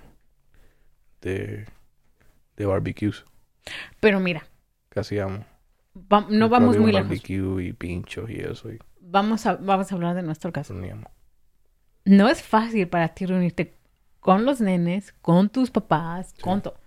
[1.20, 1.66] de,
[2.56, 3.24] de barbecues
[4.00, 4.42] Pero mira,
[4.90, 5.46] que hacíamos.
[6.12, 7.26] va- no vamos muy lejos.
[7.26, 8.78] barbecue y pinchos y eso, y
[9.14, 10.74] Vamos a, vamos a hablar de nuestro caso.
[12.04, 13.77] No es fácil para ti reunirte
[14.20, 16.42] con los nenes, con tus papás, Sí.
[16.42, 16.78] con todo.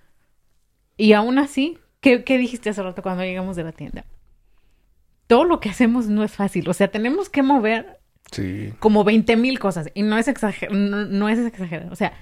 [0.98, 4.06] Y aún así, ¿qué, ¿qué dijiste hace rato cuando llegamos de la tienda?
[5.28, 6.68] Todo lo que hacemos no es fácil.
[6.70, 8.00] O sea, tenemos que mover
[8.32, 9.90] Sí, como 20 mil cosas.
[9.94, 11.92] Y no es exagerado, no, no es exagerado.
[11.92, 12.14] O sea,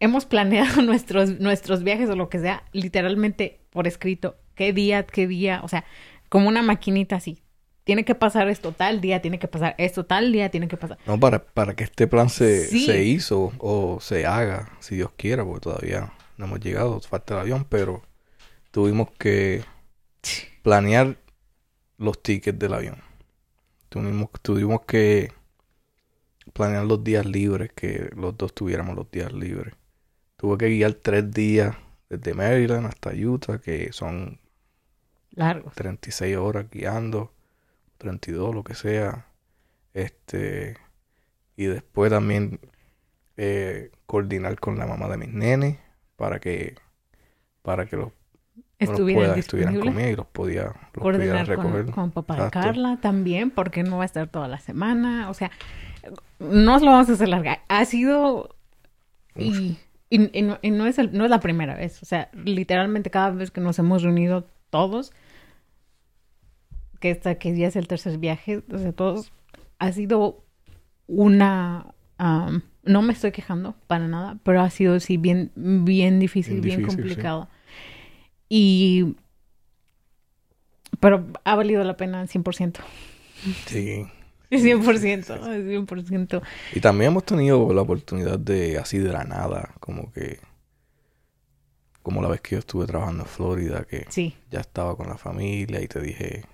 [0.00, 4.36] hemos planeado nuestros, nuestros viajes o lo que sea, literalmente por escrito.
[4.54, 5.60] ¿Qué día, qué día?
[5.64, 5.84] O sea,
[6.28, 7.42] como una maquinita así.
[7.90, 10.96] Tiene que pasar esto tal día, tiene que pasar esto tal día, tiene que pasar.
[11.06, 12.86] No, para, para que este plan se, Sí.
[12.86, 17.40] se hizo o se haga, si Dios quiera, porque todavía no hemos llegado, falta el
[17.40, 18.04] avión, pero
[18.70, 19.64] tuvimos que
[20.62, 21.16] planear
[21.98, 23.02] los tickets del avión.
[23.88, 25.32] Tuvimos, tuvimos que
[26.52, 29.74] planear los días libres, que los dos tuviéramos los días libres.
[30.36, 31.76] Tuve que guiar tres días
[32.08, 34.38] desde Maryland hasta Utah, que son
[35.32, 35.74] Largos.
[35.74, 37.32] 36 horas guiando,
[38.00, 39.26] 32, lo que sea.
[39.94, 40.76] Este,
[41.56, 42.58] y después también
[43.36, 45.78] eh, coordinar con la mamá de mis nenes
[46.16, 46.74] para que
[47.62, 51.84] para que los, los Estuvieran pueda- estuvieran conmigo y los podía los coordinar recoger.
[51.86, 52.50] con, con papá de.
[52.50, 55.28] Carla también, porque no va a estar toda la semana.
[55.28, 55.50] O sea,
[56.38, 57.60] no os lo vamos a hacer larga.
[57.68, 58.56] Ha sido.
[59.36, 59.76] Y,
[60.08, 62.02] y- y no, y no es el- no es la primera vez.
[62.02, 65.12] O sea, literalmente cada vez que nos hemos reunido todos,
[67.00, 69.32] que esta que ya es el tercer viaje, o sea, todos,
[69.78, 70.44] ha sido
[71.06, 71.94] una.
[72.18, 76.62] am, no me estoy quejando para nada, pero ha sido sí bien, bien difícil, Bien
[76.62, 77.02] bien, difícil, sí.
[77.02, 77.48] complicado.
[78.48, 79.16] Y.
[81.00, 82.78] Pero ha valido la pena 100%.
[83.66, 84.06] Sí.
[84.50, 86.42] 100%, 100%.
[86.74, 90.40] Y también hemos tenido la oportunidad de así de la nada, como que
[92.02, 95.18] como la vez que yo estuve trabajando en Florida, que Sí, ya estaba con la
[95.18, 96.44] familia y te dije,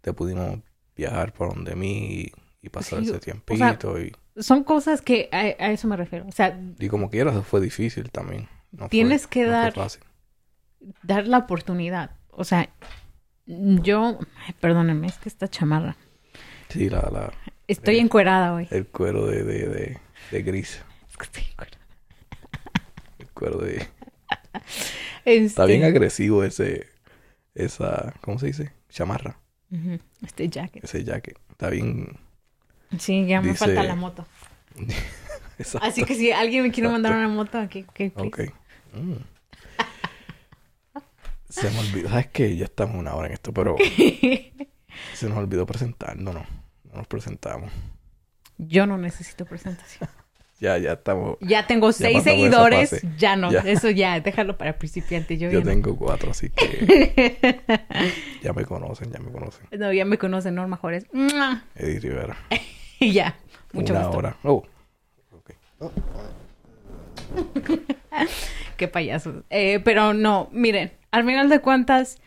[0.00, 0.60] te pudimos
[0.96, 2.32] viajar por donde mí y,
[2.62, 6.24] y pasar Sí, ese o tiempito y, son cosas que a, a eso me refiero.
[6.28, 8.48] O sea, y como quieras fue difícil también.
[8.70, 10.02] No fue- Tienes que no dar- fácil.
[11.02, 12.12] dar la oportunidad.
[12.30, 12.68] O sea,
[13.46, 15.96] yo, ay, perdónenme, es que esta chamarra.
[16.68, 17.32] Sí, la, la,
[17.66, 18.68] Estoy encuerada hoy.
[18.70, 19.98] el cuero de, de, de,
[20.30, 21.78] de gris, Es que estoy encuerada.
[23.18, 23.88] el cuero de...
[25.24, 26.86] Este, Está bien agresivo ese,
[27.54, 28.72] esa, ¿cómo se dice?
[28.88, 29.38] Chamarra,
[30.24, 30.84] Este jacket.
[30.84, 31.38] ese jacket.
[31.50, 32.18] Está bien...
[32.98, 34.26] Sí, ya me Dice- falta la moto.
[35.82, 38.14] Así que si alguien me quiere mandar una moto, aquí, please.
[38.16, 38.40] Ok.
[38.94, 39.14] Mm.
[41.48, 42.08] Se me olvidó.
[42.10, 42.56] ¿Sabes qué?
[42.56, 43.76] Ya estamos una hora en esto, pero
[45.14, 46.16] se nos olvidó presentar.
[46.16, 46.44] No, no.
[46.84, 47.70] No nos presentamos.
[48.58, 50.08] Yo no necesito presentación.
[50.60, 51.36] Ya, ya estamos.
[51.40, 53.00] Ya tengo seis seguidores.
[53.16, 53.60] Ya no, Ya.
[53.60, 55.38] eso ya, déjalo para principiantes.
[55.38, 55.66] Yo, Yo no.
[55.66, 57.60] tengo cuatro, así que
[58.42, 59.66] ya me conocen, ya me conocen.
[59.78, 60.80] No, ya me conocen Norma.
[61.12, 61.62] ¡Mua!
[61.76, 62.36] Eddie Rivera.
[63.00, 63.36] Y ya,
[63.72, 64.18] mucho una gusto.
[64.18, 64.36] hora.
[64.42, 64.64] Oh.
[65.30, 65.52] ok.
[68.76, 69.44] Qué payasos.
[69.50, 72.18] Eh, pero no, miren, al final de cuentas,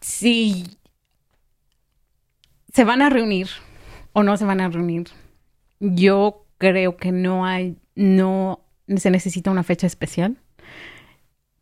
[0.00, 0.78] si
[2.72, 3.48] se van a reunir
[4.12, 5.08] o no se van a reunir,
[5.80, 8.60] yo creo que no hay, no
[8.96, 10.38] se necesita una fecha especial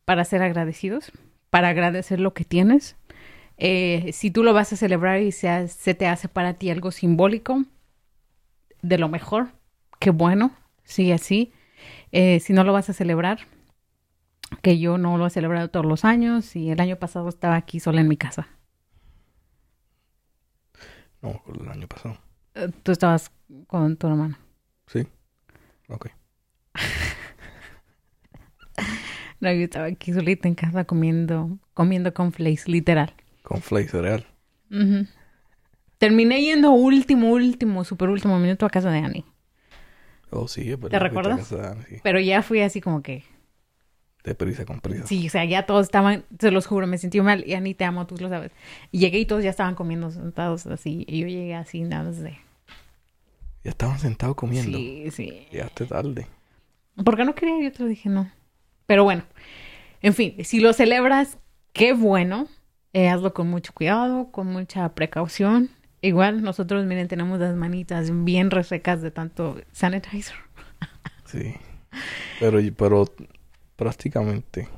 [0.05, 1.13] para ser agradecidos,
[1.51, 2.97] para agradecer lo que tienes.
[3.57, 6.91] Eh, si tú lo vas a celebrar y se, se te hace para ti algo
[6.91, 7.65] simbólico,
[8.83, 9.49] de lo mejor,
[9.99, 10.53] qué bueno,
[10.85, 11.53] sigue así.
[12.13, 13.41] Eh, si no lo vas a celebrar,
[14.63, 17.81] que yo no lo he celebrado todos los años y el año pasado estaba aquí
[17.81, 18.49] sola en mi casa.
[21.23, 22.19] No, el año pasado.
[22.55, 23.33] Eh, Tú estabas
[23.67, 24.37] con tu hermano.
[24.87, 25.07] Sí.
[25.89, 26.09] Ok.
[29.41, 33.13] No, yo estaba aquí solita en casa comiendo, comiendo cornflakes, literal.
[33.43, 34.27] Con Flay cereal.
[34.71, 35.07] Ujú.
[35.99, 39.25] Terminé yendo último, último, super último minuto a casa de Annie.
[40.31, 40.89] Oh, sí, verdad.
[40.89, 41.47] ¿Te a recuerdas?
[41.89, 41.97] sí.
[42.03, 43.25] Pero ya fui así como que,
[44.25, 45.07] De prisa, con prisa.
[45.07, 47.45] sí, o sea, ya todos estaban, se los juro, me sentí mal.
[47.47, 48.51] Y Annie, te amo, tú lo sabes.
[48.91, 51.05] Y llegué y todos ya estaban comiendo sentados así.
[51.07, 52.39] Y yo llegué así, nada más de...
[53.65, 54.77] Ya estaban sentados comiendo.
[54.77, 55.47] Sí, sí.
[55.51, 56.27] Llegaste tarde.
[57.03, 58.31] Porque no quería, yo te lo dije, no.
[58.87, 59.25] Pero bueno,
[60.03, 61.39] en fin, si lo celebras,
[61.73, 62.47] qué bueno.
[62.93, 65.71] Eh, hazlo con mucho cuidado, con mucha precaución.
[66.01, 70.37] Igual nosotros, miren, tenemos las manitas bien resecas de tanto sanitizer.
[71.25, 71.55] Sí.
[72.39, 73.07] Pero, pero
[73.77, 74.69] prácticamente,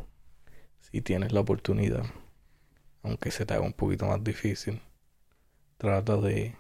[0.81, 2.05] si tienes la oportunidad,
[3.03, 4.81] aunque se te haga un poquito más difícil,
[5.77, 6.55] trata de,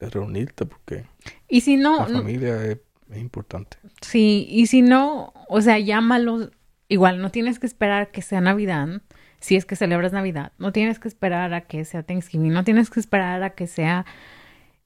[0.00, 1.04] de reunirte porque
[1.48, 2.78] Y si no, la no- familia es,
[3.10, 3.76] es importante.
[4.00, 6.50] sí, y si no, o sea, llámalos.
[6.88, 9.00] Igual, no tienes que esperar que sea Navidad,
[9.40, 10.52] si es que celebras Navidad.
[10.58, 12.52] No tienes que esperar a que sea Thanksgiving.
[12.52, 14.04] No tienes que esperar a que sea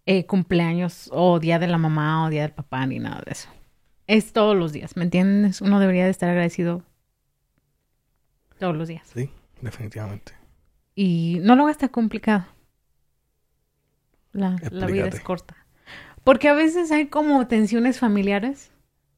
[0.06, 3.48] eh, cumpleaños o Día de la Mamá o Día del Papá, ni nada de eso.
[4.06, 5.61] Es todos los días, ¿me entiendes?
[5.61, 6.82] Uno debería de estar agradecido
[8.59, 9.06] todos los días.
[9.14, 9.30] Sí,
[9.61, 10.32] definitivamente.
[10.94, 12.46] Y no lo hagas tan complicado.
[14.39, 15.57] La, la vida es corta.
[16.24, 18.70] Porque a veces hay como tensiones familiares.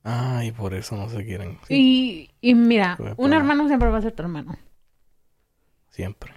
[0.02, 1.58] Ay, por eso no se quieren.
[1.68, 4.56] Sí, Y, y mira, un hermano siempre va a ser tu hermano.
[5.90, 6.32] Siempre.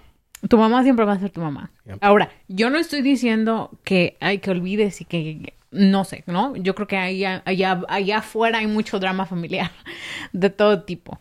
[0.50, 1.72] Tu mamá siempre va a ser tu mamá.
[1.84, 2.06] Siempre.
[2.06, 6.56] Ahora, yo no estoy diciendo que hay que olvides y que no sé, ¿no?
[6.56, 9.72] Yo creo que allá, allá, allá afuera hay mucho drama familiar
[10.34, 11.20] de todo tipo.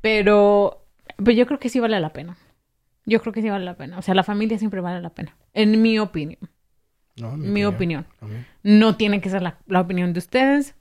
[0.00, 0.84] Pero,
[1.16, 2.36] pero yo creo que sí vale la pena.
[3.04, 3.98] Yo creo que sí vale la pena.
[3.98, 5.36] O sea, la familia siempre vale la pena.
[5.54, 6.40] En mi opinión.
[7.16, 8.06] No, Mi opinión.
[8.62, 10.74] No tiene que ser la, la opinión de ustedes.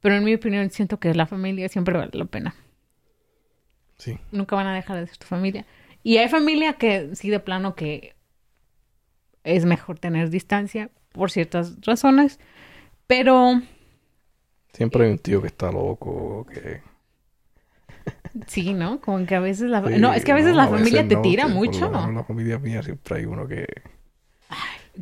[0.00, 2.54] Pero en mi opinión siento que la familia siempre vale la pena.
[3.98, 4.18] Sí.
[4.30, 5.64] Nunca van a dejar de ser tu familia.
[6.02, 8.14] Y hay familia que sí de plano que
[9.42, 12.38] es mejor tener distancia por ciertas razones.
[13.06, 13.62] Pero
[14.76, 16.82] Siempre hay un tío que está loco, que...
[18.46, 19.00] sí, ¿no?
[19.00, 19.82] Como que a veces la...
[19.82, 21.88] Sí, no, es que a veces la familia veces te no, tira mucho.
[21.88, 23.64] menos En la familia mía siempre hay uno que...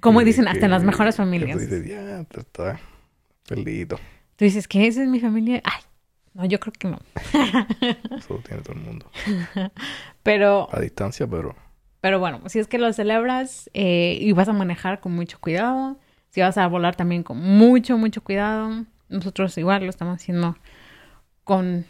[0.00, 1.60] Como dicen, hasta en las mejores que tú familias.
[1.60, 2.80] dices, "Ya, te está
[3.48, 3.98] perdido.
[4.36, 5.60] Tú dices que esa es mi familia.
[5.64, 5.80] Ay,
[6.34, 6.98] no, yo creo que no.
[8.18, 9.10] Eso lo tiene todo el mundo.
[10.22, 11.54] Pero, A distancia, pero...
[12.00, 15.98] pero bueno, si es que lo celebras eh, y vas a manejar con mucho cuidado,
[16.30, 20.56] si vas a volar también con mucho, mucho cuidado, nosotros igual lo estamos haciendo
[21.44, 21.84] con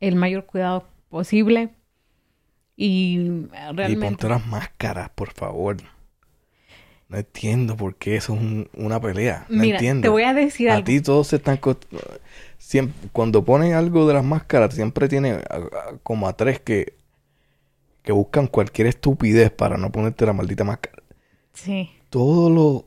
[0.00, 1.68] el mayor cuidado posible.
[2.76, 3.96] Y Y realmente...
[4.06, 5.76] ponte las máscaras, por favor.
[7.10, 9.46] No entiendo por qué eso es un- una pelea.
[9.50, 10.02] No Mira, entiendo.
[10.02, 10.84] te voy a decir A algo.
[10.86, 11.60] ti todos se están...
[12.58, 16.94] Siempre, cuando ponen algo de las máscaras, siempre tiene a- a- como a tres que,
[18.02, 21.02] que buscan cualquier estupidez para no ponerte la maldita máscara.
[21.54, 21.90] Sí.
[22.10, 22.84] Todos los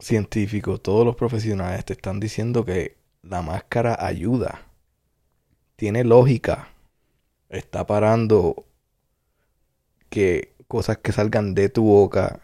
[0.00, 4.62] científicos, todos los profesionales te están diciendo que la máscara ayuda.
[5.76, 6.68] Tiene lógica.
[7.50, 8.66] Está parando
[10.10, 12.40] que cosas que salgan de tu boca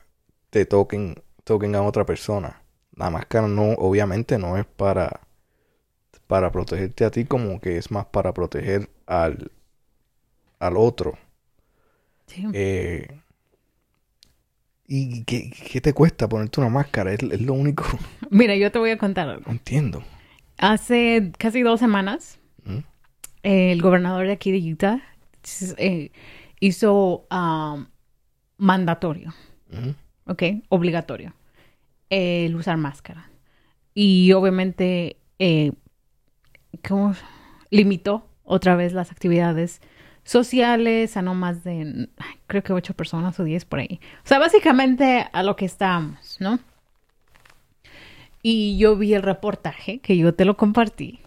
[0.53, 2.61] te toquen, toquen a otra persona.
[2.95, 5.23] La máscara no, obviamente no es para,
[6.27, 9.51] para protegerte a ti, como que es más para proteger al,
[10.59, 11.19] al otro.
[12.27, 12.45] sí.
[12.53, 13.09] Eh,
[14.87, 17.15] ¿Y qué, qué te cuesta ponerte una máscara?
[17.15, 17.85] Es, es lo único.
[18.31, 19.51] Mira, yo te voy a contar algo.
[19.51, 20.03] Entiendo.
[20.59, 22.81] Hace casi dos semanas, ¿Mm?
[23.43, 25.01] el gobernador de aquí de Utah
[25.79, 26.13] eh,
[26.61, 27.87] hizo um,
[28.59, 29.33] mandatorio,
[29.71, 29.91] ¿Mm?
[30.27, 30.43] ¿Ok?
[30.69, 31.35] Obligatorio,
[32.11, 33.31] el usar máscara.
[33.95, 35.73] Y obviamente, eh,
[36.87, 37.15] ¿cómo?
[37.71, 39.81] Limitó otra vez las actividades
[40.25, 42.09] sociales a no más de,
[42.47, 44.01] creo que ocho personas o diez por ahí.
[44.25, 46.59] O sea, básicamente a lo que estábamos, ¿no?
[48.43, 51.21] Y yo vi el reportaje, que yo te lo compartí.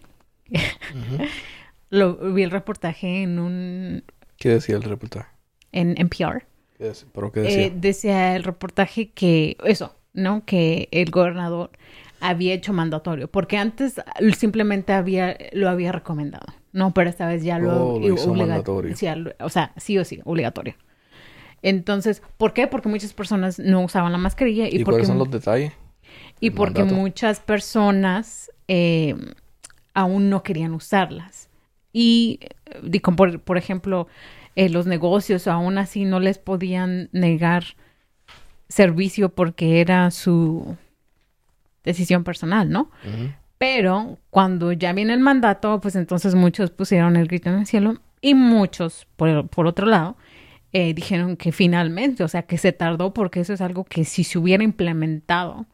[1.91, 4.03] Lo, vi el reportaje en un
[4.37, 5.29] ¿Qué decía el reportaje?
[5.71, 6.45] en NPR.
[6.77, 7.07] ¿Qué decía?
[7.13, 7.63] ¿Pero qué decía?
[7.63, 10.45] Eh, decía el reportaje que eso, ¿no?
[10.45, 11.71] Que el gobernador
[12.19, 13.95] había hecho mandatorio, porque antes
[14.37, 18.95] simplemente había lo había recomendado, no, pero esta vez ya lo, Oh, lo hizo mandatorio.
[18.95, 19.07] sí,
[19.39, 20.75] o sea, sí o sí, obligatorio.
[21.61, 22.67] Entonces, ¿por qué?
[22.67, 25.73] Porque muchas personas no usaban la mascarilla y, ¿Y, porque cuáles son los detalles?
[26.39, 26.95] y porque mandato.
[26.95, 29.15] muchas personas eh,
[29.93, 31.49] aún no querían usarlas.
[31.93, 32.49] Y, eh,
[32.83, 34.07] di- como por, por ejemplo,
[34.55, 37.75] eh, los negocios aún así no les podían negar
[38.69, 40.77] servicio porque era su
[41.83, 42.89] decisión personal, ¿no?
[43.57, 48.01] Pero cuando ya viene el mandato, pues entonces muchos pusieron el grito en el cielo
[48.21, 50.17] y muchos, por, por otro lado,
[50.73, 54.23] eh, dijeron que finalmente, o sea, que se tardó porque eso es algo que si
[54.23, 55.67] se hubiera implementado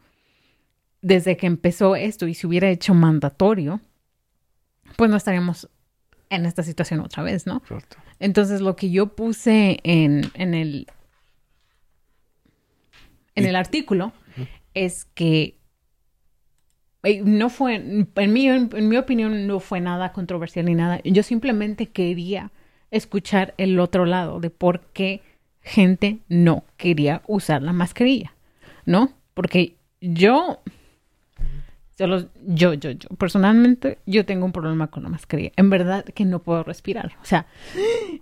[1.00, 3.80] desde que empezó esto y se hubiera hecho mandatorio,
[4.96, 5.68] pues no estaríamos
[6.36, 7.60] en esta situación otra vez, ¿no?
[7.60, 7.96] Correcto.
[8.18, 10.86] Entonces lo que yo puse en, en el
[13.34, 14.12] en el artículo
[14.74, 15.56] es que
[17.02, 21.00] eh, no fue, en mi, en mi opinión, no fue nada controversial ni nada.
[21.04, 22.52] Yo simplemente quería
[22.90, 25.22] escuchar el otro lado de por qué
[25.62, 28.34] gente no quería usar la mascarilla,
[28.84, 29.12] ¿no?
[29.34, 30.60] Porque yo,
[32.06, 35.52] yo, yo, yo, personalmente, yo tengo un problema con la mascarilla.
[35.56, 37.12] En verdad que no puedo respirar.
[37.22, 37.46] O sea,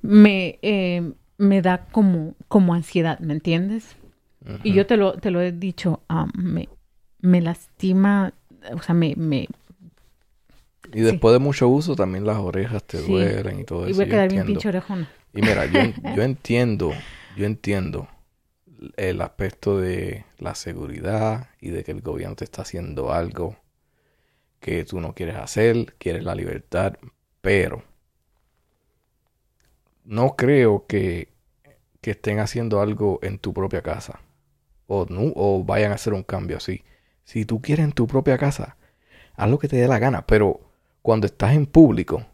[0.03, 3.97] me, eh, me da como, como ansiedad, ¿me entiendes?
[4.63, 6.69] Y yo te lo, te lo he dicho, ah, me,
[7.21, 8.33] me lastima,
[8.73, 9.49] o sea, me, me
[10.93, 13.11] Y después de mucho uso, también las orejas te Sí.
[13.13, 13.97] duelen y todo y eso.
[14.01, 15.09] voy a quedar bien pinche orejona.
[15.33, 15.81] Y mira, yo,
[16.17, 16.95] yo entiendo,
[17.37, 18.09] yo entiendo
[18.97, 23.57] el aspecto de la seguridad y de que el gobierno te está haciendo algo
[24.61, 26.95] que tú no quieres hacer, quieres la libertad,
[27.41, 27.83] pero
[30.05, 31.29] no creo que,
[32.01, 34.21] que estén haciendo algo en tu propia casa
[34.87, 36.83] o, no, o vayan a hacer un cambio así.
[37.25, 38.77] Si tú quieres en tu propia casa,
[39.37, 40.61] haz lo que te dé la gana, pero
[41.03, 42.27] cuando estás en público,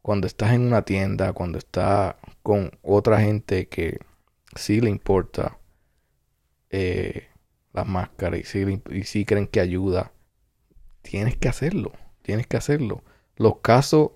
[0.00, 3.98] cuando estás en una tienda, cuando estás con otra gente que,
[4.54, 5.58] sí le importa
[6.70, 7.28] eh,
[7.72, 10.12] la máscara y sí, y sí creen que ayuda,
[11.02, 11.92] tienes que hacerlo.
[12.22, 13.02] Tienes que hacerlo.
[13.36, 14.10] Los casos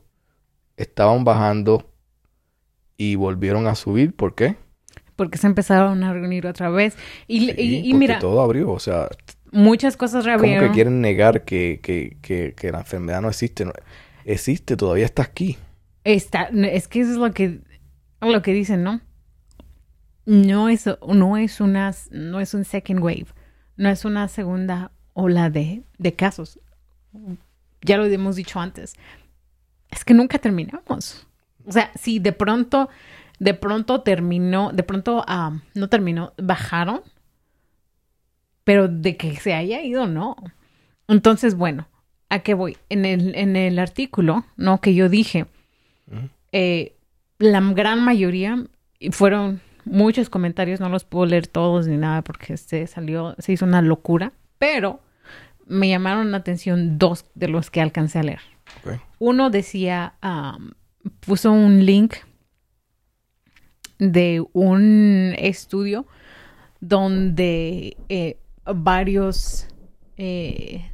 [0.76, 1.91] estaban bajando
[2.97, 4.14] y volvieron a subir.
[4.14, 4.57] ¿Por qué?
[5.16, 6.97] Porque se empezaron a reunir otra vez.
[7.26, 8.70] Y, Sí, y- y porque mira, todo abrió.
[8.70, 9.09] O sea,
[9.51, 10.74] muchas cosas como que reabrieron.
[10.74, 13.64] quieren negar que, que, que, que la enfermedad no existe.
[13.64, 13.72] No-
[14.24, 15.57] existe, todavía está aquí.
[16.05, 17.61] Está, es que eso es lo que,
[18.20, 19.01] lo que dicen, ¿no?
[20.24, 23.26] No es, no es una, no es un second wave,
[23.76, 26.59] no es una segunda ola de, de casos.
[27.83, 28.95] Ya lo hemos dicho antes.
[29.91, 31.27] Es que nunca terminamos.
[31.67, 32.89] O sea, si de pronto,
[33.39, 37.01] de pronto terminó, de pronto ah, no terminó, bajaron,
[38.64, 40.37] pero de que se haya ido, no.
[41.09, 41.87] Entonces, bueno,
[42.29, 42.77] ¿a qué voy?
[42.89, 44.81] En el, en el artículo, ¿no?
[44.81, 45.47] Que yo dije,
[46.53, 46.97] eh,
[47.39, 48.64] la gran mayoría
[48.99, 53.53] y fueron muchos comentarios, no los puedo leer todos ni nada porque se salió, se
[53.53, 55.01] hizo una locura, pero
[55.67, 58.41] me llamaron la atención dos de los que alcancé a leer.
[59.19, 60.71] Uno decía, um,
[61.21, 62.14] puso un link
[63.99, 66.07] de un estudio
[66.81, 69.69] donde eh, varios,
[70.17, 70.91] eh,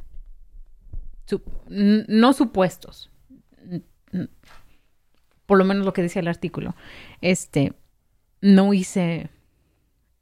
[1.67, 3.09] no supuestos,
[5.45, 6.75] por lo menos lo que decía el artículo,
[7.21, 7.73] este,
[8.41, 9.29] no hice,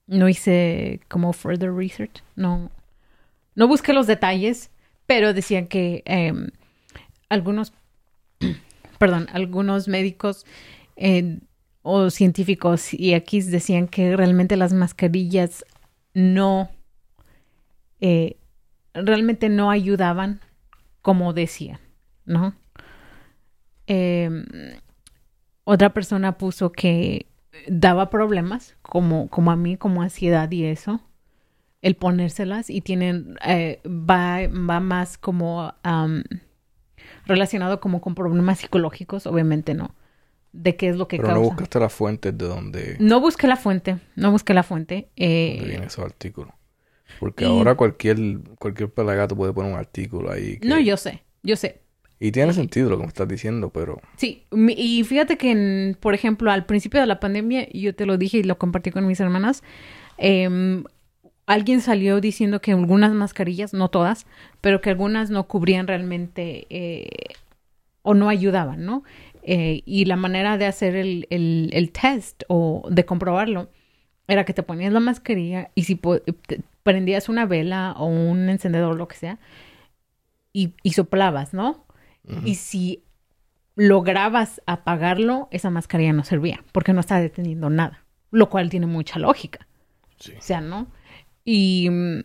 [0.07, 2.71] no hice como further research, no,
[3.55, 4.71] no busqué los detalles,
[5.05, 6.51] pero decían que em,
[7.29, 7.73] algunos,
[8.99, 10.45] perdón, algunos médicos
[11.81, 15.65] o científicos y aquí decían que realmente las mascarillas
[16.13, 16.69] no,
[17.99, 18.37] eh,
[18.93, 20.41] realmente no ayudaban
[21.01, 21.79] como decían,
[22.25, 22.53] ¿no?
[23.87, 24.45] Em,
[25.63, 27.25] otra persona puso que
[27.67, 31.01] daba problemas, como, como a mí, como ansiedad y eso,
[31.81, 36.23] el ponérselas y tienen, eh, va, va más como am,
[37.25, 39.93] relacionado como con problemas psicológicos, obviamente no,
[40.53, 41.41] de qué es lo que Pero causa.
[41.41, 45.09] no buscaste las fuentes de donde, No busqué la fuente, no busqué la fuente.
[45.15, 46.53] eh, esos artículos.
[47.19, 48.17] Porque y- ahora cualquier,
[48.57, 50.57] cualquier pelagato puede poner un artículo ahí.
[50.57, 51.81] que- no, yo sé, yo sé.
[52.19, 54.45] Y tiene sentido lo que me estás diciendo, pero Sí,
[54.77, 58.37] y fíjate que, en- por ejemplo, al principio de la pandemia, yo te lo dije
[58.37, 59.63] y lo compartí con mis hermanas,
[60.17, 60.83] em,
[61.45, 64.25] alguien salió diciendo que algunas mascarillas, no todas,
[64.61, 67.09] pero que algunas no cubrían realmente eh,
[68.03, 69.03] o no ayudaban, ¿no?
[69.43, 73.69] Eh, y la manera de hacer el, el- el test o de comprobarlo
[74.27, 75.99] era que te ponías la mascarilla y si
[76.83, 79.39] prendías una vela o un encendedor lo que sea
[80.53, 81.85] y, y soplabas, ¿no?
[82.45, 83.03] Y si
[83.75, 89.17] lograbas apagarlo, esa mascarilla no servía porque no está deteniendo nada, lo cual tiene mucha
[89.19, 89.67] lógica.
[90.19, 90.33] sí.
[90.37, 90.87] O sea, ¿no?
[91.43, 92.19] Y mm,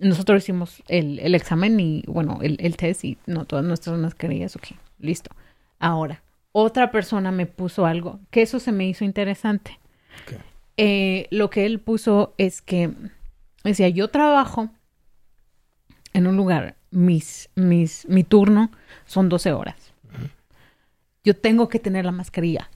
[0.00, 4.56] nosotros hicimos el, el examen y, bueno, el, el test y no todas nuestras mascarillas,
[4.56, 5.30] ok, listo.
[5.78, 9.78] Ahora, otra persona me puso algo que eso se me hizo interesante.
[10.76, 12.90] Eh, lo que él puso es que,
[13.64, 14.70] decía, yo trabajo
[16.12, 18.70] en un lugar, mis, mis, mi turno
[19.06, 19.92] son 12 horas.
[21.24, 22.70] Yo tengo que tener la mascarilla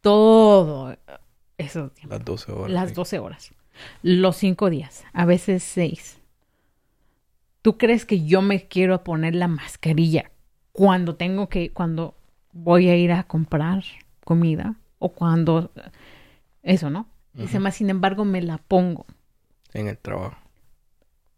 [0.00, 0.96] todo
[1.58, 2.70] eso Las 12 horas.
[2.70, 2.94] las sí.
[2.94, 3.50] 12 horas,
[4.02, 6.18] los 5 días, a veces 6.
[7.62, 10.30] ¿Tú crees que yo me quiero poner la mascarilla
[10.72, 12.14] cuando tengo que, cuando
[12.52, 13.84] voy a ir a comprar
[14.24, 15.70] comida o cuando,
[16.62, 17.06] eso, ¿no?
[17.34, 19.06] Dice más, sin embargo, me la pongo.
[19.72, 20.36] En el trabajo.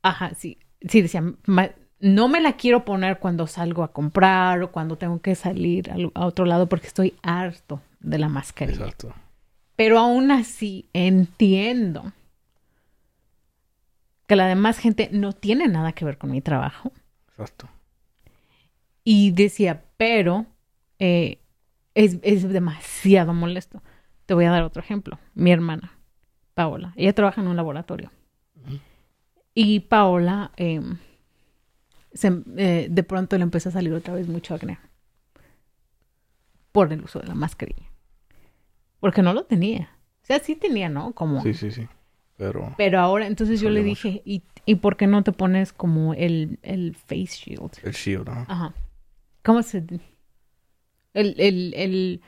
[0.02, 1.70] Ajá, sí, sí, decía, "Ma-
[2.00, 6.10] no me la quiero poner cuando salgo a comprar o cuando tengo que salir al-
[6.14, 8.78] a otro lado porque estoy harto de la mascarilla.
[8.80, 9.12] Exacto.
[9.76, 12.12] Pero aún así entiendo
[14.26, 16.92] que la demás gente no tiene nada que ver con mi trabajo.
[17.30, 17.68] Exacto.
[19.04, 20.46] Y decía, pero
[20.98, 21.40] eh,
[21.94, 23.82] es, es demasiado molesto.
[24.26, 25.18] Te voy a dar otro ejemplo.
[25.34, 25.92] Mi hermana,
[26.54, 28.10] Paola, ella trabaja en un laboratorio.
[29.54, 30.80] Y Paola, eh,
[32.14, 34.78] se- eh, de pronto le empezó a salir otra vez mucho acné
[36.70, 37.84] por el uso de la mascarilla.
[39.00, 39.90] Porque no lo tenía.
[40.22, 41.12] O sea, sí tenía, ¿no?
[41.12, 41.42] Como...
[41.42, 41.86] Sí, sí, sí.
[42.36, 44.08] Pero Pero ahora, entonces yo le mucho.
[44.08, 47.72] dije, ¿y, ¿y por qué no te pones como el, el face shield?
[47.82, 48.44] el shield, ¿no?
[48.48, 48.74] Ajá.
[49.42, 49.84] ¿Cómo se...?
[51.14, 52.22] El, el, el,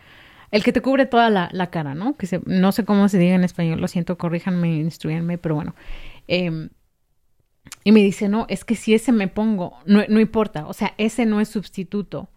[0.51, 2.17] el que te cubre toda la, la cara, ¿no?
[2.17, 5.75] Que se, no sé cómo se diga en español, lo siento, corríjanme, instruyanme, pero bueno.
[6.29, 6.69] Em,
[7.83, 10.95] y me dice, no, es que si ese me pongo, no, no importa, o sea,
[10.99, 12.29] ese no es sustituto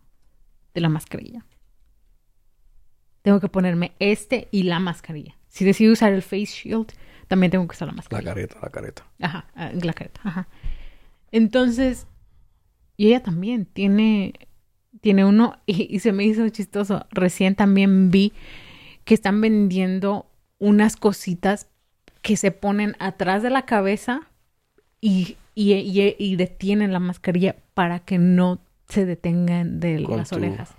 [0.74, 1.46] de la mascarilla.
[3.24, 5.36] Tengo que ponerme este y la mascarilla.
[5.50, 6.94] Si decido usar el face shield,
[7.28, 8.32] también tengo que usar la La mascarilla.
[8.34, 9.06] careta, la careta.
[9.22, 10.48] Ajá, ah, la careta, ajá.
[11.32, 12.08] Entonces,
[12.96, 14.34] y ella también tiene,
[15.02, 17.06] tiene uno, y, y se me hizo chistoso.
[17.12, 18.34] Recién también vi
[19.04, 21.68] que están vendiendo unas cositas
[22.22, 24.22] que se ponen atrás de la cabeza
[25.02, 28.60] y, y, y- y detienen la mascarilla para que no
[28.90, 30.72] se detengan de Con las tu- orejas.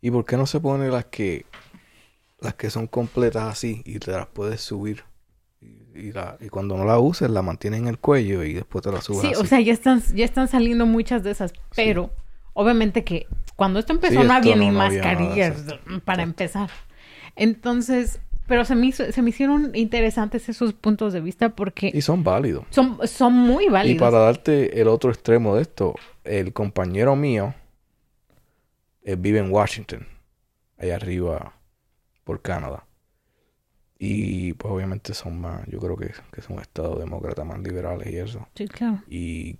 [0.00, 1.46] ¿Y por qué no se pone las que
[2.40, 5.04] las que son completas así y te las puedes subir?
[5.94, 8.82] Y, y la- y cuando no la uses, la mantienes en el cuello y después
[8.84, 9.42] te la subes Sí, así.
[9.42, 12.10] o sea, ya están, ya están saliendo muchas de esas, pero
[12.54, 13.26] obviamente que
[13.56, 15.64] cuando esto empezó Sí, no había ni no- había mascarillas
[16.04, 16.70] para empezar.
[17.36, 22.02] Entonces, pero se me, hizo- se me hicieron interesantes esos puntos de vista porque Y
[22.02, 22.64] son válidos.
[22.70, 24.00] son, son muy Y válidos.
[24.00, 27.54] para darte el otro extremo de esto, el compañero mío
[29.04, 30.06] eh, vive en Washington,
[30.78, 31.54] allá arriba
[32.24, 32.84] por Canadá.
[34.02, 38.18] Y pues obviamente son más, yo creo que, que son estados demócratas más liberales y
[38.18, 38.48] eso.
[38.54, 39.02] Sí, claro.
[39.06, 39.58] Y,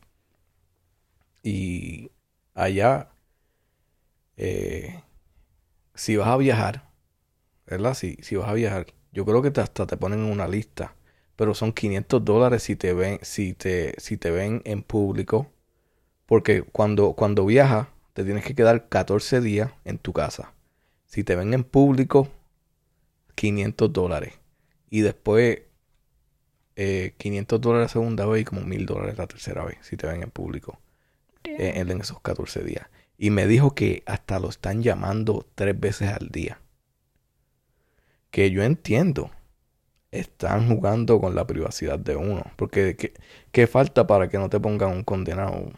[1.42, 2.10] y
[2.54, 3.08] allá,
[4.36, 5.02] eh,
[5.94, 6.90] si vas a viajar,
[7.66, 7.94] ¿verdad?
[7.94, 10.96] Si, si vas a viajar, yo creo que te- hasta te ponen en una lista,
[11.36, 15.48] pero son 500 dólares si te ven, si te, si te ven en público,
[16.26, 20.54] porque cuando, cuando viajas, te tienes que quedar 14 días en tu casa.
[21.06, 22.28] Si te ven en público,
[23.42, 24.34] 500 dólares.
[24.88, 25.62] Y después,
[26.76, 30.06] eh, 500 dólares la segunda vez y como 1000 dólares la tercera vez, si te
[30.06, 30.78] ven en público,
[31.44, 32.88] eh, en, esos 14 días.
[33.18, 36.60] Y me dijo que hasta lo están llamando tres veces al día.
[38.30, 39.30] Que yo entiendo.
[40.12, 42.44] Están jugando con la privacidad de uno.
[42.56, 43.14] Porque ¿qué,
[43.52, 45.72] qué falta para que no te pongan un condenado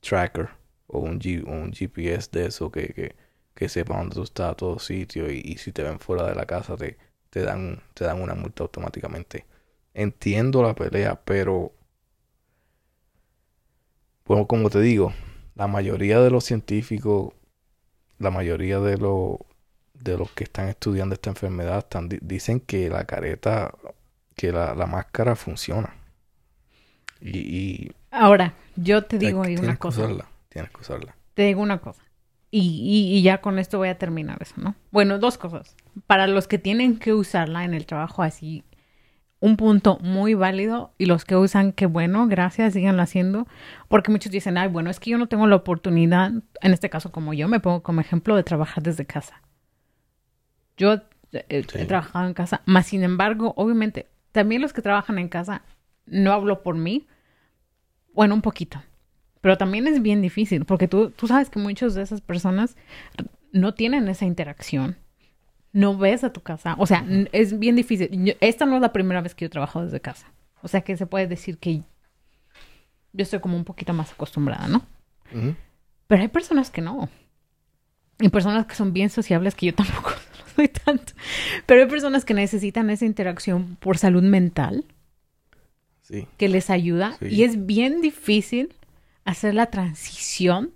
[0.00, 0.50] tracker
[0.88, 3.16] o un, G- un GPS de eso que, que,
[3.56, 6.36] que sepa dónde tú estás a todo sitio y, y si te ven fuera de
[6.36, 6.98] la casa te,
[7.30, 9.46] te dan, te dan una multa automáticamente.
[9.94, 11.72] Entiendo la pelea, pero
[14.26, 15.12] bueno, como te digo,
[15.54, 17.32] la mayoría de los científicos,
[18.18, 19.38] la mayoría de los
[19.94, 23.74] de los que están estudiando esta enfermedad están, di- dicen que la careta,
[24.36, 25.94] que la, la máscara funciona.
[27.20, 30.02] Y, y Ahora, yo te digo hay- una que cosa.
[30.02, 31.16] usarla, tienes que usarla.
[31.34, 32.02] Te digo una cosa.
[32.50, 34.74] Y, y- y ya con esto voy a terminar eso, ¿no?
[34.90, 35.76] Bueno, dos cosas.
[36.06, 38.62] Para los que tienen que usarla en el trabajo así,
[39.40, 40.94] un punto muy válido.
[40.96, 43.46] Y los que usan, qué bueno, gracias, síganlo haciendo.
[43.88, 46.30] Porque muchos dicen, ay, bueno, es que yo no tengo la oportunidad,
[46.62, 49.42] en este caso como yo, me pongo como ejemplo de trabajar desde casa.
[50.76, 50.94] Yo
[51.32, 51.78] eh, Sí.
[51.78, 55.62] he trabajado en casa, más sin embargo, obviamente, también los que trabajan en casa,
[56.06, 57.06] no hablo por mí,
[58.14, 58.82] bueno, un poquito.
[59.46, 62.74] Pero también es bien difícil, porque tú, tú sabes que muchas de esas personas
[63.52, 64.96] no tienen esa interacción.
[65.72, 66.74] No ves a tu casa.
[66.78, 68.08] O sea, es bien difícil.
[68.24, 70.32] Yo- esta no es la primera vez que yo trabajo desde casa.
[70.62, 71.76] O sea, que se puede decir que
[73.12, 74.78] yo estoy como un poquito más acostumbrada, ¿no?
[75.32, 75.54] Ujú.
[76.08, 77.08] Pero hay personas que no.
[78.18, 81.12] Y personas que son bien sociables que yo tampoco lo soy tanto.
[81.66, 84.84] Pero hay personas que necesitan esa interacción por salud mental
[86.02, 87.26] Sí, que les ayuda Sí.
[87.26, 88.74] y es bien difícil
[89.26, 90.72] hacer la transición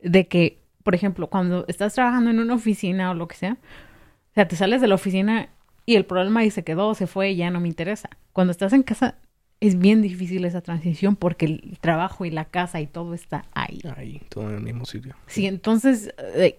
[0.00, 4.34] de que, por ejemplo, cuando estás trabajando en una oficina o lo que sea, o
[4.34, 5.48] sea, te sales de la oficina
[5.86, 8.10] y el problema ahí se quedó, se fue, ya no me interesa.
[8.32, 9.16] Cuando estás en casa
[9.60, 13.80] es bien difícil esa transición porque el trabajo y la casa y todo está ahí.
[13.96, 15.14] ahí, todo en el mismo sitio.
[15.26, 16.58] Sí, entonces eh,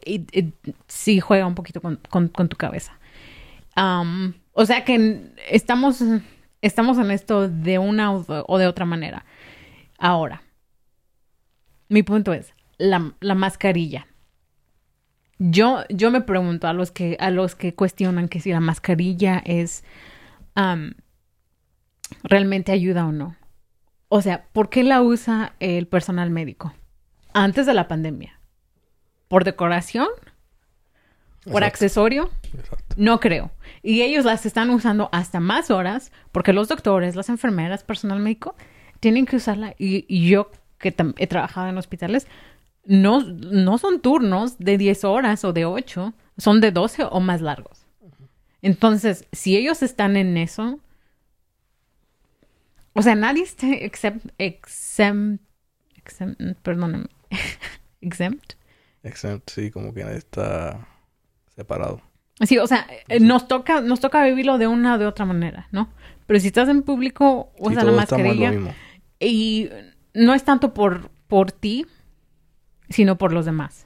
[0.88, 2.98] sí juega un poquito con, con- con tu cabeza.
[4.54, 5.22] O sea que
[5.52, 6.02] estamos,
[6.62, 9.26] estamos en esto de una o de otra manera.
[9.98, 10.42] Ahora,
[11.90, 14.08] mi punto es, la, la mascarilla.
[15.38, 19.42] Yo, yo me pregunto a los que, a los que cuestionan que si la mascarilla
[19.46, 19.84] es
[22.24, 23.36] realmente ayuda o no.
[24.08, 26.74] O sea, ¿por qué la usa el personal médico?
[27.34, 28.40] Antes de la pandemia.
[29.28, 30.08] ¿Por decoración?
[31.44, 32.32] ¿Por Exacto, accesorio?
[32.54, 32.96] exacto.
[32.98, 33.52] No creo.
[33.84, 38.56] Y ellos las están usando hasta más horas porque los doctores, las enfermeras, personal médico,
[39.00, 39.76] tienen que usarla.
[39.78, 40.50] Y, y yo,
[40.80, 42.28] que he trabajado en hospitales,
[42.86, 47.42] no, no son turnos de 10 horas o de 8, son de 12 o más
[47.42, 47.86] largos.
[48.62, 50.80] Entonces, si ellos están en eso,
[52.94, 55.44] o sea, nadie está exempt, exempt,
[55.96, 57.08] exempt perdónenme,
[58.02, 58.54] exempt.
[59.04, 60.88] Exempt, sí, como que está
[61.56, 62.02] separado.
[62.42, 65.68] Sí, o sea, eh, nos toca, nos toca vivirlo de una o de otra manera,
[65.72, 65.90] ¿no?
[66.26, 68.74] Pero si estás en público, Sí, usa la en lo mascarilla mismo.
[69.20, 69.70] y
[70.16, 71.86] no es tanto por, por ti,
[72.90, 73.86] sino por los demás,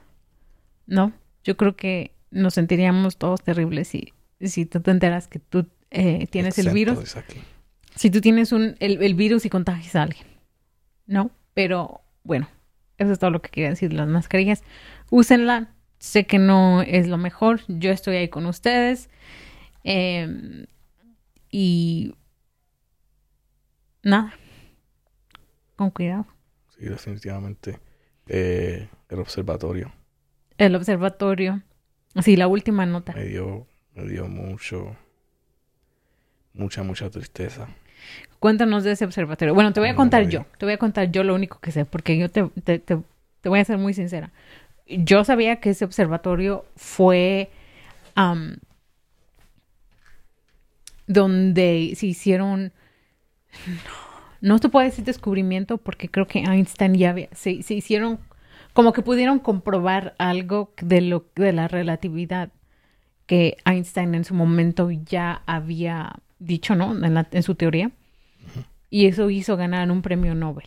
[0.86, 1.12] ¿no?
[1.44, 6.26] Yo creo que nos sentiríamos todos terribles si, si tú te enteras que tú eh,
[6.30, 7.16] tienes el virus,
[7.94, 10.26] si tú tienes un, el, el virus y contagias a alguien.
[11.06, 11.32] ¿No?
[11.54, 12.48] Pero bueno,
[12.96, 14.62] eso es todo lo que quería decir de las mascarillas.
[15.10, 15.74] Úsenla.
[15.98, 17.60] Sé que no es lo mejor.
[17.66, 19.10] Yo estoy ahí con ustedes.
[19.84, 20.66] Eh,
[21.50, 22.14] y
[24.02, 24.34] nada.
[25.80, 26.26] Con cuidado.
[26.76, 27.78] Sí, definitivamente.
[28.28, 29.90] Eh, el observatorio
[30.58, 31.62] El observatorio.
[32.20, 33.14] Sí, la última nota.
[33.14, 34.94] me dio, me dio mucho,
[36.52, 37.66] mucha, mucha tristeza.
[38.40, 39.54] Cuéntanos de ese observatorio.
[39.54, 40.46] Bueno, te voy a contar no, yo.
[40.58, 42.98] Te voy a contar yo lo único que sé, porque yo te, te, te,
[43.40, 44.32] te voy a ser muy sincera.
[44.86, 47.48] Yo sabía que ese observatorio fue
[48.16, 48.58] am,
[51.06, 52.70] donde se hicieron.
[53.66, 54.09] No,
[54.40, 57.28] no te puedo decir descubrimiento porque creo que Einstein ya había.
[57.32, 58.18] Se, se hicieron.
[58.72, 62.50] Como que pudieron comprobar algo de, lo, de la relatividad
[63.26, 66.92] que Einstein en su momento ya había dicho, ¿no?
[67.04, 67.90] En, la- en su teoría.
[68.88, 70.66] Y eso hizo ganar un premio Nobel.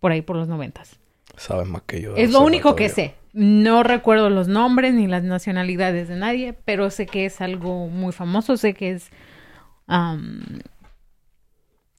[0.00, 0.98] Por ahí por los noventas.
[1.36, 2.14] Sabes más que yo.
[2.16, 3.14] Es lo único que sé.
[3.32, 8.12] No recuerdo los nombres ni las nacionalidades de nadie, pero sé que es algo muy
[8.12, 9.10] famoso, sé que es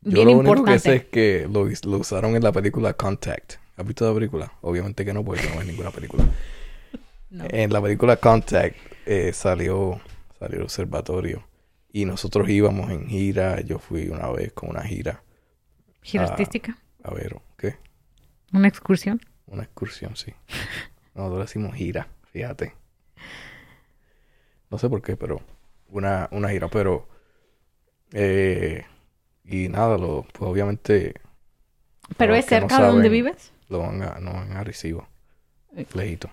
[0.06, 3.54] Yo bien lo único que sé es que lo, lo usaron en la película Contact.
[3.76, 4.54] ¿Has visto la película?
[4.62, 6.26] Obviamente que no, porque no veo ninguna película.
[7.30, 7.46] No.
[7.50, 8.76] En la película Contact
[9.08, 10.00] eh, salió,
[10.38, 11.44] salió el observatorio.
[11.92, 13.60] Y nosotros íbamos en gira.
[13.62, 15.24] Yo fui una vez con una gira.
[16.04, 17.78] Gira artística, A ver, ¿qué?
[18.54, 19.20] una excursión.
[19.48, 20.32] Una excursión, sí.
[21.16, 22.76] Nosotros decimos gira, fíjate.
[24.70, 25.42] No sé por qué, pero
[25.90, 27.08] una, una gira, pero
[28.12, 28.86] eh,
[29.46, 31.14] y nada, lo, pues obviamente
[32.18, 33.52] ¿Pero es no cerca de donde vives?
[33.70, 35.08] lo van a, no van a Arecibo,
[35.76, 35.86] Eh.
[35.94, 36.30] lejito.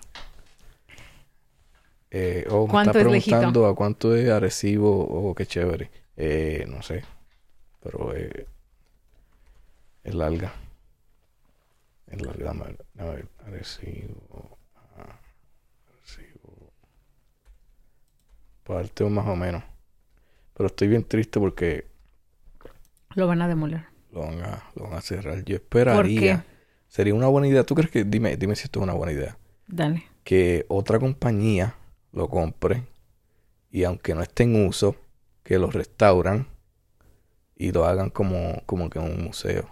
[2.09, 3.37] Eh, oh, me ¿Cuánto está lejito?
[3.37, 5.89] preguntando a cuánto es Arecibo, oh, qué chévere.
[6.17, 7.03] Eh, no sé,
[7.81, 8.47] pero eh,
[10.03, 10.53] es larga.
[12.07, 14.57] Es larga, dame ver, Arecibo,
[15.89, 16.73] Arecibo.
[18.63, 19.63] Parte más o menos.
[20.55, 21.87] Pero estoy bien triste porque
[23.15, 23.85] Lo van a demoler.
[24.11, 25.43] lo van a, lo van a cerrar.
[25.43, 26.19] Yo esperaría.
[26.19, 26.43] qué?
[26.87, 27.63] Sería una buena idea.
[27.63, 29.37] ¿Tú crees que, dime, dime si esto es una buena idea?
[29.67, 30.03] Dale.
[30.23, 31.75] Que otra compañía
[32.11, 32.83] lo compre
[33.71, 34.95] y aunque no esté en uso,
[35.43, 36.47] que lo restauran
[37.55, 39.69] y lo hagan como, como que un museo.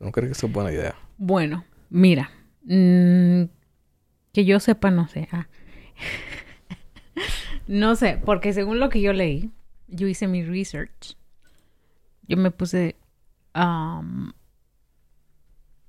[0.00, 0.94] ¿No crees que eso es buena idea?
[1.18, 2.30] Bueno, mira.
[2.64, 3.44] mm,
[4.32, 5.28] que yo sepa, no sé.
[5.32, 5.48] ah.
[7.66, 9.50] no sé, porque según lo que yo leí,
[9.88, 11.16] yo hice mi research.
[12.26, 12.96] Yo me puse.
[13.52, 14.32] am,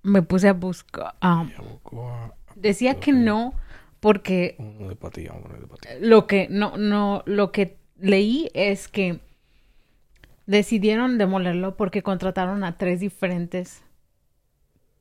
[0.03, 1.15] me puse a buscar.
[2.55, 3.53] decía que no,
[3.99, 4.57] porque
[4.99, 5.33] patilla,
[5.69, 5.97] patilla.
[6.01, 9.21] lo que no, no, lo que leí es que
[10.45, 13.83] decidieron demolerlo porque contrataron a tres diferentes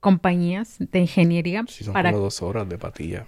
[0.01, 3.27] compañías de ingeniería Si son para como dos horas de patilla.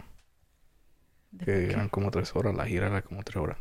[1.44, 2.54] Que eran como tres horas.
[2.54, 3.58] La gira era como tres horas.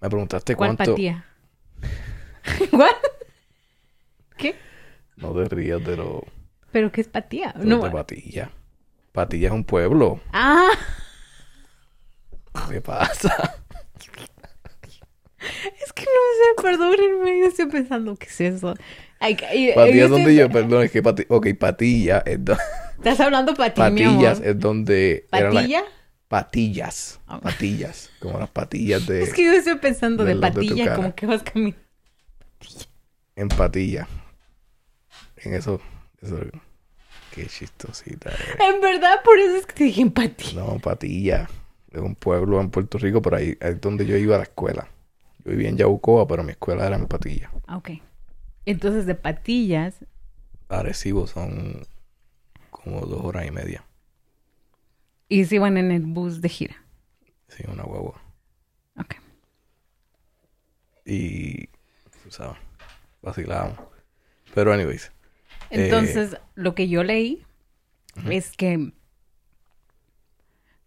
[0.00, 0.92] Me preguntaste ¿Cuál cuánto...
[0.92, 1.24] patía?
[4.36, 4.54] ¿Qué?
[5.16, 6.24] No te rías de lo...
[6.72, 7.08] ¿Pero qué es
[7.56, 7.82] de No.
[7.82, 8.50] de Patilla.
[9.12, 10.20] Patilla es un pueblo.
[10.32, 10.70] Ah,
[12.70, 13.54] ¿Qué pasa?
[15.82, 18.74] es que no sé, perdónenme, yo estoy pensando, ¿qué es eso?
[19.18, 22.44] Ay, y- y Patilla es estoy- donde yo, perdón, es que Pati- ok, Patilla es
[22.44, 22.56] do-
[22.98, 23.54] Estás hablando
[23.90, 25.82] mi Patillas es donde ¿Patilla?
[26.28, 31.26] patillas, patillas, como las patillas de Es que yo estoy pensando de patilla, como que
[31.26, 31.78] vas caminando.
[33.40, 34.06] En patilla.
[35.36, 35.80] En eso,
[36.20, 36.36] eso
[37.34, 38.30] qué chistosita.
[38.58, 40.52] En verdad, por eso es que te dije empatía.
[40.54, 41.48] No, Patilla.
[41.90, 44.88] Es un pueblo en Puerto Rico, por ahí es donde yo iba a la escuela.
[45.44, 47.50] Yo vivía en Yabucoa, pero mi escuela era en Patilla.
[47.68, 47.90] Ok.
[48.66, 49.94] Entonces, de patillas,
[50.68, 51.82] Arecibo son
[52.70, 53.84] como dos horas y media.
[55.28, 56.76] y se iban en el bus de gira.
[57.48, 58.20] Sí, una guagua.
[58.98, 59.16] Ok.
[61.04, 61.66] Y,
[62.22, 62.58] tú sabes,
[63.22, 63.78] vacilábamos.
[64.54, 65.12] Pero, anyways,
[65.70, 67.42] Entonces, lo que yo leí
[68.28, 68.92] es que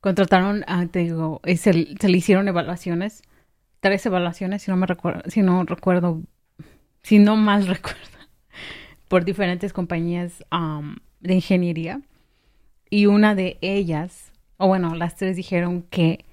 [0.01, 3.23] contrataron, a, te digo, se, se le hicieron evaluaciones,
[3.79, 6.21] tres evaluaciones, si no me recuerdo, si no recuerdo,
[7.03, 7.99] si no mal recuerdo,
[9.07, 12.01] por diferentes compañías um, de ingeniería.
[12.89, 16.25] Y una de ellas, o bueno, las tres dijeron que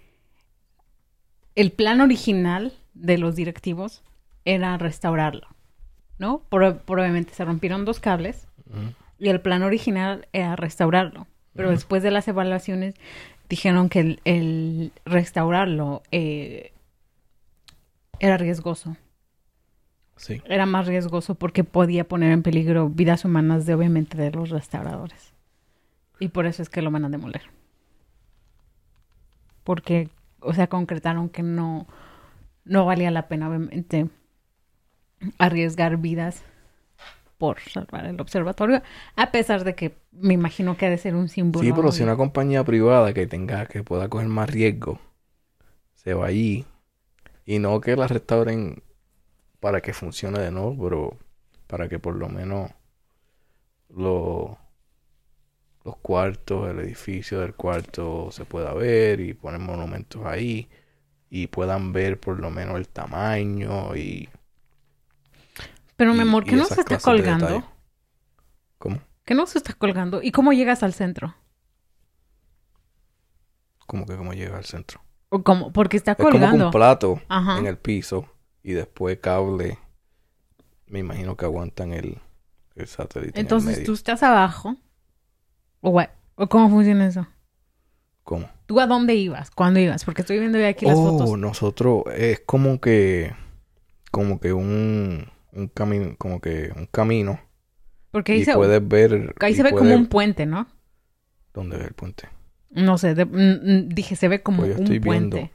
[1.55, 4.03] el plan original de los directivos
[4.45, 5.49] era restaurarlo,
[6.21, 6.43] ¿no?
[6.51, 8.47] Pro- probablemente se rompieron dos cables
[9.19, 11.27] y el plan original era restaurarlo.
[11.55, 12.95] Pero después de las evaluaciones
[13.49, 16.73] dijeron que el, el restaurarlo eh,
[18.21, 18.97] era riesgoso.
[20.17, 20.43] Sí.
[20.45, 25.33] Era más riesgoso porque podía poner en peligro vidas humanas de obviamente de los restauradores.
[26.21, 27.43] Y por eso es que lo van a demoler.
[29.65, 30.11] Porque,
[30.41, 31.87] o sea, concretaron que no,
[32.65, 34.09] no valía la pena, obviamente,
[35.39, 36.43] arriesgar vidas
[37.39, 38.83] por salvar el observatorio,
[39.17, 41.69] a pesar de que me imagino que ha de ser un símbolo.
[41.69, 44.99] Sí, pero si una compañía privada que tenga, que pueda coger más riesgo,
[45.95, 46.67] se va allí
[47.47, 48.83] y no que la restauren
[49.61, 51.19] para que funcione de nuevo, pero
[51.69, 52.71] para que por lo menos
[53.91, 54.57] lo-
[55.85, 60.69] los cuartos, el edificio del cuarto se pueda ver y poner monumentos ahí
[61.31, 64.29] y puedan ver por lo menos el tamaño y,
[66.01, 67.63] Pero, mi amor, ¿qué no se está colgando?
[68.79, 69.03] ¿Cómo?
[69.27, 70.23] ¿Qué no se está colgando?
[70.23, 71.35] ¿Y cómo llegas al centro?
[73.87, 75.03] ¿Cómo que cómo llega al centro?
[75.29, 75.75] ¿O cómo?
[75.75, 76.65] Porque está Es como colgando.
[76.65, 77.59] un plato Ajá.
[77.59, 78.25] en el piso
[78.63, 79.79] y después cable.
[80.87, 82.19] Me imagino que aguantan el,
[82.77, 83.33] el satélite.
[83.33, 83.85] en el Entonces medio.
[83.85, 84.77] tú estás abajo.
[85.83, 86.09] ¿O, what?
[86.37, 87.27] ¿O cómo funciona eso?
[88.25, 88.49] ¿Cómo?
[88.65, 89.51] ¿Tú a dónde ibas?
[89.51, 90.07] ¿Cuándo ibas?
[90.07, 91.39] Porque estoy viendo aquí las oh, fotos.
[91.39, 93.35] nosotros es como que
[94.11, 97.41] como que un un camino, como que un camino
[98.13, 100.67] Porque ahí y se, puedes ver ahí se ve como un puente, ¿no?
[101.55, 102.29] ¿Dónde ve el puente?
[102.71, 105.37] No sé, de- dije, se ve como Pues yo un estoy viendo.
[105.37, 105.53] puente.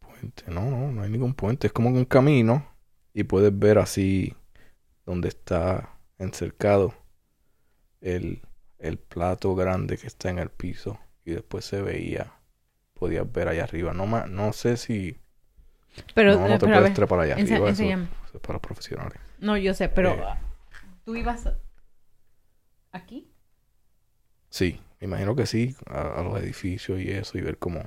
[0.00, 2.66] Puente, no, no, no hay ningún puente, es como un camino
[3.14, 4.34] y puedes ver así
[5.06, 6.94] donde está encercado
[8.00, 8.42] el,
[8.78, 12.32] el plato grande que está en el piso y después se veía,
[12.94, 13.94] podías ver allá arriba.
[13.94, 15.18] No, ma- no sé si
[16.14, 17.96] Pero, no, no te pero puedes trepar allá arriba, eso
[18.36, 19.18] es para profesionales.
[19.38, 20.34] No, yo sé, pero Eh.
[21.04, 21.48] ¿tú ibas
[22.92, 23.30] aquí?
[24.50, 27.84] Sí, me imagino que sí, a, a los edificios y eso y ver cómo,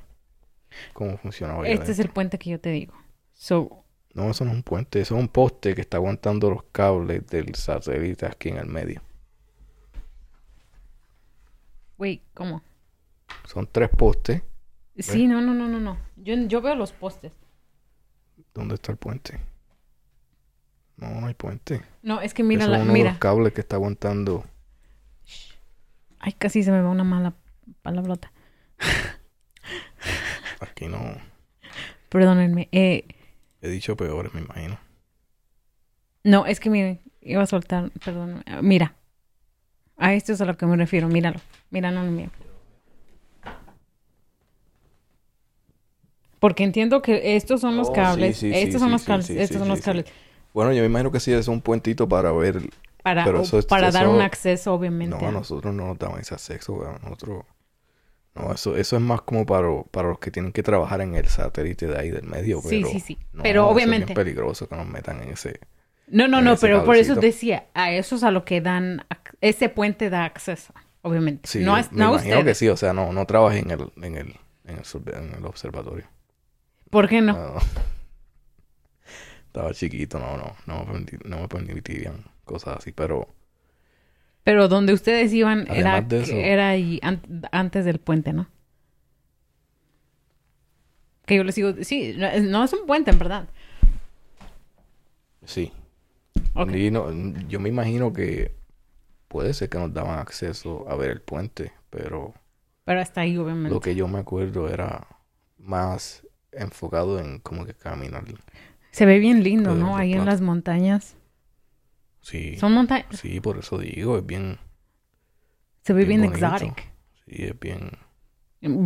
[0.93, 2.93] cómo funcionaba allá Este es el puente que yo te digo.
[3.33, 6.63] So, No, eso no es un puente, eso es un poste que está aguantando los
[6.71, 9.01] cables del satélite aquí en el medio.
[11.97, 12.63] wait, ¿cómo?
[13.45, 14.41] Son tres postes.
[14.97, 15.97] Sí, no, no, no, no, no.
[16.15, 17.33] Yo, yo veo los postes.
[18.53, 19.39] ¿Dónde está el puente?
[21.01, 21.81] No, no hay puente.
[22.03, 24.45] No, es que mira, Eso la, es uno de los cables que está aguantando.
[26.19, 27.33] Ay, casi se me va una mala
[27.81, 28.31] palabrota.
[30.59, 30.99] Aquí no.
[32.09, 32.69] Perdónenme.
[32.71, 33.05] Eh,
[33.61, 34.77] He dicho peores, me imagino.
[36.23, 38.43] no, es que mire, iba a soltar, perdón.
[38.61, 38.95] Mira.
[39.97, 41.07] A esto es a lo que me refiero.
[41.07, 41.39] Míralo.
[41.71, 42.29] No, no, mira.
[46.39, 48.41] Porque entiendo que estos son los Oh, cables.
[48.41, 49.29] estos son los cables.
[49.29, 50.05] estos son los cables.
[50.53, 52.61] Bueno, yo me imagino que sí es un puentito para ver.
[53.03, 55.17] Para, Pero eso es- para dar eso- un acceso, obviamente.
[55.19, 56.99] No, a nosotros no nos daban ese acceso, weón.
[57.03, 57.43] Nosotros.
[58.35, 61.25] No, eso, eso es más como para, para los que tienen que trabajar en el
[61.27, 62.61] satélite de ahí del medio.
[62.61, 63.17] Sí, pero sí, sí.
[63.33, 65.59] no, Pero eso es obviamente- bien peligroso que nos metan en ese.
[66.07, 69.05] No, no, no, pero por eso decía, a eso es a lo que dan,
[69.41, 71.47] ese puente da acceso, obviamente.
[71.49, 72.67] Sí, no, es, me no imagino que sí.
[72.69, 76.05] O sea, no, no trabajé en el, en el, en el, en el observatorio.
[76.89, 77.33] ¿Por qué no?
[77.33, 77.55] No.
[79.51, 83.27] Estaba chiquito, no, no, no me, permiti- no me permitirían cosas así, pero
[84.45, 87.21] Pero donde ustedes iban era, eso- era ahí an-
[87.51, 88.47] antes del puente, ¿no?
[91.25, 93.49] Que yo les digo, sí, no es- un puente en verdad.
[95.43, 95.73] sí.
[96.53, 96.71] Ok.
[96.73, 97.11] Y no-
[97.49, 98.55] yo me imagino que
[99.27, 102.33] puede ser que nos daban acceso a ver el puente, pero
[102.85, 103.69] Pero hasta ahí, obviamente.
[103.69, 105.07] lo que yo me acuerdo era
[105.57, 108.23] más enfocado en como que caminar.
[108.91, 109.97] Se ve bien lindo, ¿no?
[109.97, 111.17] Ahí en las montañas.
[112.21, 113.09] Sí, Son montañas.
[113.09, 114.59] sí, por eso digo, es bien,
[115.83, 116.91] Se ve bien, bien exotic.
[117.25, 117.91] sí, es bien,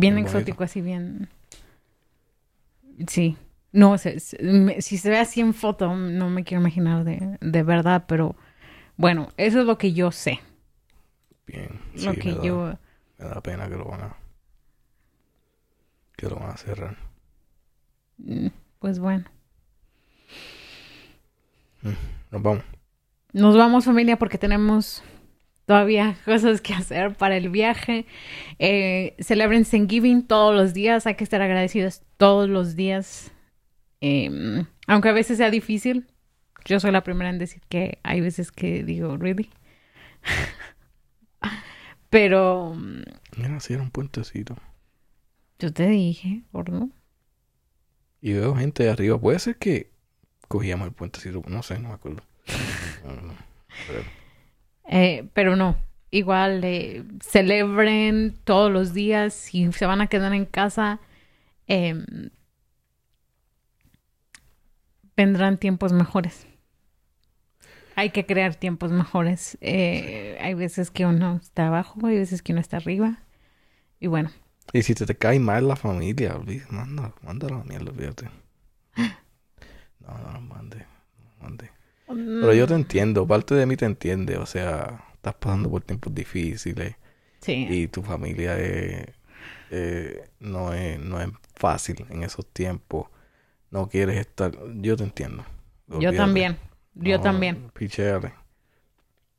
[0.00, 0.64] Bien exótico, bonito.
[0.64, 1.28] así bien.
[3.08, 3.36] Sí.
[3.72, 7.36] No, se- se- me- si se ve así en foto, no me quiero imaginar de,
[7.40, 8.36] de verdad, pero
[8.96, 10.40] bueno, eso es lo que yo sé.
[11.46, 12.78] bien, lo sí, que me da, yo.
[13.18, 14.16] me da pena que lo van a,
[16.16, 16.96] que lo van a cerrar.
[18.18, 19.24] mm, Pues bueno.
[21.82, 22.64] Nos vamos.
[23.32, 25.02] Nos vamos familia porque tenemos
[25.66, 28.06] todavía cosas que hacer para el viaje.
[28.58, 31.06] Eh, celebren Thanksgiving todos los días.
[31.06, 33.32] Hay que estar agradecidos todos los días.
[34.00, 36.06] Eh, aunque a veces sea difícil.
[36.64, 39.50] Yo soy la primera en decir que hay veces que digo, ¿really?
[42.10, 43.02] Pero mm,
[43.36, 44.56] Mira, si era un puentecito.
[45.58, 46.90] yo te dije, ¿por no?
[48.20, 49.20] Y veo gente de arriba.
[49.20, 49.92] Puede ser que
[50.48, 51.42] cogíamos el puentecito.
[51.48, 52.22] No sé, no me acuerdo.
[53.04, 53.34] No, no,
[53.86, 54.02] pero-
[54.88, 55.76] Eh, pero no,
[56.10, 59.34] igual eh, celebren todos los días.
[59.34, 61.00] Si se van a quedar en casa,
[61.68, 61.94] eh,
[65.16, 66.46] vendrán tiempos mejores.
[67.94, 69.56] Hay que crear tiempos mejores.
[69.60, 73.20] Eh, hay veces que uno está abajo, hay veces que uno está arriba.
[74.00, 74.30] Y bueno,
[74.72, 78.28] Y si te, te cae mal la familia, olvídate, manda, mándalo a la mierda, fíjate.
[80.06, 80.86] No, no, no mande.
[82.06, 86.14] Pero yo te entiendo, parte de mí te entiende, o sea, estás pasando por tiempos
[86.14, 86.94] difíciles
[87.40, 87.66] sí.
[87.68, 89.08] y tu familia es,
[89.70, 93.08] eh, no es, no es fácil en esos tiempos.
[93.70, 95.44] No quieres estar, yo te entiendo.
[95.88, 96.56] Yo también.
[96.94, 97.70] Yo No, también.
[97.74, 98.32] Pichéale.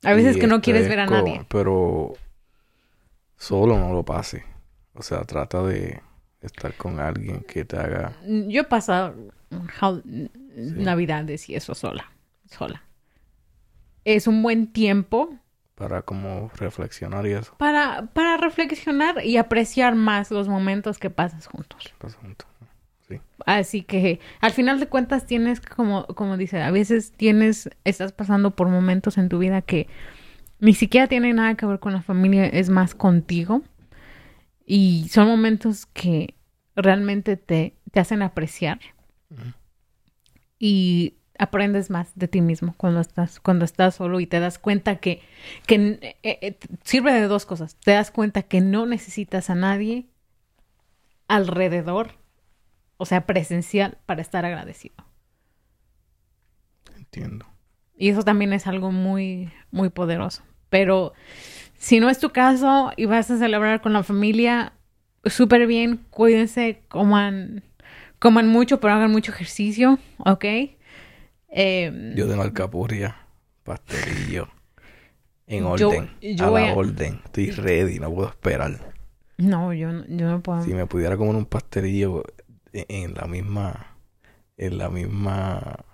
[0.03, 1.45] A veces Y que no quieres es ver a nadie.
[1.49, 2.13] Pero
[3.37, 4.43] solo no lo pase.
[4.93, 6.01] O sea, trata de
[6.41, 8.13] estar con alguien que te haga...
[8.25, 9.15] Yo he pasado
[10.55, 12.11] navidades y eso sola.
[12.49, 12.83] Sola.
[14.03, 15.37] Es un buen tiempo
[15.77, 17.53] para como reflexionar y eso.
[17.57, 21.93] para, para reflexionar y apreciar más los momentos que pasas juntos.
[21.99, 22.45] Pasa junto.
[23.07, 23.21] Sí.
[23.45, 28.55] Así que al final de cuentas tienes como, como dice, a veces tienes, estás pasando
[28.55, 29.87] por momentos en tu vida que
[30.59, 33.61] ni siquiera tienen nada que ver con la familia, es más contigo.
[34.65, 36.33] Y son momentos que
[36.75, 38.79] realmente te, te hacen apreciar.
[40.59, 44.97] Y aprendes más de ti mismo cuando estás, cuando estás solo y te das cuenta
[44.97, 45.21] que,
[45.67, 47.75] que eh, eh, sirve de dos cosas.
[47.75, 50.07] Te das cuenta que no necesitas a nadie
[51.27, 52.13] alrededor,
[52.97, 54.95] o sea, presencial, para estar agradecido.
[56.95, 57.45] Entiendo.
[57.95, 60.43] Y eso también es algo muy, muy poderoso.
[60.69, 61.13] Pero
[61.77, 64.73] si no es tu caso y vas a celebrar con la familia,
[65.25, 67.63] súper bien, cuídense, coman,
[68.19, 70.45] coman mucho, pero hagan mucho ejercicio, ¿ok?
[71.49, 73.15] Eh, Yo tengo alcapurria,
[73.63, 74.47] pastelillo.
[75.47, 76.09] En orden.
[76.21, 77.21] yo a la a- orden.
[77.23, 78.93] Estoy ready, no puedo esperar.
[79.37, 80.61] no, yo, no- yo no puedo.
[80.63, 82.23] Si me pudiera comer un pastelillo
[82.73, 83.93] en, en la misma...
[84.57, 85.85] En la misma...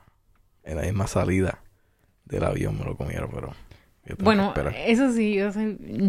[0.63, 1.59] En la misma salida
[2.25, 3.51] del avión me lo comiera, pero...
[4.19, 4.53] Bueno,
[4.85, 5.37] eso sí,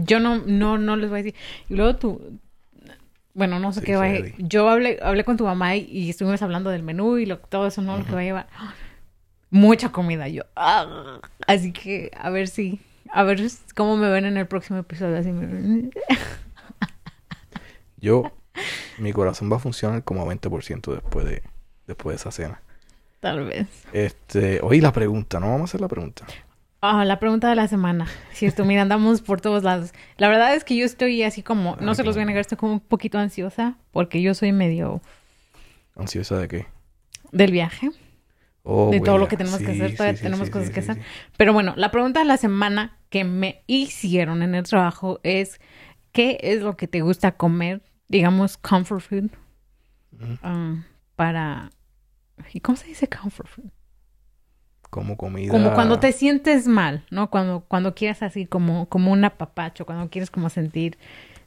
[0.06, 1.38] yo, no, no, no les voy a decir.
[1.68, 2.40] Y luego tú,
[3.34, 4.34] bueno, no sé Sí, qué va a Freddy.
[4.38, 7.66] Yo hablé, hablé con tu mamá y, y estuvimos hablando del menú y lo, todo
[7.66, 7.98] eso, ¿no?
[7.98, 8.46] Lo que va a llevar.
[9.50, 10.42] Mucha comida, yo.
[10.56, 12.80] ah, así que a ver si,
[13.12, 13.40] a ver
[13.76, 15.16] cómo me ven en el próximo episodio.
[15.18, 15.90] Así me-
[17.98, 18.32] Yo...
[18.98, 21.42] Mi corazón va a funcionar como a 20% después de...
[21.88, 22.60] Después de esa cena.
[23.20, 23.66] Tal vez.
[23.92, 24.60] Este...
[24.62, 25.40] Oye, la pregunta.
[25.40, 26.24] ¿No vamos a hacer la pregunta?
[26.86, 28.06] Ah, la pregunta de la semana.
[28.34, 29.94] Cierto, mira, andamos por todos lados.
[30.18, 32.58] La verdad es que yo estoy así como, no se los voy a negar, estoy
[32.58, 35.00] como un poquito ansiosa porque yo soy medio
[35.96, 36.66] ¿Ansiosa de qué?
[37.32, 37.90] del viaje.
[38.64, 40.98] Oh, de todo lo que tenemos que hacer, todavía sí, tenemos sí, cosas que hacer.
[41.38, 45.62] Pero bueno, la pregunta de la semana que me hicieron en el trabajo es,
[46.12, 47.82] ¿qué es lo que te gusta comer?
[48.08, 49.30] Digamos, comfort food.
[50.42, 50.84] Um,
[51.16, 51.70] para...
[52.52, 53.70] ¿Y cómo se dice comfort food?
[54.94, 55.50] Como comida.
[55.50, 57.28] Como cuando te sientes mal, ¿no?
[57.28, 60.98] Cuando, cuando quieres así como, como un apapacho, cuando quieres como sentir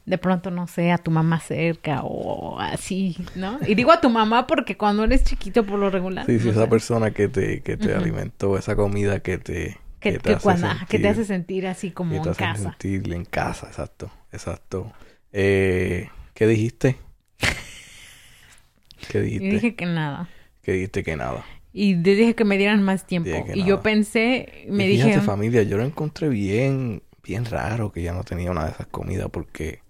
[0.04, 3.58] de pronto, no sé, a tu mamá cerca o así, ¿no?
[3.66, 6.26] Y digo a tu mamá porque cuando eres chiquito por lo regular.
[6.26, 10.18] Sí, sí, esa persona que te, que te alimentó, esa comida que te, que, te
[10.18, 12.38] que hace cuando- ajá, que te sentir- hace sentir así como que en te hace
[12.42, 12.62] casa.
[12.78, 14.92] sentir en casa, exacto, exacto.
[15.32, 16.96] Eh, ¿Qué dijiste?
[19.10, 19.48] ¿Qué dijiste?
[19.48, 20.28] dije que nada.
[20.62, 21.44] Que dijiste que nada.
[21.72, 23.30] Y le dije que me dieran más tiempo.
[23.54, 28.02] Y yo pensé, me Y fíjate, dije, familia, yo lo encontré bien, bien raro que
[28.02, 29.80] ya no tenía una de esas comidas porque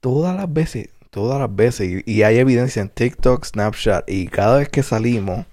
[0.00, 4.58] todas las veces, todas las veces, y, y hay evidencia en TikTok, Snapchat, y cada
[4.58, 5.46] vez que salimos,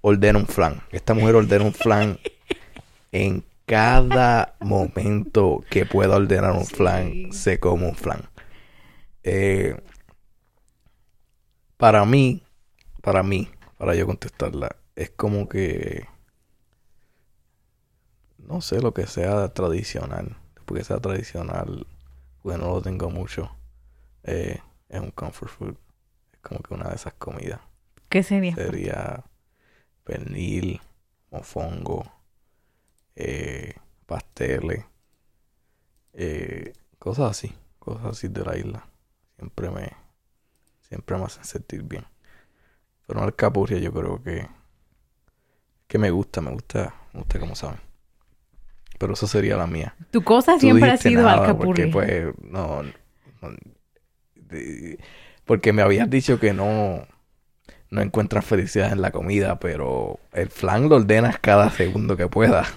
[0.00, 0.82] ordena un flan.
[0.90, 2.18] Esta mujer ordena un flan
[3.12, 6.74] en cada momento que pueda ordenar un Sí.
[6.74, 8.22] flan, se come un flan.
[9.22, 9.76] Eh,
[11.76, 12.42] para mí,
[13.02, 13.48] para mí,
[13.82, 16.06] para yo contestarla, es como que
[18.38, 20.36] no sé lo que sea tradicional,
[20.66, 21.88] porque sea tradicional,
[22.40, 23.50] porque no lo tengo mucho,
[24.22, 25.76] eh, es un comfort food,
[26.32, 27.60] es como que una de esas comidas
[28.08, 28.54] ¿qué sería?
[28.54, 29.24] sería
[30.04, 30.80] pernil,
[31.32, 32.04] mofongo,
[33.16, 33.74] eh,
[34.06, 34.84] pasteles,
[36.12, 38.88] eh, cosas así, cosas así de la isla.
[39.34, 39.90] Siempre me,
[40.82, 42.11] siempre me hacen sentir bien.
[43.12, 44.46] Pero no alcapurria yo creo que,
[45.86, 47.78] que me gusta, me gusta, me gusta como saben.
[48.98, 49.94] Pero eso sería la mía.
[50.10, 51.90] Tu cosa Tú siempre ha sido alcapurria.
[51.92, 52.82] Porque pues, no,
[55.44, 57.06] porque me habías dicho que no,
[57.90, 62.72] no encuentras felicidad en la comida, pero el flan lo ordenas cada segundo que puedas.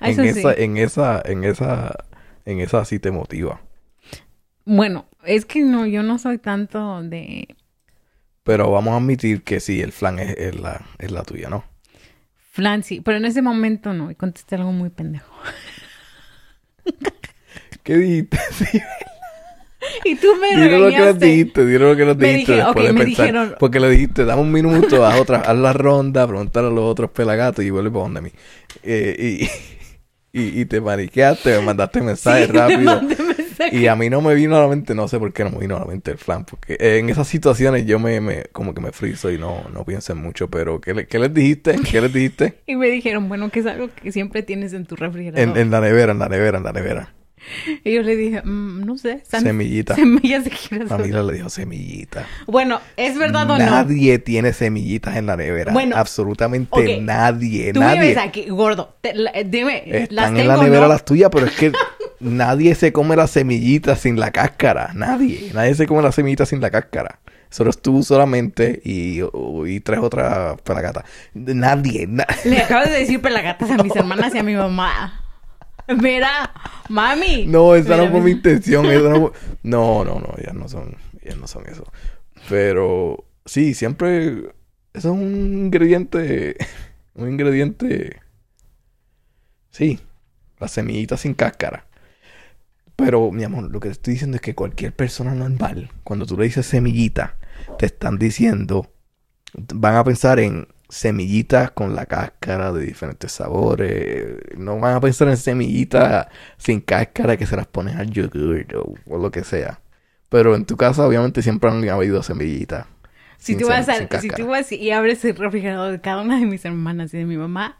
[0.00, 0.40] Ah, en sí.
[0.40, 2.06] esa, en esa, en esa,
[2.46, 3.60] en esa sí te motiva.
[4.64, 7.56] Bueno, es que no, yo no soy tanto de...
[8.46, 11.64] Pero vamos a admitir que sí, el flan es, es la, es la tuya, ¿no?
[12.52, 14.10] Flan sí, pero en ese momento no.
[14.10, 15.34] Y contesté algo muy pendejo.
[17.82, 18.38] ¿Qué dijiste?
[20.04, 21.26] Y tú me Dile lo que regañaste.
[21.26, 23.26] dijiste, dile lo que Me dijiste dije- después de me pensar.
[23.26, 26.82] dijeron- Porque le dijiste, dame un minuto, haz otra, haz la ronda, preguntar a los
[26.84, 28.30] otros pelagatos y vuelve para donde mí.
[28.82, 29.38] Eh,
[30.32, 32.96] y, y, y te mariqueaste, me mandaste mensajes Sí, rápido.
[32.96, 33.16] mandé.
[33.72, 35.58] Y a mí no me vino a la mente, no sé por qué no me
[35.58, 38.74] vino a la mente el flan, porque eh, en esas situaciones yo me, me como
[38.74, 41.76] que me friso y no, no pienso en mucho, pero ¿qué, le- qué les dijiste?
[41.90, 42.58] ¿Qué les dijiste?
[42.66, 45.56] Y me dijeron, bueno, que es algo que siempre tienes en tu refrigerador.
[45.56, 47.12] En, en la nevera, en la nevera, en la nevera.
[47.84, 49.20] Y yo le dije, "Mm, no sé.
[49.24, 49.94] san- Semillita.
[49.96, 50.88] Semillas de girasol.
[50.98, 52.26] Camila le dijo semillita.
[52.48, 53.64] Bueno, ¿es verdad o no?
[53.64, 55.72] Nadie tiene semillitas en la nevera.
[55.72, 57.02] Bueno, Absolutamente ok.
[57.02, 57.72] nadie.
[57.72, 58.00] Tú nadie.
[58.00, 58.96] vives aquí, gordo.
[59.00, 60.88] Te- la- dime, las Están tengo en la nevera ¿no?
[60.88, 61.70] las tuyas, pero es que
[62.20, 64.92] nadie se come las semillitas sin la cáscara.
[64.94, 65.50] Nadie.
[65.54, 67.20] Nadie se come las semillitas sin la cáscara.
[67.50, 69.20] Solo es tú solamente y,
[69.66, 71.04] y tres otras pelagatas.
[71.34, 72.06] Nadie.
[72.06, 75.22] na- Le acabas de decir pelagatas a mis hermanas y a mi mamá.
[75.88, 76.52] Mira,
[76.88, 77.46] mami.
[77.46, 78.86] No, esa Mira, no fue mi intención.
[78.86, 79.32] esa no, fue-
[79.62, 81.84] no, no, no, ellas no son, ellas no son eso.
[82.48, 84.48] Pero sí, siempre eso
[84.92, 86.56] es un ingrediente,
[87.14, 88.20] un ingrediente,
[89.70, 90.00] sí,
[90.58, 91.85] las semillitas sin cáscara.
[92.96, 96.36] Pero, mi amor, lo que te estoy diciendo es que cualquier persona normal, cuando tú
[96.38, 97.36] le dices semillita,
[97.78, 98.90] te están diciendo,
[99.74, 104.36] van a pensar en semillitas con la cáscara de diferentes sabores.
[104.56, 106.28] No van a pensar en semillitas
[106.58, 109.80] sin cáscara que se las pones al yogur o, o lo que sea.
[110.28, 112.86] Pero en tu casa, obviamente, siempre han habido semillitas.
[113.38, 114.36] Si sin tú vas a, sin si cáscara.
[114.36, 117.36] tú vas y abres el refrigerador de cada una de mis hermanas y de mi
[117.36, 117.78] mamá,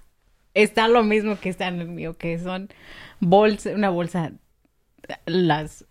[0.54, 2.68] está lo mismo que está en el mío, que son
[3.20, 4.32] bolsa, una bolsa.
[5.26, 5.84] Las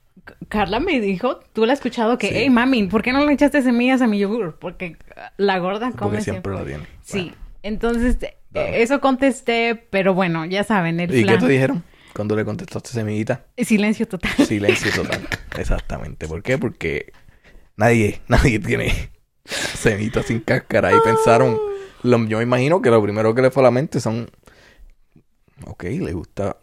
[0.50, 2.34] Carla me dijo, tú la has escuchado que, Sí.
[2.38, 4.58] hey mami, ¿por qué no le echaste semillas a mi yogur?
[4.60, 4.98] Porque
[5.38, 6.88] la gorda come Porque siempre la tiene.
[7.04, 7.36] Sí, Bueno.
[7.64, 8.36] entonces eh,
[8.82, 11.84] eso contesté, pero bueno, ya saben, el ¿Y qué te dijeron
[12.14, 13.46] cuando le contestaste semillita?
[13.58, 14.32] Silencio total.
[14.48, 15.28] Silencio total.
[15.60, 16.28] Exactamente.
[16.28, 16.58] ¿Por qué?
[16.58, 17.12] Porque
[17.76, 18.94] nadie, nadie tiene
[19.46, 20.92] semillitas sin cáscara.
[20.92, 21.60] Y pensaron,
[22.04, 24.30] lo- yo me imagino que lo primero que le fue a la mente son,
[25.66, 26.58] ok, le gusta,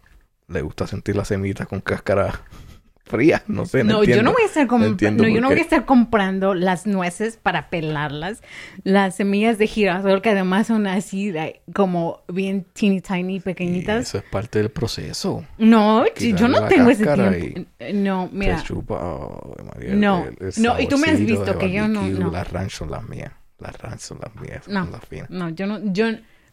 [0.53, 2.41] le gusta sentir las semillitas con cáscara
[3.05, 3.43] fría.
[3.47, 4.97] No sé, no, No, yo no voy a estar No no,
[5.29, 8.43] yo no voy a estar comprando las nueces para pelarlas,
[8.85, 11.35] las semillas de girasol que además son así
[11.75, 14.03] como bien teeny tiny Y pequeñitas.
[14.09, 15.45] eso es parte del proceso.
[15.59, 17.71] No, yo no tengo ese tiempo.
[17.95, 21.59] No, mira, Se chupa, oh, María, No, el- el no, y tú me has visto
[21.59, 22.31] que yo no- no.
[22.31, 23.33] Las ranch son las mías.
[23.59, 24.67] Las ranch son las mías.
[24.69, 25.29] no, Son las finas.
[25.31, 26.07] no, yo no, yo,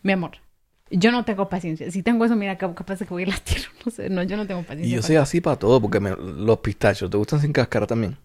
[0.03, 0.31] mi amor,
[0.91, 1.90] yo no tengo paciencia.
[1.91, 4.38] Si tengo eso, mira, cap- capaz de que voy a latir, no sé, no, yo
[4.38, 4.88] no tengo paciencia.
[4.94, 8.18] Y yo soy así para todo, porque me- los pistachos, ¿te gustan sin cáscara también?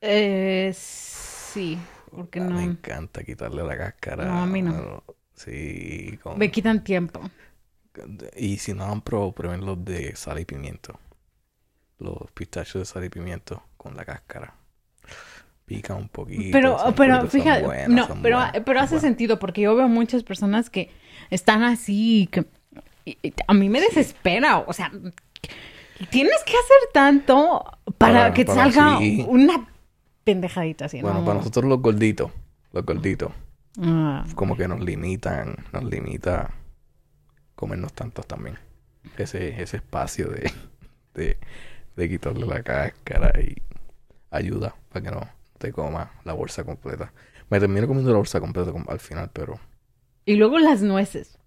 [0.00, 1.78] Eh, sí,
[2.10, 4.24] porque Ah, no, Me encanta quitarle la cáscara.
[4.26, 5.02] No, a mí no.
[5.34, 7.20] Sí, con- me quitan tiempo.
[8.36, 10.98] y si no han probado, prueben los de sal y pimiento.
[11.98, 14.54] Los pistachos de sal y pimiento con la cáscara.
[15.66, 16.48] Pica un poquito.
[16.52, 19.02] Pero, pero fíjate, buenos, no, pero, buenos, pero hace buenos.
[19.02, 20.90] sentido porque yo veo muchas personas que
[21.30, 22.46] están así, que
[23.04, 24.90] y- y a mí me desespera, o sea,
[26.10, 27.64] tienes que hacer tanto
[27.98, 29.24] para, Para- que para salga sí.
[29.28, 29.68] una
[30.24, 31.24] pendejadita así, Bueno, ¿no?
[31.24, 32.30] para nosotros los gorditos,
[32.72, 33.32] los gorditos,
[33.78, 36.50] Ah, como que nos limitan, nos limita
[37.54, 38.58] comernos tantos también.
[39.18, 40.50] Ese, ese espacio de,
[41.14, 41.36] de,
[41.96, 43.60] de quitarle la cáscara y
[44.30, 47.12] ayuda para que no te coma la bolsa completa.
[47.50, 49.58] Me termino comiendo la bolsa completa com- al final, pero
[50.24, 51.38] Y luego las nueces.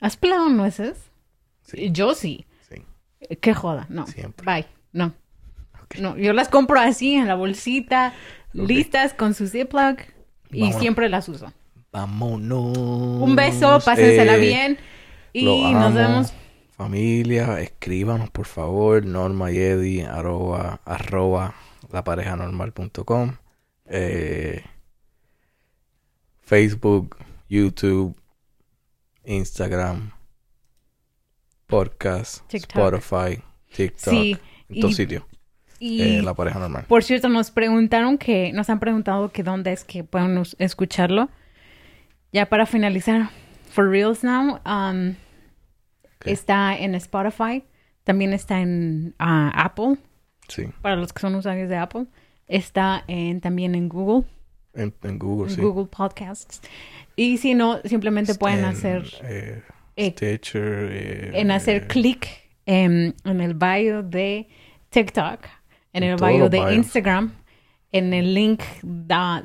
[0.00, 1.10] ¿Has pelado nueces?
[1.62, 2.46] sí, Yo sí.
[2.68, 2.84] sí.
[3.40, 4.06] Qué joda, no.
[4.06, 4.44] Siempre.
[4.44, 5.14] Bye, no.
[6.00, 8.12] No, yo las compro así en la bolsita,
[8.52, 10.00] listas con su Ziploc
[10.50, 10.80] y Vámonos.
[10.80, 11.52] siempre las uso.
[11.92, 12.76] Vámonos.
[12.76, 14.78] Un beso, pásensela Eh, bien
[15.32, 16.34] y nos vemos.
[16.72, 21.54] Familia, escríbanos por favor, Norma y Eddie, arroba, arroba
[21.92, 23.36] laparejanormal.com,
[23.86, 24.64] eh,
[26.42, 27.16] Facebook,
[27.48, 28.16] YouTube,
[29.24, 30.12] Instagram,
[31.66, 32.70] podcast, TikTok.
[33.00, 33.42] Spotify,
[33.74, 34.36] TikTok, Sí,
[34.68, 35.24] en todos y- sitios,
[35.78, 36.84] Y eh, La Pareja Normal.
[36.88, 41.28] por cierto, nos preguntaron que, nos han preguntado que dónde es que podemos escucharlo.
[42.32, 43.30] Ya para finalizar,
[43.70, 45.14] for reals now, um,
[46.24, 47.64] está en Spotify,
[48.02, 49.98] también está en ah, Apple,
[50.48, 52.06] Sí, para los que son usuarios de Apple,
[52.48, 54.26] está en, también en Google,
[54.74, 55.60] en, en Google, sí.
[55.60, 56.60] Google Podcasts.
[57.16, 59.62] Y si no, simplemente pueden En, hacer eh,
[59.96, 62.28] eh, Stitcher, eh, en hacer clic
[62.66, 64.48] en, en el bio de
[64.90, 65.46] TikTok,
[65.92, 66.72] en En el bio de bios.
[66.74, 67.32] Instagram,
[67.92, 69.44] en el link da-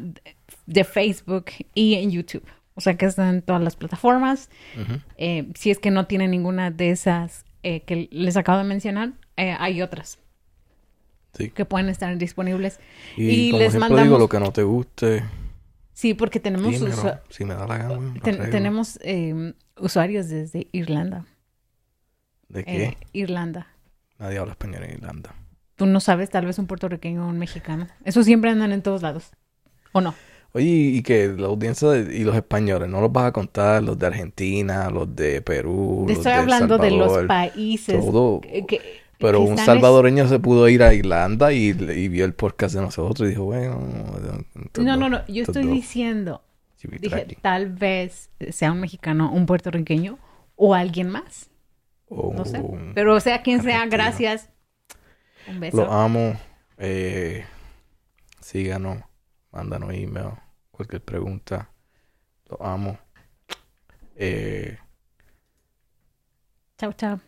[0.65, 1.45] de Facebook
[1.75, 2.43] y en YouTube.
[2.75, 4.49] O sea que están en todas las plataformas.
[5.55, 9.81] Si es que no tienen ninguna de esas que les acabo de mencionar, eh, hay
[9.81, 10.17] otras
[11.33, 11.51] Sí.
[11.51, 12.79] que pueden estar disponibles.
[13.15, 15.23] Y, Y como les mandamos- digo, lo que no te guste,
[15.93, 16.95] Sí, porque tenemos, dímelo.
[16.95, 21.25] usu- Si me da la gana, ten- tenemos eh, usuarios desde Irlanda.
[22.47, 22.83] ¿De qué?
[22.85, 23.67] Eh, Irlanda.
[24.17, 25.35] Nadie habla español en Irlanda.
[25.75, 27.87] Tú no sabes, tal vez un puertorriqueño o un mexicano.
[28.03, 29.31] Eso siempre andan en todos lados.
[29.91, 30.13] ¿O no?
[30.53, 33.97] Oye, y que la audiencia de- y los españoles, no los vas a contar, los
[33.99, 38.03] de Argentina, los de Perú, Te los estoy de hablando de los países.
[38.03, 38.41] todo.
[38.41, 42.81] que- Pero un salvadoreño se pudo ir a Irlanda y, y vio el podcast de
[42.81, 43.79] nosotros y dijo, bueno...
[44.77, 45.25] No, no, no.
[45.27, 46.41] Yo estoy diciendo.
[46.81, 50.17] Dije, tal vez sea un mexicano, un puertorriqueño
[50.55, 51.49] o alguien más.
[52.09, 52.63] No sé.
[52.95, 54.03] Pero sea quien sea, argentino.
[54.03, 54.49] gracias.
[55.47, 55.77] Un beso.
[55.77, 56.39] Los amo.
[56.77, 57.43] Eh,
[58.39, 59.03] síganos.
[59.51, 60.31] Mándanos email.
[60.71, 61.69] Cualquier pregunta.
[62.47, 62.97] Los amo.
[64.15, 64.77] Eh,
[66.77, 67.19] Chao, chao.